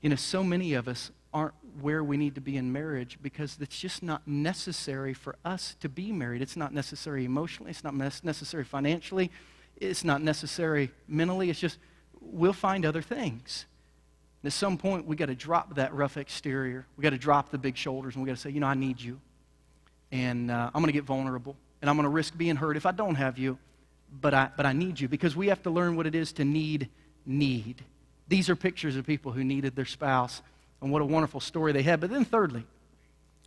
You 0.00 0.10
know, 0.10 0.14
so 0.14 0.44
many 0.44 0.74
of 0.74 0.86
us 0.86 1.10
aren't 1.34 1.54
where 1.80 2.04
we 2.04 2.16
need 2.16 2.36
to 2.36 2.40
be 2.40 2.56
in 2.56 2.72
marriage 2.72 3.18
because 3.20 3.58
it's 3.60 3.76
just 3.76 4.04
not 4.04 4.26
necessary 4.26 5.12
for 5.12 5.34
us 5.44 5.74
to 5.80 5.88
be 5.88 6.12
married. 6.12 6.42
It's 6.42 6.56
not 6.56 6.72
necessary 6.72 7.24
emotionally, 7.24 7.72
it's 7.72 7.82
not 7.82 7.94
necessary 7.94 8.62
financially, 8.62 9.32
it's 9.78 10.04
not 10.04 10.22
necessary 10.22 10.92
mentally. 11.08 11.50
It's 11.50 11.58
just 11.58 11.78
we'll 12.20 12.52
find 12.52 12.86
other 12.86 13.02
things. 13.02 13.66
And 14.42 14.48
at 14.48 14.52
some 14.52 14.78
point, 14.78 15.06
we 15.06 15.16
got 15.16 15.26
to 15.26 15.34
drop 15.34 15.74
that 15.74 15.92
rough 15.92 16.16
exterior. 16.16 16.86
We 16.96 17.02
got 17.02 17.10
to 17.10 17.18
drop 17.18 17.50
the 17.50 17.58
big 17.58 17.76
shoulders, 17.76 18.14
and 18.14 18.22
we 18.22 18.28
got 18.28 18.36
to 18.36 18.40
say, 18.42 18.50
you 18.50 18.60
know, 18.60 18.68
I 18.68 18.74
need 18.74 19.00
you, 19.00 19.20
and 20.12 20.52
uh, 20.52 20.70
I'm 20.72 20.82
going 20.82 20.86
to 20.86 20.92
get 20.92 21.04
vulnerable, 21.04 21.56
and 21.80 21.88
I'm 21.88 21.96
going 21.96 22.04
to 22.04 22.10
risk 22.10 22.36
being 22.36 22.56
hurt 22.56 22.76
if 22.76 22.86
I 22.86 22.92
don't 22.92 23.14
have 23.14 23.38
you, 23.38 23.58
but 24.20 24.34
I 24.34 24.50
but 24.56 24.66
I 24.66 24.72
need 24.72 25.00
you 25.00 25.08
because 25.08 25.36
we 25.36 25.48
have 25.48 25.62
to 25.62 25.70
learn 25.70 25.96
what 25.96 26.06
it 26.06 26.14
is 26.14 26.32
to 26.34 26.44
need 26.44 26.88
need. 27.24 27.84
These 28.28 28.48
are 28.48 28.56
pictures 28.56 28.96
of 28.96 29.06
people 29.06 29.32
who 29.32 29.42
needed 29.42 29.74
their 29.74 29.84
spouse 29.84 30.42
and 30.80 30.92
what 30.92 31.02
a 31.02 31.04
wonderful 31.04 31.40
story 31.40 31.72
they 31.72 31.82
had. 31.82 32.00
But 32.00 32.10
then, 32.10 32.24
thirdly, 32.24 32.64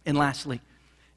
and 0.05 0.17
lastly, 0.17 0.61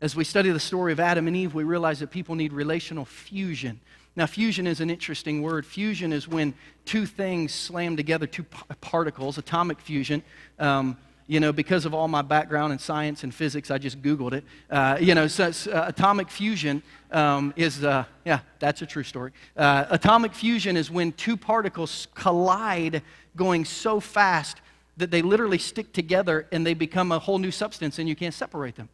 as 0.00 0.14
we 0.14 0.24
study 0.24 0.50
the 0.50 0.60
story 0.60 0.92
of 0.92 1.00
Adam 1.00 1.26
and 1.26 1.36
Eve, 1.36 1.54
we 1.54 1.64
realize 1.64 2.00
that 2.00 2.10
people 2.10 2.34
need 2.34 2.52
relational 2.52 3.04
fusion. 3.04 3.80
Now, 4.14 4.26
fusion 4.26 4.66
is 4.66 4.80
an 4.80 4.88
interesting 4.88 5.42
word. 5.42 5.66
Fusion 5.66 6.12
is 6.12 6.26
when 6.26 6.54
two 6.84 7.06
things 7.06 7.52
slam 7.52 7.96
together, 7.96 8.26
two 8.26 8.44
particles, 8.80 9.36
atomic 9.36 9.80
fusion. 9.80 10.22
Um, 10.58 10.96
you 11.26 11.40
know, 11.40 11.52
because 11.52 11.84
of 11.84 11.94
all 11.94 12.06
my 12.06 12.22
background 12.22 12.72
in 12.72 12.78
science 12.78 13.24
and 13.24 13.34
physics, 13.34 13.70
I 13.70 13.78
just 13.78 14.00
Googled 14.00 14.32
it. 14.32 14.44
Uh, 14.70 14.96
you 15.00 15.14
know, 15.14 15.26
so 15.26 15.50
uh, 15.72 15.84
atomic 15.88 16.30
fusion 16.30 16.82
um, 17.10 17.52
is, 17.56 17.84
uh, 17.84 18.04
yeah, 18.24 18.40
that's 18.60 18.82
a 18.82 18.86
true 18.86 19.02
story. 19.02 19.32
Uh, 19.56 19.86
atomic 19.90 20.32
fusion 20.32 20.76
is 20.76 20.90
when 20.90 21.12
two 21.12 21.36
particles 21.36 22.06
collide 22.14 23.02
going 23.34 23.64
so 23.64 23.98
fast 23.98 24.60
that 24.96 25.10
they 25.10 25.20
literally 25.20 25.58
stick 25.58 25.92
together 25.92 26.46
and 26.52 26.64
they 26.64 26.74
become 26.74 27.10
a 27.10 27.18
whole 27.18 27.38
new 27.38 27.50
substance 27.50 27.98
and 27.98 28.08
you 28.08 28.16
can't 28.16 28.34
separate 28.34 28.76
them. 28.76 28.88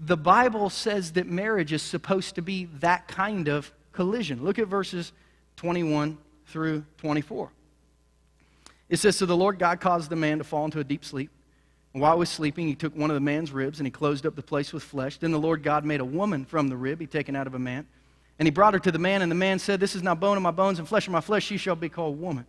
The 0.00 0.16
Bible 0.16 0.70
says 0.70 1.12
that 1.12 1.26
marriage 1.26 1.72
is 1.72 1.82
supposed 1.82 2.36
to 2.36 2.42
be 2.42 2.66
that 2.78 3.08
kind 3.08 3.48
of 3.48 3.72
collision. 3.92 4.44
Look 4.44 4.60
at 4.60 4.68
verses 4.68 5.12
21 5.56 6.16
through 6.46 6.84
24. 6.98 7.50
It 8.88 8.98
says, 8.98 9.16
So 9.16 9.26
the 9.26 9.36
Lord 9.36 9.58
God 9.58 9.80
caused 9.80 10.10
the 10.10 10.16
man 10.16 10.38
to 10.38 10.44
fall 10.44 10.64
into 10.64 10.80
a 10.80 10.84
deep 10.84 11.04
sleep. 11.04 11.30
And 11.94 12.02
while 12.02 12.14
he 12.14 12.18
was 12.18 12.28
sleeping, 12.28 12.66
he 12.66 12.74
took 12.74 12.94
one 12.96 13.10
of 13.10 13.14
the 13.14 13.20
man's 13.20 13.50
ribs 13.50 13.78
and 13.78 13.86
he 13.86 13.90
closed 13.90 14.26
up 14.26 14.36
the 14.36 14.42
place 14.42 14.72
with 14.72 14.82
flesh. 14.82 15.18
Then 15.18 15.32
the 15.32 15.38
Lord 15.38 15.62
God 15.62 15.84
made 15.84 16.00
a 16.00 16.04
woman 16.04 16.44
from 16.44 16.68
the 16.68 16.76
rib 16.76 17.00
he'd 17.00 17.10
taken 17.10 17.34
out 17.34 17.46
of 17.46 17.54
a 17.54 17.58
man. 17.58 17.86
And 18.38 18.46
he 18.46 18.50
brought 18.50 18.74
her 18.74 18.80
to 18.80 18.92
the 18.92 18.98
man, 18.98 19.22
and 19.22 19.30
the 19.30 19.36
man 19.36 19.58
said, 19.58 19.80
This 19.80 19.96
is 19.96 20.02
now 20.02 20.14
bone 20.14 20.36
of 20.36 20.42
my 20.42 20.50
bones 20.50 20.78
and 20.78 20.86
flesh 20.86 21.06
of 21.06 21.12
my 21.12 21.20
flesh. 21.20 21.44
She 21.44 21.56
shall 21.56 21.76
be 21.76 21.88
called 21.88 22.20
woman 22.20 22.46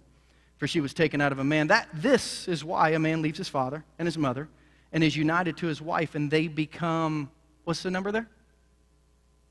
for 0.60 0.68
she 0.68 0.82
was 0.82 0.94
taken 0.94 1.22
out 1.22 1.32
of 1.32 1.40
a 1.40 1.44
man. 1.44 1.68
That, 1.68 1.88
this 1.94 2.48
is 2.48 2.64
why 2.64 2.90
a 2.90 3.00
man 3.00 3.22
leaves 3.22 3.38
his 3.38 3.48
father 3.48 3.84
and 3.98 4.06
his 4.06 4.18
mother 4.18 4.50
and 4.92 5.04
is 5.04 5.16
united 5.16 5.56
to 5.58 5.68
his 5.68 5.82
wife, 5.82 6.16
and 6.16 6.30
they 6.30 6.48
become, 6.48 7.32
what's 7.64 7.82
the 7.82 7.92
number 7.92 8.12
there? 8.12 8.28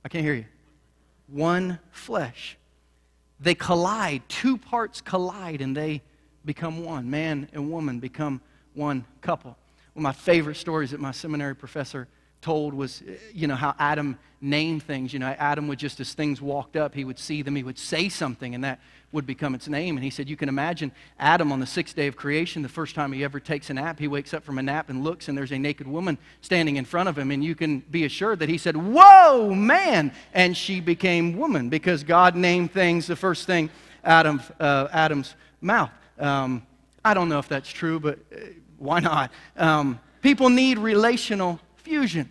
I 0.05 0.09
can't 0.09 0.24
hear 0.24 0.34
you. 0.34 0.45
One 1.28 1.78
flesh. 1.91 2.59
They 3.41 3.55
collide, 3.55 4.22
two 4.28 4.59
parts 4.59 5.01
collide, 5.01 5.61
and 5.62 5.76
they 5.76 6.03
become 6.49 6.82
one. 6.82 7.11
Man 7.11 7.46
and 7.53 7.70
woman 7.70 8.01
become 8.01 8.40
one 8.72 9.05
couple. 9.20 9.51
One 9.92 10.01
of 10.01 10.03
my 10.03 10.12
favorite 10.12 10.57
stories 10.57 10.92
that 10.92 11.01
my 11.01 11.12
seminary 11.12 11.55
professor 11.55 12.09
told 12.40 12.72
was, 12.72 13.03
you 13.34 13.46
know, 13.46 13.55
how 13.55 13.74
Adam 13.78 14.18
named 14.40 14.82
things. 14.82 15.12
You 15.12 15.18
know, 15.18 15.26
Adam 15.26 15.68
would 15.68 15.78
just, 15.78 16.01
as 16.01 16.14
things 16.14 16.40
walked 16.40 16.74
up, 16.74 16.94
he 16.94 17.05
would 17.05 17.18
see 17.18 17.42
them, 17.42 17.55
he 17.55 17.62
would 17.62 17.78
say 17.78 18.09
something, 18.09 18.55
and 18.55 18.64
that 18.64 18.80
would 19.12 19.26
become 19.26 19.55
its 19.55 19.68
name. 19.68 19.99
And 19.99 20.05
he 20.05 20.09
said, 20.09 20.26
You 20.26 20.38
can 20.38 20.49
imagine 20.49 20.90
Adam 21.18 21.53
on 21.53 21.61
the 21.61 21.66
sixth 21.66 21.94
day 21.94 22.07
of 22.07 22.16
creation, 22.16 22.62
the 22.62 22.68
first 22.70 22.94
time 22.94 23.12
he 23.12 23.24
ever 23.24 23.40
takes 23.40 23.68
a 23.68 23.74
nap, 23.74 23.99
he 23.99 24.09
wakes 24.09 24.32
up 24.32 24.42
from 24.42 24.57
a 24.57 24.62
nap 24.62 24.88
and 24.88 25.05
looks, 25.05 25.28
and 25.28 25.36
there's 25.36 25.53
a 25.53 25.59
naked 25.59 25.86
woman 25.86 26.16
standing 26.40 26.76
in 26.76 26.86
front 26.86 27.11
of 27.11 27.18
him. 27.18 27.30
And 27.30 27.44
you 27.44 27.55
can 27.55 27.80
be 27.80 28.07
assured 28.07 28.38
that 28.38 28.49
he 28.49 28.57
said, 28.57 28.74
Whoa, 28.74 29.55
man! 29.55 30.12
And 30.32 30.57
she 30.57 30.80
became 30.80 31.36
woman 31.36 31.68
because 31.68 32.05
God 32.05 32.36
named 32.36 32.72
things 32.72 33.07
the 33.07 33.16
first 33.16 33.46
thing 33.46 33.68
out 34.03 34.24
of 34.24 34.51
uh, 34.59 34.88
Adam's 34.92 35.34
mouth. 35.61 35.90
Um, 36.19 36.66
I 37.05 37.14
don't 37.14 37.29
know 37.29 37.39
if 37.39 37.49
that's 37.49 37.71
true, 37.71 38.01
but 38.01 38.19
uh, 38.33 38.39
why 38.79 39.01
not? 39.01 39.31
Um, 39.57 40.01
people 40.23 40.49
need 40.49 40.79
relational 40.79 41.61
fusion. 41.77 42.31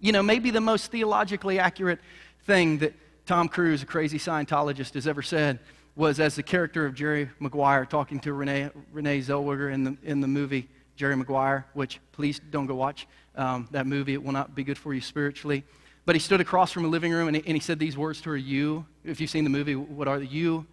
You 0.00 0.12
know, 0.12 0.22
maybe 0.22 0.50
the 0.50 0.60
most 0.60 0.90
theologically 0.90 1.58
accurate 1.58 2.00
thing 2.44 2.78
that 2.78 2.94
Tom 3.26 3.48
Cruise, 3.48 3.82
a 3.82 3.86
crazy 3.86 4.18
Scientologist, 4.18 4.94
has 4.94 5.06
ever 5.06 5.22
said 5.22 5.60
was 5.94 6.20
as 6.20 6.34
the 6.34 6.42
character 6.42 6.86
of 6.86 6.94
Jerry 6.94 7.28
Maguire 7.38 7.84
talking 7.84 8.18
to 8.20 8.32
Renee, 8.32 8.70
Renee 8.92 9.20
Zellweger 9.20 9.72
in 9.72 9.84
the, 9.84 9.96
in 10.02 10.20
the 10.20 10.26
movie 10.26 10.68
Jerry 10.96 11.16
Maguire, 11.16 11.66
which 11.74 12.00
please 12.12 12.40
don't 12.50 12.66
go 12.66 12.74
watch 12.74 13.06
um, 13.36 13.68
that 13.70 13.86
movie. 13.86 14.14
It 14.14 14.22
will 14.22 14.32
not 14.32 14.54
be 14.54 14.64
good 14.64 14.78
for 14.78 14.94
you 14.94 15.00
spiritually. 15.00 15.64
But 16.04 16.16
he 16.16 16.18
stood 16.18 16.40
across 16.40 16.72
from 16.72 16.84
a 16.84 16.88
living 16.88 17.12
room 17.12 17.28
and 17.28 17.36
he, 17.36 17.42
and 17.46 17.54
he 17.54 17.60
said 17.60 17.78
these 17.78 17.96
words 17.96 18.20
to 18.22 18.30
her, 18.30 18.36
You. 18.36 18.86
If 19.04 19.20
you've 19.20 19.30
seen 19.30 19.44
the 19.44 19.50
movie, 19.50 19.76
what 19.76 20.08
are 20.08 20.18
the 20.18 20.26
you? 20.26 20.66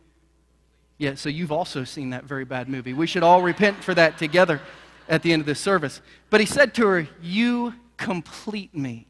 Yeah, 1.00 1.16
so 1.16 1.30
you've 1.30 1.52
also 1.52 1.84
seen 1.84 2.12
that 2.12 2.26
very 2.26 2.45
bad 2.45 2.70
movie. 2.70 2.93
We 2.93 3.08
should 3.08 3.24
all 3.24 3.41
repent 3.41 3.84
for 3.84 3.95
that 3.95 4.20
together 4.20 4.62
at 5.08 5.24
the 5.24 5.34
end 5.34 5.39
of 5.39 5.47
this 5.47 5.60
service. 5.60 6.02
But 6.30 6.41
he 6.41 6.45
said 6.45 6.76
to 6.76 6.86
her, 6.86 7.08
You 7.22 7.74
complete 7.97 8.76
me 8.76 9.08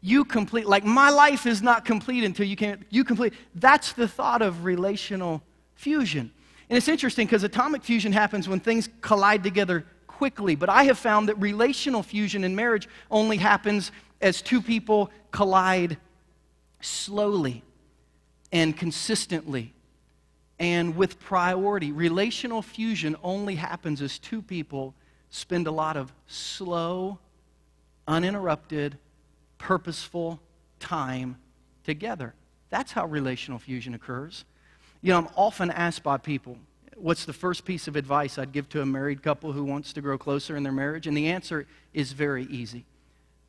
you 0.00 0.24
complete 0.24 0.66
like 0.66 0.84
my 0.84 1.10
life 1.10 1.46
is 1.46 1.60
not 1.62 1.84
complete 1.84 2.24
until 2.24 2.46
you 2.46 2.56
can 2.56 2.84
you 2.90 3.04
complete 3.04 3.34
that's 3.56 3.92
the 3.92 4.08
thought 4.08 4.40
of 4.42 4.64
relational 4.64 5.42
fusion 5.74 6.30
and 6.68 6.76
it's 6.76 6.88
interesting 6.88 7.26
because 7.26 7.42
atomic 7.42 7.82
fusion 7.82 8.12
happens 8.12 8.48
when 8.48 8.60
things 8.60 8.88
collide 9.02 9.42
together 9.42 9.84
quickly 10.06 10.54
but 10.54 10.68
i 10.68 10.84
have 10.84 10.98
found 10.98 11.28
that 11.28 11.36
relational 11.36 12.02
fusion 12.02 12.44
in 12.44 12.56
marriage 12.56 12.88
only 13.10 13.36
happens 13.36 13.92
as 14.22 14.40
two 14.40 14.62
people 14.62 15.10
collide 15.30 15.98
slowly 16.80 17.62
and 18.52 18.76
consistently 18.76 19.72
and 20.60 20.94
with 20.94 21.18
priority 21.18 21.90
relational 21.90 22.60
fusion 22.60 23.16
only 23.22 23.54
happens 23.56 24.02
as 24.02 24.18
two 24.18 24.42
people 24.42 24.94
spend 25.30 25.66
a 25.66 25.70
lot 25.70 25.96
of 25.96 26.12
slow 26.26 27.18
uninterrupted 28.06 28.98
purposeful 29.56 30.38
time 30.78 31.38
together. 31.84 32.34
That's 32.68 32.92
how 32.92 33.06
relational 33.06 33.58
fusion 33.58 33.94
occurs. 33.94 34.44
You 35.00 35.12
know, 35.12 35.18
I'm 35.18 35.28
often 35.34 35.70
asked 35.70 36.02
by 36.02 36.18
people, 36.18 36.58
what's 36.94 37.24
the 37.24 37.32
first 37.32 37.64
piece 37.64 37.88
of 37.88 37.96
advice 37.96 38.36
I'd 38.36 38.52
give 38.52 38.68
to 38.70 38.82
a 38.82 38.86
married 38.86 39.22
couple 39.22 39.52
who 39.52 39.64
wants 39.64 39.94
to 39.94 40.02
grow 40.02 40.18
closer 40.18 40.56
in 40.56 40.62
their 40.62 40.72
marriage? 40.72 41.06
And 41.06 41.16
the 41.16 41.28
answer 41.28 41.66
is 41.94 42.12
very 42.12 42.44
easy. 42.44 42.84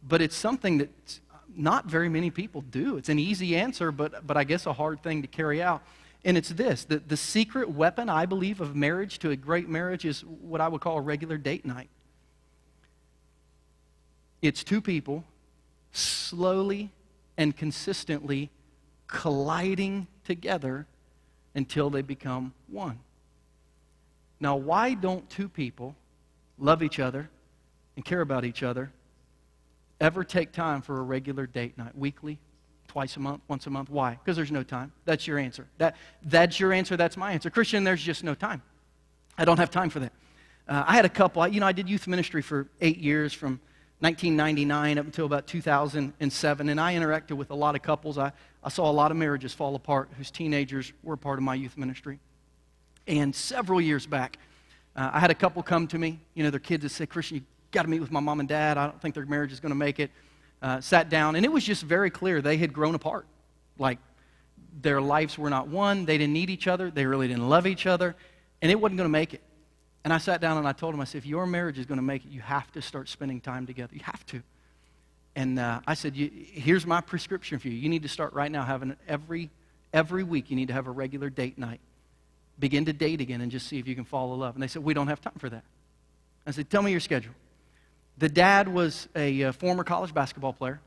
But 0.07 0.21
it's 0.21 0.35
something 0.35 0.77
that 0.77 1.19
not 1.53 1.87
very 1.87 2.07
many 2.07 2.29
people 2.29 2.61
do. 2.61 2.95
It's 2.95 3.09
an 3.09 3.19
easy 3.19 3.57
answer, 3.57 3.91
but, 3.91 4.25
but 4.25 4.37
I 4.37 4.45
guess 4.45 4.65
a 4.65 4.73
hard 4.73 5.03
thing 5.03 5.21
to 5.23 5.27
carry 5.27 5.61
out. 5.61 5.83
And 6.23 6.37
it's 6.37 6.49
this 6.49 6.85
the, 6.85 6.99
the 6.99 7.17
secret 7.17 7.69
weapon, 7.69 8.09
I 8.09 8.25
believe, 8.25 8.61
of 8.61 8.75
marriage 8.75 9.19
to 9.19 9.31
a 9.31 9.35
great 9.35 9.67
marriage 9.67 10.05
is 10.05 10.21
what 10.21 10.61
I 10.61 10.67
would 10.67 10.81
call 10.81 10.97
a 10.97 11.01
regular 11.01 11.37
date 11.37 11.65
night. 11.65 11.89
It's 14.41 14.63
two 14.63 14.81
people 14.81 15.23
slowly 15.91 16.89
and 17.37 17.55
consistently 17.55 18.49
colliding 19.07 20.07
together 20.23 20.87
until 21.53 21.89
they 21.89 22.01
become 22.01 22.53
one. 22.67 22.99
Now, 24.39 24.55
why 24.55 24.93
don't 24.93 25.29
two 25.29 25.49
people 25.49 25.95
love 26.57 26.81
each 26.81 26.99
other 26.99 27.29
and 27.95 28.05
care 28.05 28.21
about 28.21 28.45
each 28.45 28.63
other 28.63 28.91
ever 29.99 30.23
take 30.23 30.51
time 30.51 30.81
for 30.81 30.97
a 30.97 31.03
regular 31.03 31.45
date 31.45 31.77
night, 31.77 31.95
weekly, 31.95 32.39
twice 32.91 33.15
a 33.15 33.21
month, 33.21 33.41
once 33.47 33.65
a 33.67 33.69
month? 33.69 33.89
Why? 33.89 34.11
Because 34.21 34.35
there's 34.35 34.51
no 34.51 34.63
time. 34.63 34.91
That's 35.05 35.25
your 35.25 35.39
answer. 35.39 35.65
That, 35.77 35.95
that's 36.23 36.59
your 36.59 36.73
answer. 36.73 36.97
That's 36.97 37.15
my 37.15 37.31
answer. 37.31 37.49
Christian, 37.49 37.85
there's 37.85 38.03
just 38.03 38.21
no 38.21 38.35
time. 38.35 38.61
I 39.37 39.45
don't 39.45 39.59
have 39.59 39.71
time 39.71 39.89
for 39.89 40.01
that. 40.01 40.11
Uh, 40.67 40.83
I 40.85 40.95
had 40.95 41.05
a 41.05 41.09
couple, 41.09 41.47
you 41.47 41.61
know, 41.61 41.65
I 41.65 41.71
did 41.71 41.87
youth 41.87 42.05
ministry 42.05 42.41
for 42.41 42.67
eight 42.81 42.97
years 42.97 43.31
from 43.31 43.61
1999 43.99 44.97
up 44.97 45.05
until 45.05 45.25
about 45.25 45.47
2007, 45.47 46.69
and 46.69 46.81
I 46.81 46.95
interacted 46.95 47.37
with 47.37 47.49
a 47.49 47.55
lot 47.55 47.75
of 47.75 47.81
couples. 47.81 48.17
I, 48.17 48.33
I 48.61 48.67
saw 48.67 48.89
a 48.89 48.91
lot 48.91 49.09
of 49.09 49.15
marriages 49.15 49.53
fall 49.53 49.73
apart 49.75 50.09
whose 50.17 50.29
teenagers 50.29 50.91
were 51.01 51.15
part 51.15 51.39
of 51.39 51.43
my 51.43 51.55
youth 51.55 51.77
ministry. 51.77 52.19
And 53.07 53.33
several 53.33 53.79
years 53.79 54.05
back, 54.05 54.37
uh, 54.97 55.11
I 55.13 55.21
had 55.21 55.31
a 55.31 55.35
couple 55.35 55.63
come 55.63 55.87
to 55.87 55.97
me. 55.97 56.19
You 56.33 56.43
know, 56.43 56.49
their 56.49 56.59
kids 56.59 56.83
had 56.83 56.91
said, 56.91 57.09
Christian, 57.09 57.37
you 57.37 57.43
got 57.71 57.83
to 57.83 57.87
meet 57.87 58.01
with 58.01 58.11
my 58.11 58.19
mom 58.19 58.41
and 58.41 58.49
dad. 58.49 58.77
I 58.77 58.85
don't 58.85 59.01
think 59.01 59.15
their 59.15 59.25
marriage 59.25 59.53
is 59.53 59.61
going 59.61 59.71
to 59.71 59.75
make 59.77 59.97
it. 59.97 60.11
Uh, 60.61 60.79
sat 60.79 61.09
down, 61.09 61.35
and 61.35 61.43
it 61.43 61.51
was 61.51 61.63
just 61.63 61.83
very 61.83 62.11
clear 62.11 62.41
they 62.41 62.57
had 62.57 62.71
grown 62.71 62.93
apart. 62.93 63.25
Like, 63.79 63.97
their 64.81 65.01
lives 65.01 65.37
were 65.37 65.49
not 65.49 65.67
one. 65.67 66.05
They 66.05 66.17
didn't 66.17 66.33
need 66.33 66.49
each 66.49 66.67
other. 66.67 66.91
They 66.91 67.05
really 67.05 67.27
didn't 67.27 67.49
love 67.49 67.65
each 67.65 67.87
other. 67.87 68.15
And 68.61 68.71
it 68.71 68.79
wasn't 68.79 68.97
going 68.97 69.09
to 69.09 69.11
make 69.11 69.33
it. 69.33 69.41
And 70.03 70.13
I 70.13 70.17
sat 70.17 70.39
down 70.39 70.57
and 70.57 70.67
I 70.67 70.71
told 70.71 70.93
him, 70.93 71.01
I 71.01 71.05
said, 71.05 71.19
if 71.19 71.25
your 71.25 71.45
marriage 71.45 71.77
is 71.77 71.85
going 71.85 71.97
to 71.97 72.03
make 72.03 72.25
it, 72.25 72.31
you 72.31 72.41
have 72.41 72.71
to 72.73 72.81
start 72.81 73.09
spending 73.09 73.41
time 73.41 73.65
together. 73.65 73.93
You 73.93 74.01
have 74.03 74.25
to. 74.27 74.41
And 75.35 75.59
uh, 75.59 75.81
I 75.87 75.93
said, 75.93 76.15
here's 76.15 76.85
my 76.85 77.01
prescription 77.01 77.59
for 77.59 77.67
you. 77.67 77.75
You 77.75 77.89
need 77.89 78.03
to 78.03 78.09
start 78.09 78.33
right 78.33 78.51
now 78.51 78.63
having 78.63 78.95
every, 79.07 79.49
every 79.93 80.23
week, 80.23 80.49
you 80.49 80.55
need 80.55 80.67
to 80.67 80.73
have 80.73 80.87
a 80.87 80.91
regular 80.91 81.29
date 81.29 81.57
night. 81.57 81.79
Begin 82.59 82.85
to 82.85 82.93
date 82.93 83.21
again 83.21 83.41
and 83.41 83.51
just 83.51 83.67
see 83.67 83.79
if 83.79 83.87
you 83.87 83.95
can 83.95 84.03
fall 84.03 84.33
in 84.33 84.39
love. 84.39 84.55
And 84.55 84.61
they 84.61 84.67
said, 84.67 84.83
we 84.83 84.93
don't 84.93 85.07
have 85.07 85.21
time 85.21 85.37
for 85.37 85.49
that. 85.49 85.63
I 86.45 86.51
said, 86.51 86.69
tell 86.69 86.81
me 86.81 86.91
your 86.91 86.99
schedule. 86.99 87.33
The 88.21 88.29
dad 88.29 88.67
was 88.67 89.07
a 89.15 89.45
uh, 89.45 89.51
former 89.51 89.83
college 89.83 90.13
basketball 90.13 90.53
player 90.53 90.79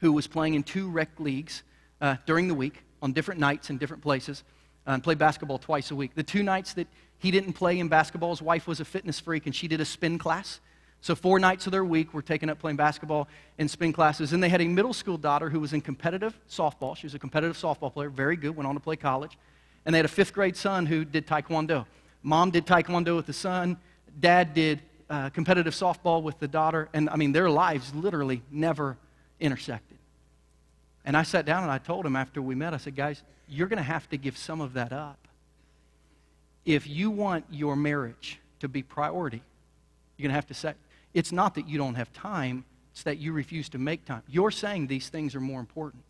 who 0.00 0.12
was 0.12 0.26
playing 0.26 0.52
in 0.52 0.62
two 0.62 0.90
rec 0.90 1.18
leagues 1.18 1.62
uh, 2.02 2.16
during 2.26 2.48
the 2.48 2.54
week 2.54 2.82
on 3.00 3.14
different 3.14 3.40
nights 3.40 3.70
in 3.70 3.78
different 3.78 4.02
places 4.02 4.44
uh, 4.86 4.90
and 4.90 5.02
played 5.02 5.16
basketball 5.16 5.56
twice 5.56 5.90
a 5.90 5.94
week. 5.94 6.14
The 6.14 6.22
two 6.22 6.42
nights 6.42 6.74
that 6.74 6.86
he 7.16 7.30
didn't 7.30 7.54
play 7.54 7.78
in 7.78 7.88
basketball, 7.88 8.28
his 8.28 8.42
wife 8.42 8.66
was 8.66 8.78
a 8.78 8.84
fitness 8.84 9.18
freak 9.18 9.46
and 9.46 9.56
she 9.56 9.68
did 9.68 9.80
a 9.80 9.86
spin 9.86 10.18
class. 10.18 10.60
So, 11.00 11.14
four 11.14 11.38
nights 11.38 11.64
of 11.64 11.72
their 11.72 11.82
week 11.82 12.12
were 12.12 12.20
taken 12.20 12.50
up 12.50 12.58
playing 12.58 12.76
basketball 12.76 13.26
and 13.56 13.70
spin 13.70 13.94
classes. 13.94 14.34
And 14.34 14.42
they 14.42 14.50
had 14.50 14.60
a 14.60 14.68
middle 14.68 14.92
school 14.92 15.16
daughter 15.16 15.48
who 15.48 15.60
was 15.60 15.72
in 15.72 15.80
competitive 15.80 16.38
softball. 16.46 16.94
She 16.94 17.06
was 17.06 17.14
a 17.14 17.18
competitive 17.18 17.56
softball 17.56 17.90
player, 17.90 18.10
very 18.10 18.36
good, 18.36 18.54
went 18.54 18.66
on 18.66 18.74
to 18.74 18.80
play 18.80 18.96
college. 18.96 19.38
And 19.86 19.94
they 19.94 19.98
had 19.98 20.04
a 20.04 20.08
fifth 20.08 20.34
grade 20.34 20.58
son 20.58 20.84
who 20.84 21.06
did 21.06 21.26
taekwondo. 21.26 21.86
Mom 22.22 22.50
did 22.50 22.66
taekwondo 22.66 23.16
with 23.16 23.24
the 23.24 23.32
son, 23.32 23.78
dad 24.20 24.52
did 24.52 24.82
uh, 25.10 25.30
competitive 25.30 25.74
softball 25.74 26.22
with 26.22 26.38
the 26.38 26.48
daughter. 26.48 26.88
And 26.92 27.10
I 27.10 27.16
mean, 27.16 27.32
their 27.32 27.50
lives 27.50 27.94
literally 27.94 28.42
never 28.50 28.96
intersected. 29.40 29.98
And 31.04 31.16
I 31.16 31.22
sat 31.22 31.44
down 31.44 31.62
and 31.62 31.70
I 31.70 31.78
told 31.78 32.06
him 32.06 32.16
after 32.16 32.40
we 32.40 32.54
met, 32.54 32.72
I 32.72 32.78
said, 32.78 32.96
guys, 32.96 33.22
you're 33.48 33.68
going 33.68 33.78
to 33.78 33.82
have 33.82 34.08
to 34.10 34.16
give 34.16 34.38
some 34.38 34.60
of 34.60 34.72
that 34.74 34.92
up. 34.92 35.18
If 36.64 36.86
you 36.88 37.10
want 37.10 37.44
your 37.50 37.76
marriage 37.76 38.40
to 38.60 38.68
be 38.68 38.82
priority, 38.82 39.42
you're 40.16 40.24
going 40.24 40.30
to 40.30 40.36
have 40.36 40.46
to 40.46 40.54
say, 40.54 40.74
it's 41.12 41.30
not 41.30 41.54
that 41.56 41.68
you 41.68 41.76
don't 41.76 41.96
have 41.96 42.12
time, 42.12 42.64
it's 42.92 43.02
that 43.02 43.18
you 43.18 43.32
refuse 43.32 43.68
to 43.70 43.78
make 43.78 44.04
time. 44.06 44.22
You're 44.28 44.50
saying 44.50 44.86
these 44.86 45.08
things 45.08 45.34
are 45.34 45.40
more 45.40 45.60
important. 45.60 46.02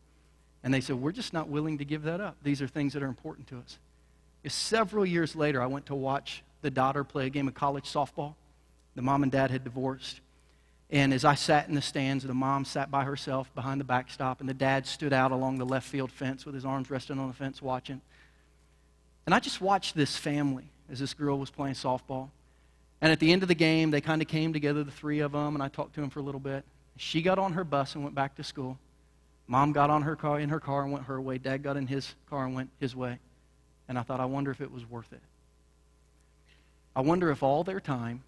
And 0.63 0.73
they 0.73 0.81
said, 0.81 0.97
We're 0.97 1.13
just 1.13 1.33
not 1.33 1.49
willing 1.49 1.79
to 1.79 1.85
give 1.85 2.05
that 2.05 2.21
up. 2.21 2.37
These 2.43 2.63
are 2.63 2.69
things 2.69 2.95
that 2.95 3.03
are 3.03 3.09
important 3.09 3.49
to 3.49 3.59
us. 3.59 3.79
Several 4.47 5.05
years 5.05 5.35
later, 5.35 5.63
I 5.63 5.67
went 5.67 5.87
to 5.87 5.95
watch 5.95 6.43
the 6.63 6.71
daughter 6.71 7.05
play 7.05 7.27
a 7.27 7.31
game 7.31 7.49
of 7.49 7.55
college 7.55 7.85
softball. 7.85 8.35
The 8.95 9.03
mom 9.03 9.23
and 9.23 9.33
dad 9.33 9.51
had 9.51 9.65
divorced. 9.65 10.21
And 10.91 11.13
as 11.13 11.25
I 11.25 11.35
sat 11.35 11.69
in 11.69 11.75
the 11.75 11.83
stands, 11.83 12.25
the 12.25 12.35
mom 12.35 12.65
sat 12.65 12.91
by 12.91 13.05
herself 13.05 13.53
behind 13.55 13.81
the 13.81 13.85
backstop, 13.85 14.41
and 14.41 14.49
the 14.49 14.55
dad 14.55 14.87
stood 14.87 15.13
out 15.13 15.33
along 15.33 15.59
the 15.59 15.67
left 15.67 15.89
field 15.89 16.13
fence 16.13 16.45
with 16.47 16.55
his 16.55 16.65
arms 16.65 16.91
resting 16.91 17.19
on 17.19 17.29
the 17.29 17.35
fence 17.35 17.61
watching. 17.61 18.01
And 19.27 19.35
I 19.35 19.41
just 19.41 19.61
watched 19.61 19.95
this 19.95 20.17
family 20.17 20.65
as 20.91 20.99
this 21.01 21.15
girl 21.15 21.39
was 21.39 21.51
playing 21.51 21.75
softball. 21.75 22.29
And 23.01 23.11
at 23.11 23.21
the 23.21 23.33
end 23.33 23.43
of 23.43 23.49
the 23.49 23.55
game, 23.55 23.91
they 23.91 24.01
kind 24.01 24.23
of 24.23 24.29
came 24.29 24.53
together, 24.53 24.85
the 24.85 24.91
three 24.91 25.21
of 25.21 25.33
them, 25.33 25.55
and 25.55 25.63
I 25.63 25.69
talked 25.69 25.95
to 25.95 26.01
them 26.01 26.11
for 26.11 26.21
a 26.21 26.23
little 26.23 26.41
bit. 26.41 26.65
She 26.97 27.23
got 27.23 27.39
on 27.39 27.55
her 27.55 27.65
bus 27.65 27.95
and 27.95 28.05
went 28.05 28.15
back 28.15 28.37
to 28.37 28.45
school. 28.45 28.79
Mom 29.47 29.73
got 29.73 29.91
on 29.91 30.03
her 30.03 30.17
car 30.17 30.39
in 30.39 30.49
her 30.51 30.61
car 30.61 30.83
and 30.83 30.93
went 30.93 31.07
her 31.07 31.21
way. 31.21 31.39
Dad 31.39 31.63
got 31.63 31.77
in 31.77 31.87
his 31.87 32.15
car 32.31 32.45
and 32.45 32.55
went 32.55 32.71
his 32.79 32.95
way. 32.95 33.19
And 33.89 33.99
I 33.99 34.03
thought, 34.03 34.21
I 34.21 34.25
wonder 34.25 34.51
if 34.51 34.61
it 34.61 34.71
was 34.71 34.89
worth 34.89 35.13
it. 35.13 35.21
I 36.97 37.01
wonder 37.01 37.31
if 37.31 37.43
all 37.43 37.65
their 37.65 37.81
time 37.81 38.23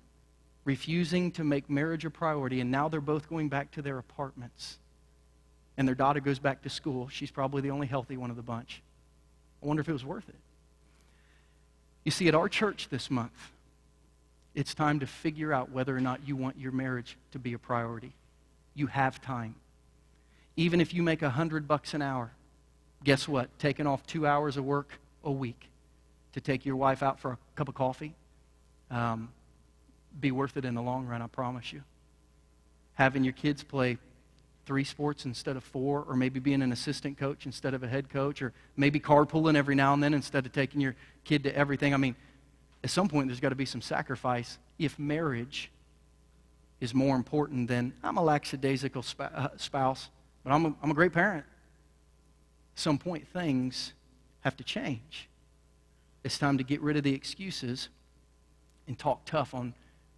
refusing 0.67 1.31
to 1.31 1.45
make 1.45 1.71
marriage 1.71 2.05
a 2.05 2.11
priority, 2.11 2.61
and 2.61 2.71
now 2.71 2.89
they're 2.89 3.01
both 3.01 3.31
going 3.31 3.49
back 3.49 3.71
to 3.71 3.81
their 3.81 3.99
apartments. 3.99 4.79
And 5.79 5.87
their 5.87 5.95
daughter 5.95 6.21
goes 6.21 6.41
back 6.41 6.63
to 6.63 6.69
school. 6.69 7.09
She's 7.09 7.31
probably 7.31 7.63
the 7.63 7.71
only 7.71 7.87
healthy 7.87 8.17
one 8.17 8.31
of 8.31 8.37
the 8.37 8.43
bunch. 8.43 8.83
I 9.63 9.67
wonder 9.67 9.81
if 9.81 9.89
it 9.89 9.93
was 9.93 10.05
worth 10.05 10.29
it. 10.29 10.35
You 12.05 12.11
see, 12.11 12.29
at 12.29 12.35
our 12.35 12.49
church 12.49 12.89
this 12.91 13.11
month, 13.11 13.53
it's 14.55 14.75
time 14.75 15.01
to 15.01 15.07
figure 15.07 15.53
out 15.53 15.71
whether 15.71 15.97
or 15.97 16.01
not 16.01 16.27
you 16.27 16.35
want 16.35 16.59
your 16.59 16.73
marriage 16.73 17.17
to 17.33 17.39
be 17.39 17.53
a 17.53 17.59
priority. 17.59 18.13
You 18.75 18.89
have 18.89 19.21
time. 19.21 19.55
Even 20.57 20.81
if 20.81 20.93
you 20.93 21.03
make 21.03 21.23
a 21.23 21.31
hundred 21.31 21.69
bucks 21.69 21.95
an 21.95 22.03
hour, 22.03 22.33
guess 23.05 23.29
what? 23.29 23.57
Taking 23.59 23.87
off 23.87 24.05
two 24.07 24.27
hours 24.27 24.57
of 24.57 24.65
work 24.65 24.99
a 25.23 25.31
week 25.31 25.69
to 26.33 26.41
take 26.41 26.67
your 26.67 26.77
wife 26.77 27.03
out 27.03 27.21
for 27.21 27.33
a 27.33 27.39
cup 27.55 27.69
of 27.69 27.75
coffee, 27.75 28.15
um, 28.91 29.29
be 30.21 30.31
worth 30.31 30.57
it 30.57 30.65
in 30.65 30.75
the 30.75 30.83
long 30.83 31.07
run, 31.07 31.23
I 31.23 31.27
promise 31.27 31.73
you. 31.73 31.83
Having 32.95 33.25
your 33.25 33.33
kids 33.33 33.63
play 33.63 33.99
three 34.65 34.85
sports 34.85 35.25
instead 35.25 35.57
of 35.57 35.63
four, 35.63 36.05
or 36.09 36.17
maybe 36.17 36.41
being 36.41 36.63
an 36.63 36.73
assistant 36.73 37.19
coach 37.19 37.47
instead 37.47 37.73
of 37.75 37.83
a 37.83 37.89
head 37.89 38.09
coach, 38.09 38.43
or 38.43 38.53
maybe 38.77 38.99
carpooling 38.99 39.57
every 39.57 39.75
now 39.75 39.95
and 39.95 40.03
then 40.03 40.13
instead 40.13 40.45
of 40.45 40.53
taking 40.53 40.81
your 40.81 40.97
kid 41.25 41.45
to 41.45 41.57
everything. 41.57 41.95
I 41.95 41.99
mean, 41.99 42.17
at 42.83 42.91
some 42.91 43.09
point, 43.09 43.29
there's 43.29 43.41
got 43.41 43.51
to 43.51 43.55
be 43.55 43.65
some 43.65 43.81
sacrifice 43.81 44.59
if 44.79 44.99
marriage 44.99 45.71
is 46.81 46.95
more 46.95 47.17
important 47.17 47.69
than 47.69 47.93
I'm 48.03 48.17
a 48.17 48.23
lackadaisical 48.23 49.05
uh, 49.19 49.49
spouse, 49.57 50.11
but 50.45 50.53
I'm 50.53 50.67
a, 50.67 50.75
I'm 50.83 50.91
a 50.91 50.95
great 50.95 51.13
parent. 51.13 51.45
At 52.75 52.79
some 52.81 52.99
point, 52.99 53.27
things 53.29 53.93
have 54.41 54.57
to 54.57 54.65
change. 54.65 55.29
It's 56.25 56.39
time 56.39 56.59
to 56.59 56.65
get 56.65 56.81
rid 56.81 56.97
of 56.97 57.05
the 57.05 57.15
excuses 57.15 57.89
and 58.87 58.99
talk 58.99 59.25
tough 59.25 59.55
on 59.55 59.75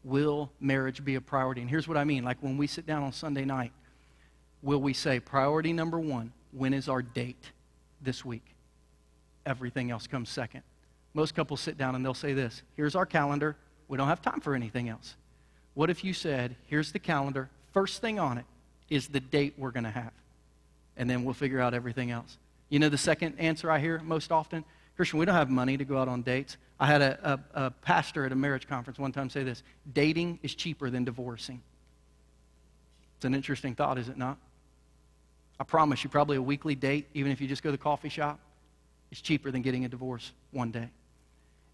will 0.09 0.51
marriage 0.61 1.05
be 1.05 1.15
a 1.15 1.21
priority? 1.21 1.61
And 1.61 1.71
here's 1.71 1.87
what 1.87 1.97
I 1.97 2.05
mean 2.05 2.25
like 2.25 2.39
when 2.41 2.57
we 2.57 2.67
sit 2.67 2.87
down 2.87 3.03
on 3.03 3.13
Sunday 3.13 3.45
night, 3.45 3.73
will 4.63 4.81
we 4.81 4.93
say, 4.93 5.21
priority 5.21 5.73
number 5.73 6.01
one, 6.01 6.33
when 6.53 6.75
is 6.75 6.89
our 6.89 7.03
date 7.03 7.53
this 8.01 8.25
week? 8.25 8.55
Everything 9.47 9.91
else 9.91 10.07
comes 10.07 10.29
second. 10.31 10.63
Most 11.15 11.35
couples 11.35 11.61
sit 11.61 11.79
down 11.79 11.95
and 11.95 12.05
they'll 12.05 12.15
say 12.15 12.33
this 12.33 12.63
Here's 12.75 12.95
our 12.95 13.07
calendar. 13.07 13.57
We 13.89 13.97
don't 13.97 14.09
have 14.09 14.23
time 14.23 14.41
for 14.41 14.55
anything 14.55 14.89
else. 14.89 15.15
What 15.75 15.91
if 15.91 16.05
you 16.05 16.13
said, 16.13 16.57
Here's 16.67 16.93
the 16.93 16.99
calendar. 16.99 17.51
First 17.73 18.01
thing 18.01 18.19
on 18.19 18.39
it 18.39 18.45
is 18.89 19.09
the 19.09 19.21
date 19.21 19.55
we're 19.59 19.71
going 19.71 19.85
to 19.85 19.91
have. 19.91 20.13
And 20.97 21.09
then 21.09 21.25
we'll 21.25 21.35
figure 21.35 21.61
out 21.61 21.75
everything 21.75 22.11
else. 22.11 22.39
You 22.71 22.79
know 22.79 22.89
the 22.89 22.99
second 22.99 23.39
answer 23.39 23.71
I 23.71 23.79
hear 23.79 24.01
most 24.01 24.33
often? 24.33 24.65
Christian, 24.99 25.21
we 25.21 25.27
don't 25.27 25.37
have 25.37 25.49
money 25.49 25.77
to 25.77 25.85
go 25.85 25.97
out 25.97 26.09
on 26.09 26.23
dates. 26.23 26.57
I 26.81 26.89
had 26.89 27.03
a, 27.03 27.41
a, 27.55 27.67
a 27.67 27.71
pastor 27.71 28.27
at 28.27 28.33
a 28.33 28.35
marriage 28.35 28.67
conference 28.67 28.99
one 28.99 29.13
time 29.13 29.31
say 29.31 29.45
this 29.45 29.63
dating 29.93 30.41
is 30.43 30.57
cheaper 30.57 30.91
than 30.91 31.05
divorcing. 31.05 31.63
It's 33.17 33.25
an 33.25 33.33
interesting 33.33 33.77
thought, 33.77 33.97
is 33.97 34.09
it 34.09 34.17
not? 34.17 34.39
I 35.61 35.63
promise 35.63 36.03
you, 36.03 36.11
probably 36.11 36.37
a 36.37 36.43
weekly 36.43 36.75
date, 36.75 37.07
even 37.15 37.31
if 37.31 37.41
you 37.41 37.47
just 37.47 37.63
go 37.63 37.69
to 37.69 37.77
the 37.77 37.83
coffee 37.83 38.09
shop, 38.09 38.41
is 39.13 39.21
cheaper 39.21 39.53
than 39.53 39.63
getting 39.63 39.85
a 39.85 39.89
divorce 39.89 40.33
one 40.51 40.73
day. 40.73 40.89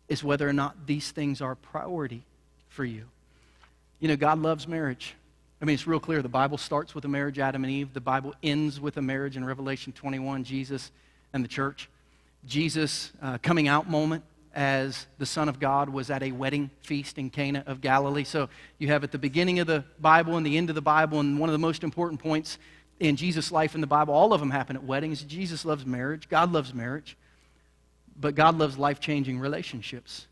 Is 0.07 0.23
whether 0.23 0.47
or 0.47 0.53
not 0.53 0.87
these 0.87 1.11
things 1.11 1.41
are 1.41 1.53
a 1.53 1.57
priority 1.57 2.25
for 2.69 2.85
you. 2.85 3.05
You 4.01 4.09
know, 4.09 4.17
God 4.17 4.39
loves 4.39 4.69
marriage. 4.69 5.15
I 5.63 5.65
mean, 5.65 5.73
it's 5.73 5.87
real 5.87 5.99
clear. 5.99 6.21
The 6.21 6.29
Bible 6.29 6.59
starts 6.59 6.95
with 6.95 7.07
a 7.07 7.09
marriage, 7.09 7.39
Adam 7.39 7.65
and 7.65 7.73
Eve. 7.73 7.95
The 7.95 8.03
Bible 8.03 8.35
ends 8.43 8.79
with 8.79 8.99
a 8.99 9.03
marriage 9.03 9.39
in 9.39 9.47
Revelation 9.47 9.95
21, 9.95 10.45
Jesus 10.45 10.91
and 11.33 11.43
the 11.43 11.49
church. 11.49 11.89
Jesus' 12.47 13.13
uh, 13.23 13.39
coming 13.39 13.69
out 13.69 13.89
moment 13.89 14.25
as 14.55 15.07
the 15.19 15.27
Son 15.27 15.49
of 15.49 15.59
God 15.59 15.89
was 15.89 16.11
at 16.11 16.23
a 16.23 16.31
wedding 16.31 16.71
feast 16.83 17.19
in 17.19 17.31
Cana 17.31 17.65
of 17.67 17.81
Galilee. 17.81 18.25
So 18.25 18.49
you 18.79 18.89
have 18.89 19.03
at 19.03 19.11
the 19.11 19.19
beginning 19.19 19.59
of 19.59 19.67
the 19.67 19.85
Bible 19.99 20.37
and 20.37 20.47
the 20.47 20.57
end 20.57 20.69
of 20.69 20.75
the 20.75 20.83
Bible, 20.83 21.21
and 21.21 21.39
one 21.39 21.49
of 21.49 21.53
the 21.53 21.59
most 21.59 21.83
important 21.83 22.21
points 22.21 22.59
in 23.01 23.17
Jesus' 23.17 23.51
life 23.51 23.75
in 23.75 23.81
the 23.81 23.87
Bible, 23.87 24.15
all 24.15 24.33
of 24.33 24.41
them 24.41 24.51
happen 24.51 24.77
at 24.77 24.85
weddings. 24.85 25.23
Jesus 25.23 25.65
loves 25.65 25.85
marriage, 25.85 26.29
God 26.29 26.53
loves 26.53 26.73
marriage, 26.73 27.17
but 28.19 28.35
God 28.35 28.57
loves 28.57 28.79
life 28.79 29.01
changing 29.01 29.41
relationships. 29.41 30.27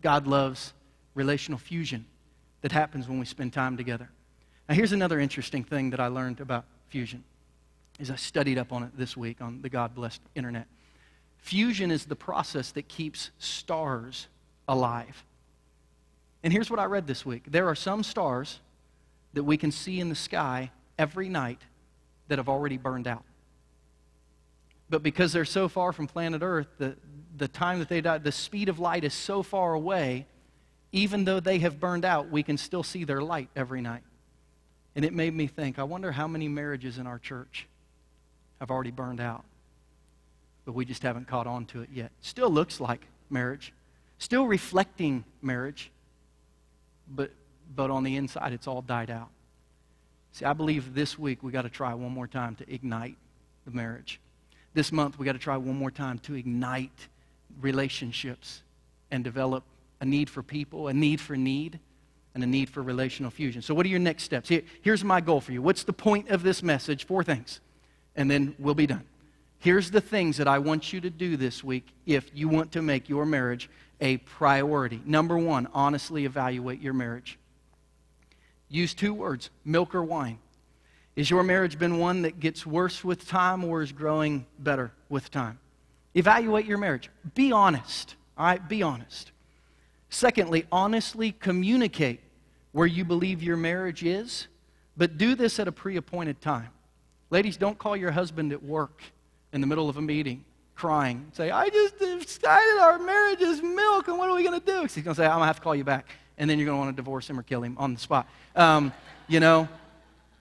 God 0.00 0.26
loves 0.26 0.72
relational 1.14 1.58
fusion 1.58 2.06
that 2.62 2.72
happens 2.72 3.08
when 3.08 3.18
we 3.18 3.26
spend 3.26 3.52
time 3.52 3.76
together. 3.76 4.08
Now, 4.68 4.74
here's 4.74 4.92
another 4.92 5.18
interesting 5.18 5.64
thing 5.64 5.90
that 5.90 6.00
I 6.00 6.06
learned 6.06 6.40
about 6.40 6.64
fusion. 6.88 7.24
As 8.00 8.10
I 8.10 8.16
studied 8.16 8.58
up 8.58 8.72
on 8.72 8.84
it 8.84 8.90
this 8.96 9.16
week 9.16 9.40
on 9.40 9.60
the 9.60 9.68
God 9.68 9.94
blessed 9.94 10.20
internet. 10.34 10.66
Fusion 11.38 11.90
is 11.90 12.04
the 12.04 12.16
process 12.16 12.72
that 12.72 12.88
keeps 12.88 13.30
stars 13.38 14.28
alive. 14.66 15.24
And 16.42 16.52
here's 16.52 16.70
what 16.70 16.78
I 16.78 16.84
read 16.84 17.06
this 17.06 17.24
week 17.24 17.44
there 17.50 17.68
are 17.68 17.74
some 17.74 18.02
stars 18.02 18.60
that 19.34 19.44
we 19.44 19.56
can 19.56 19.70
see 19.70 20.00
in 20.00 20.08
the 20.08 20.14
sky 20.14 20.70
every 20.98 21.28
night 21.28 21.60
that 22.28 22.38
have 22.38 22.48
already 22.48 22.76
burned 22.76 23.06
out. 23.06 23.24
But 24.90 25.02
because 25.02 25.32
they're 25.32 25.44
so 25.44 25.68
far 25.68 25.92
from 25.92 26.06
planet 26.06 26.42
Earth, 26.42 26.68
the, 26.78 26.96
the 27.36 27.48
time 27.48 27.78
that 27.78 27.88
they 27.88 28.00
die, 28.00 28.18
the 28.18 28.32
speed 28.32 28.68
of 28.68 28.78
light 28.78 29.04
is 29.04 29.12
so 29.12 29.42
far 29.42 29.74
away, 29.74 30.26
even 30.92 31.24
though 31.24 31.40
they 31.40 31.58
have 31.58 31.78
burned 31.78 32.04
out, 32.04 32.30
we 32.30 32.42
can 32.42 32.56
still 32.56 32.82
see 32.82 33.04
their 33.04 33.20
light 33.20 33.50
every 33.54 33.82
night. 33.82 34.02
And 34.96 35.04
it 35.04 35.12
made 35.12 35.34
me 35.34 35.46
think 35.46 35.78
I 35.78 35.84
wonder 35.84 36.10
how 36.12 36.26
many 36.26 36.48
marriages 36.48 36.98
in 36.98 37.06
our 37.06 37.18
church 37.18 37.68
have 38.60 38.70
already 38.70 38.90
burned 38.90 39.20
out 39.20 39.44
but 40.68 40.74
we 40.74 40.84
just 40.84 41.02
haven't 41.02 41.26
caught 41.26 41.46
on 41.46 41.64
to 41.64 41.80
it 41.80 41.88
yet. 41.94 42.12
Still 42.20 42.50
looks 42.50 42.78
like 42.78 43.06
marriage, 43.30 43.72
still 44.18 44.46
reflecting 44.46 45.24
marriage, 45.40 45.90
but, 47.08 47.30
but 47.74 47.88
on 47.88 48.04
the 48.04 48.16
inside, 48.16 48.52
it's 48.52 48.66
all 48.66 48.82
died 48.82 49.08
out. 49.08 49.30
See, 50.32 50.44
I 50.44 50.52
believe 50.52 50.92
this 50.92 51.18
week 51.18 51.42
we 51.42 51.52
got 51.52 51.62
to 51.62 51.70
try 51.70 51.94
one 51.94 52.12
more 52.12 52.26
time 52.26 52.54
to 52.56 52.70
ignite 52.70 53.16
the 53.64 53.70
marriage. 53.70 54.20
This 54.74 54.92
month, 54.92 55.18
we 55.18 55.24
got 55.24 55.32
to 55.32 55.38
try 55.38 55.56
one 55.56 55.74
more 55.74 55.90
time 55.90 56.18
to 56.18 56.34
ignite 56.34 57.08
relationships 57.62 58.60
and 59.10 59.24
develop 59.24 59.64
a 60.02 60.04
need 60.04 60.28
for 60.28 60.42
people, 60.42 60.88
a 60.88 60.92
need 60.92 61.18
for 61.18 61.34
need, 61.34 61.80
and 62.34 62.44
a 62.44 62.46
need 62.46 62.68
for 62.68 62.82
relational 62.82 63.30
fusion. 63.30 63.62
So, 63.62 63.72
what 63.72 63.86
are 63.86 63.88
your 63.88 64.00
next 64.00 64.24
steps? 64.24 64.50
Here, 64.50 64.64
here's 64.82 65.02
my 65.02 65.22
goal 65.22 65.40
for 65.40 65.52
you. 65.52 65.62
What's 65.62 65.84
the 65.84 65.94
point 65.94 66.28
of 66.28 66.42
this 66.42 66.62
message? 66.62 67.06
Four 67.06 67.24
things, 67.24 67.60
and 68.14 68.30
then 68.30 68.54
we'll 68.58 68.74
be 68.74 68.86
done. 68.86 69.06
Here's 69.60 69.90
the 69.90 70.00
things 70.00 70.36
that 70.36 70.46
I 70.46 70.58
want 70.60 70.92
you 70.92 71.00
to 71.00 71.10
do 71.10 71.36
this 71.36 71.64
week 71.64 71.88
if 72.06 72.30
you 72.32 72.48
want 72.48 72.72
to 72.72 72.82
make 72.82 73.08
your 73.08 73.26
marriage 73.26 73.68
a 74.00 74.18
priority. 74.18 75.02
Number 75.04 75.36
one, 75.36 75.68
honestly 75.74 76.24
evaluate 76.24 76.80
your 76.80 76.94
marriage. 76.94 77.38
Use 78.68 78.94
two 78.94 79.12
words 79.12 79.50
milk 79.64 79.94
or 79.94 80.04
wine. 80.04 80.38
Is 81.16 81.28
your 81.28 81.42
marriage 81.42 81.78
been 81.78 81.98
one 81.98 82.22
that 82.22 82.38
gets 82.38 82.64
worse 82.64 83.02
with 83.02 83.28
time 83.28 83.64
or 83.64 83.82
is 83.82 83.90
growing 83.90 84.46
better 84.60 84.92
with 85.08 85.30
time? 85.32 85.58
Evaluate 86.14 86.64
your 86.64 86.78
marriage. 86.78 87.10
Be 87.34 87.50
honest. 87.50 88.14
All 88.36 88.46
right, 88.46 88.68
be 88.68 88.84
honest. 88.84 89.32
Secondly, 90.10 90.66
honestly 90.70 91.32
communicate 91.32 92.20
where 92.70 92.86
you 92.86 93.04
believe 93.04 93.42
your 93.42 93.56
marriage 93.56 94.04
is, 94.04 94.46
but 94.96 95.18
do 95.18 95.34
this 95.34 95.58
at 95.58 95.66
a 95.66 95.72
pre 95.72 95.96
appointed 95.96 96.40
time. 96.40 96.68
Ladies, 97.30 97.56
don't 97.56 97.76
call 97.76 97.96
your 97.96 98.12
husband 98.12 98.52
at 98.52 98.62
work 98.62 99.02
in 99.52 99.60
the 99.60 99.66
middle 99.66 99.88
of 99.88 99.96
a 99.96 100.02
meeting 100.02 100.44
crying. 100.74 101.26
Say, 101.32 101.50
I 101.50 101.68
just 101.68 101.98
decided 101.98 102.78
our 102.80 102.98
marriage 102.98 103.40
is 103.40 103.62
milk, 103.62 104.08
and 104.08 104.16
what 104.16 104.28
are 104.28 104.36
we 104.36 104.44
going 104.44 104.58
to 104.58 104.64
do? 104.64 104.82
He's 104.82 104.94
going 104.94 105.04
to 105.06 105.14
say, 105.14 105.24
I'm 105.24 105.32
going 105.32 105.40
to 105.40 105.46
have 105.46 105.56
to 105.56 105.62
call 105.62 105.74
you 105.74 105.84
back. 105.84 106.06
And 106.38 106.48
then 106.48 106.58
you're 106.58 106.66
going 106.66 106.76
to 106.76 106.84
want 106.84 106.96
to 106.96 107.02
divorce 107.02 107.28
him 107.28 107.38
or 107.38 107.42
kill 107.42 107.62
him 107.62 107.76
on 107.78 107.94
the 107.94 108.00
spot. 108.00 108.28
Um, 108.54 108.92
you 109.26 109.40
know, 109.40 109.68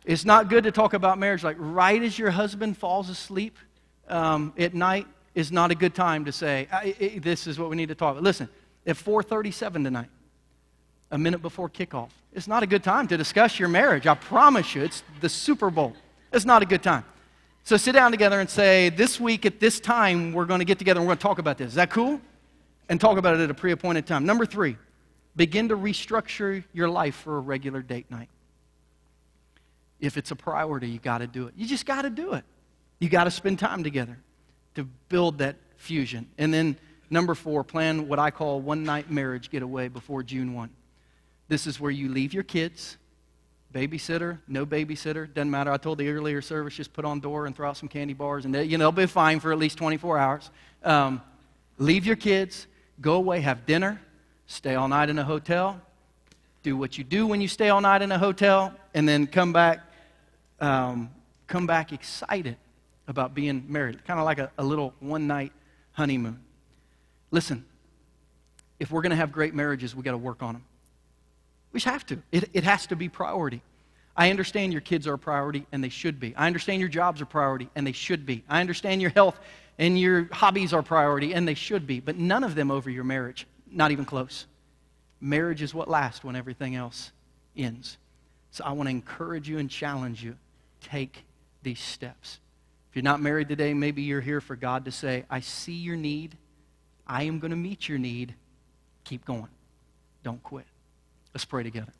it's 0.06 0.26
not 0.26 0.48
good 0.48 0.64
to 0.66 0.72
talk 0.72 0.94
about 0.94 1.18
marriage 1.18 1.44
like 1.44 1.58
right 1.60 2.02
as 2.02 2.18
your 2.18 2.30
husband 2.30 2.78
falls 2.78 3.10
asleep 3.10 3.58
um, 4.08 4.54
at 4.58 4.74
night 4.74 5.08
is 5.34 5.52
not 5.52 5.72
a 5.72 5.76
good 5.76 5.94
time 5.94 6.26
to 6.26 6.32
say, 6.32 6.68
this 7.22 7.46
is 7.46 7.60
what 7.60 7.70
we 7.70 7.76
need 7.76 7.90
to 7.90 7.96
talk 7.96 8.12
about. 8.12 8.24
Listen, 8.24 8.48
at 8.86 8.96
4.37 8.96 9.84
tonight, 9.84 10.10
a 11.12 11.18
minute 11.18 11.42
before 11.42 11.70
kickoff, 11.70 12.10
it's 12.32 12.48
not 12.48 12.64
a 12.64 12.68
good 12.68 12.84
time 12.84 13.08
to 13.08 13.18
discuss 13.18 13.60
your 13.60 13.70
marriage. 13.70 14.08
I 14.08 14.16
promise 14.16 14.76
you, 14.76 14.84
it's 14.84 15.04
the 15.20 15.30
Super 15.30 15.70
Bowl. 15.70 15.94
It's 16.32 16.46
not 16.46 16.62
a 16.62 16.66
good 16.66 16.84
time. 16.84 17.04
So 17.68 17.76
sit 17.76 17.92
down 17.92 18.12
together 18.12 18.40
and 18.40 18.50
say, 18.50 18.88
this 18.88 19.20
week 19.20 19.46
at 19.46 19.60
this 19.60 19.82
time, 19.82 20.32
we're 20.32 20.46
going 20.46 20.60
to 20.60 20.66
get 20.66 20.80
together 20.80 21.02
and 21.02 21.06
we're 21.06 21.16
going 21.16 21.18
to 21.18 21.24
talk 21.24 21.38
about 21.38 21.58
this. 21.58 21.68
Is 21.68 21.74
that 21.74 21.90
cool? 21.90 22.22
And 22.88 22.98
talk 23.02 23.18
about 23.18 23.36
it 23.36 23.42
at 23.42 23.52
a 23.52 23.54
pre 23.54 23.74
appointed 23.74 24.08
time. 24.08 24.26
Number 24.26 24.46
three, 24.46 24.78
begin 25.36 25.68
to 25.68 25.76
restructure 25.76 26.64
your 26.72 26.88
life 26.88 27.16
for 27.16 27.36
a 27.36 27.42
regular 27.42 27.82
date 27.82 28.10
night. 28.10 28.30
If 30.00 30.16
it's 30.16 30.32
a 30.32 30.36
priority, 30.38 30.88
you 30.88 31.00
got 31.00 31.18
to 31.18 31.28
do 31.28 31.48
it. 31.48 31.56
You 31.58 31.68
just 31.68 31.86
got 31.86 32.04
to 32.04 32.10
do 32.10 32.36
it. 32.36 32.46
You 33.00 33.10
got 33.10 33.26
to 33.26 33.32
spend 33.32 33.60
time 33.60 33.84
together 33.84 34.18
to 34.76 34.86
build 35.10 35.40
that 35.40 35.58
fusion. 35.76 36.26
And 36.38 36.54
then 36.54 36.78
number 37.10 37.36
four, 37.36 37.66
plan 37.66 38.08
what 38.08 38.18
I 38.18 38.32
call 38.32 38.62
one 38.62 38.86
night 38.86 39.12
marriage 39.12 39.50
getaway 39.50 39.90
before 39.90 40.24
June 40.24 40.54
1. 40.54 40.70
This 41.50 41.68
is 41.68 41.82
where 41.82 41.92
you 41.92 42.08
leave 42.08 42.34
your 42.34 42.44
kids, 42.44 42.96
babysitter, 43.74 44.40
no 44.48 44.66
babysitter, 44.66 45.32
doesn't 45.34 45.50
matter. 45.50 45.72
I 45.72 45.78
told 45.78 45.98
the 45.98 46.10
earlier 46.10 46.42
service, 46.42 46.76
just 46.76 46.94
put 46.94 47.06
on 47.06 47.20
door 47.20 47.46
and 47.46 47.56
throw 47.56 47.70
out 47.70 47.78
some 47.78 47.90
candy 47.90 48.14
bars, 48.14 48.46
and 48.46 48.54
they, 48.54 48.64
you 48.64 48.78
know, 48.78 48.86
they'll 48.86 48.92
be 48.92 49.06
fine 49.06 49.40
for 49.40 49.52
at 49.52 49.58
least 49.58 49.78
24 49.78 50.18
hours. 50.18 50.50
Um, 50.84 51.22
leave 51.78 52.06
your 52.06 52.16
kids, 52.16 52.68
go 53.02 53.16
away, 53.16 53.42
have 53.42 53.66
dinner, 53.66 54.02
stay 54.48 54.76
all 54.76 54.88
night 54.88 55.10
in 55.10 55.20
a 55.20 55.24
hotel, 55.24 55.82
do 56.64 56.78
what 56.78 56.98
you 56.98 57.04
do 57.04 57.28
when 57.28 57.42
you 57.42 57.48
stay 57.48 57.70
all 57.70 57.82
night 57.82 58.02
in 58.02 58.12
a 58.12 58.18
hotel, 58.18 58.74
and 58.94 59.08
then 59.08 59.28
come 59.28 59.54
back 59.54 59.82
um, 60.60 61.12
come 61.48 61.68
back 61.68 61.94
excited 61.94 62.58
about 63.08 63.34
being 63.34 63.66
married, 63.68 64.04
kind 64.06 64.20
of 64.20 64.26
like 64.26 64.40
a, 64.40 64.52
a 64.58 64.64
little 64.64 64.94
one 65.00 65.28
night 65.28 65.54
honeymoon. 65.94 66.40
Listen, 67.32 67.66
if 68.80 68.92
we're 68.92 69.02
going 69.02 69.12
to 69.12 69.16
have 69.16 69.32
great 69.32 69.54
marriages, 69.54 69.96
we 69.96 70.04
got 70.04 70.12
to 70.12 70.18
work 70.18 70.44
on 70.44 70.54
them. 70.54 70.64
We 71.72 71.80
just 71.80 71.92
have 71.92 72.06
to. 72.08 72.22
It, 72.32 72.50
it 72.54 72.64
has 72.64 72.88
to 72.88 72.96
be 72.96 73.10
priority. 73.10 73.62
I 74.16 74.32
understand 74.32 74.72
your 74.72 74.82
kids 74.82 75.06
are 75.06 75.14
a 75.14 75.20
priority, 75.20 75.68
and 75.72 75.84
they 75.84 75.90
should 75.90 76.20
be. 76.20 76.34
I 76.36 76.48
understand 76.48 76.80
your 76.80 76.90
jobs 76.90 77.22
are 77.22 77.26
priority, 77.26 77.70
and 77.76 77.86
they 77.86 77.92
should 77.92 78.26
be. 78.26 78.44
I 78.50 78.62
understand 78.62 79.02
your 79.02 79.12
health 79.12 79.40
and 79.78 80.00
your 80.00 80.28
hobbies 80.32 80.74
are 80.74 80.82
priority, 80.82 81.34
and 81.34 81.48
they 81.48 81.54
should 81.54 81.86
be. 81.86 82.00
But 82.00 82.18
none 82.18 82.44
of 82.44 82.56
them 82.56 82.72
over 82.72 82.90
your 82.90 83.04
marriage, 83.04 83.46
not 83.72 83.92
even 83.92 84.06
close. 84.06 84.48
Marriage 85.22 85.62
is 85.62 85.74
what 85.74 85.88
lasts 85.88 86.24
when 86.24 86.36
everything 86.36 86.76
else 86.76 87.12
ends. 87.56 87.98
So 88.52 88.64
I 88.64 88.72
want 88.72 88.88
to 88.88 88.92
encourage 88.92 89.48
you 89.48 89.60
and 89.60 89.70
challenge 89.70 90.24
you 90.24 90.36
take 90.82 91.24
these 91.64 91.80
steps. 91.80 92.40
If 92.90 92.96
you're 92.96 93.04
not 93.04 93.22
married 93.22 93.50
today, 93.50 93.74
maybe 93.74 94.02
you're 94.02 94.22
here 94.22 94.42
for 94.42 94.56
God 94.56 94.86
to 94.86 94.92
say, 94.92 95.26
I 95.30 95.42
see 95.42 95.74
your 95.74 95.96
need. 95.96 96.38
I 97.06 97.24
am 97.24 97.40
going 97.40 97.52
to 97.52 97.58
meet 97.58 97.88
your 97.88 98.00
need. 98.00 98.34
Keep 99.04 99.26
going. 99.26 99.50
Don't 100.24 100.42
quit. 100.42 100.66
Let's 101.38 101.46
pray 101.46 101.62
together. 101.62 101.94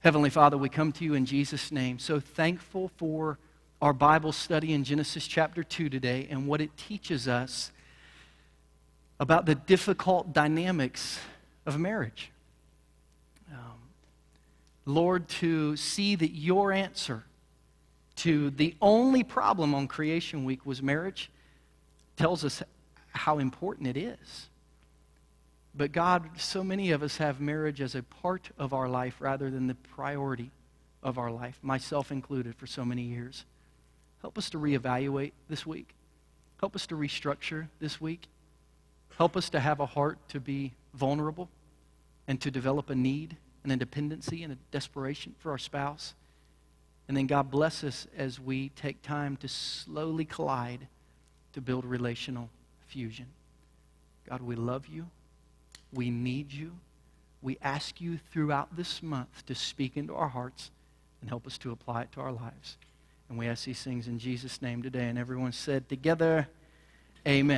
Heavenly 0.00 0.28
Father, 0.28 0.58
we 0.58 0.68
come 0.68 0.92
to 0.92 1.04
you 1.04 1.14
in 1.14 1.24
Jesus' 1.24 1.72
name. 1.72 1.98
So 1.98 2.20
thankful 2.20 2.90
for 2.98 3.38
our 3.80 3.94
Bible 3.94 4.30
study 4.30 4.74
in 4.74 4.84
Genesis 4.84 5.26
chapter 5.26 5.64
2 5.64 5.88
today 5.88 6.28
and 6.28 6.46
what 6.46 6.60
it 6.60 6.76
teaches 6.76 7.26
us 7.26 7.72
about 9.18 9.46
the 9.46 9.54
difficult 9.54 10.34
dynamics 10.34 11.18
of 11.64 11.78
marriage. 11.78 12.30
Um, 13.50 13.78
Lord, 14.84 15.28
to 15.40 15.78
see 15.78 16.14
that 16.16 16.32
your 16.32 16.70
answer 16.70 17.24
to 18.16 18.50
the 18.50 18.74
only 18.82 19.22
problem 19.22 19.74
on 19.74 19.88
creation 19.88 20.44
week 20.44 20.66
was 20.66 20.82
marriage 20.82 21.30
tells 22.18 22.44
us 22.44 22.62
how 23.14 23.38
important 23.38 23.86
it 23.86 23.96
is. 23.96 24.50
But 25.76 25.92
God, 25.92 26.30
so 26.36 26.62
many 26.62 26.92
of 26.92 27.02
us 27.02 27.16
have 27.16 27.40
marriage 27.40 27.80
as 27.80 27.94
a 27.94 28.02
part 28.02 28.50
of 28.58 28.72
our 28.72 28.88
life 28.88 29.16
rather 29.18 29.50
than 29.50 29.66
the 29.66 29.74
priority 29.74 30.50
of 31.02 31.18
our 31.18 31.30
life, 31.30 31.58
myself 31.62 32.12
included, 32.12 32.54
for 32.54 32.66
so 32.66 32.84
many 32.84 33.02
years. 33.02 33.44
Help 34.20 34.38
us 34.38 34.50
to 34.50 34.58
reevaluate 34.58 35.32
this 35.48 35.66
week. 35.66 35.94
Help 36.60 36.76
us 36.76 36.86
to 36.86 36.94
restructure 36.94 37.66
this 37.80 38.00
week. 38.00 38.28
Help 39.18 39.36
us 39.36 39.50
to 39.50 39.60
have 39.60 39.80
a 39.80 39.86
heart 39.86 40.18
to 40.28 40.40
be 40.40 40.72
vulnerable 40.94 41.48
and 42.26 42.40
to 42.40 42.50
develop 42.50 42.88
a 42.88 42.94
need, 42.94 43.36
an 43.64 43.76
dependency 43.78 44.42
and 44.42 44.52
a 44.52 44.58
desperation 44.70 45.34
for 45.38 45.50
our 45.50 45.58
spouse. 45.58 46.14
And 47.08 47.16
then 47.16 47.26
God 47.26 47.50
bless 47.50 47.84
us 47.84 48.06
as 48.16 48.40
we 48.40 48.70
take 48.70 49.02
time 49.02 49.36
to 49.38 49.48
slowly 49.48 50.24
collide 50.24 50.86
to 51.52 51.60
build 51.60 51.84
relational 51.84 52.48
fusion. 52.86 53.26
God, 54.28 54.40
we 54.40 54.54
love 54.56 54.86
you. 54.86 55.06
We 55.94 56.10
need 56.10 56.52
you. 56.52 56.72
We 57.42 57.58
ask 57.62 58.00
you 58.00 58.18
throughout 58.30 58.76
this 58.76 59.02
month 59.02 59.46
to 59.46 59.54
speak 59.54 59.96
into 59.96 60.14
our 60.14 60.28
hearts 60.28 60.70
and 61.20 61.28
help 61.28 61.46
us 61.46 61.58
to 61.58 61.72
apply 61.72 62.02
it 62.02 62.12
to 62.12 62.20
our 62.20 62.32
lives. 62.32 62.76
And 63.28 63.38
we 63.38 63.46
ask 63.48 63.64
these 63.64 63.82
things 63.82 64.08
in 64.08 64.18
Jesus' 64.18 64.60
name 64.60 64.82
today. 64.82 65.06
And 65.06 65.18
everyone 65.18 65.52
said 65.52 65.88
together, 65.88 66.48
Amen. 67.26 67.46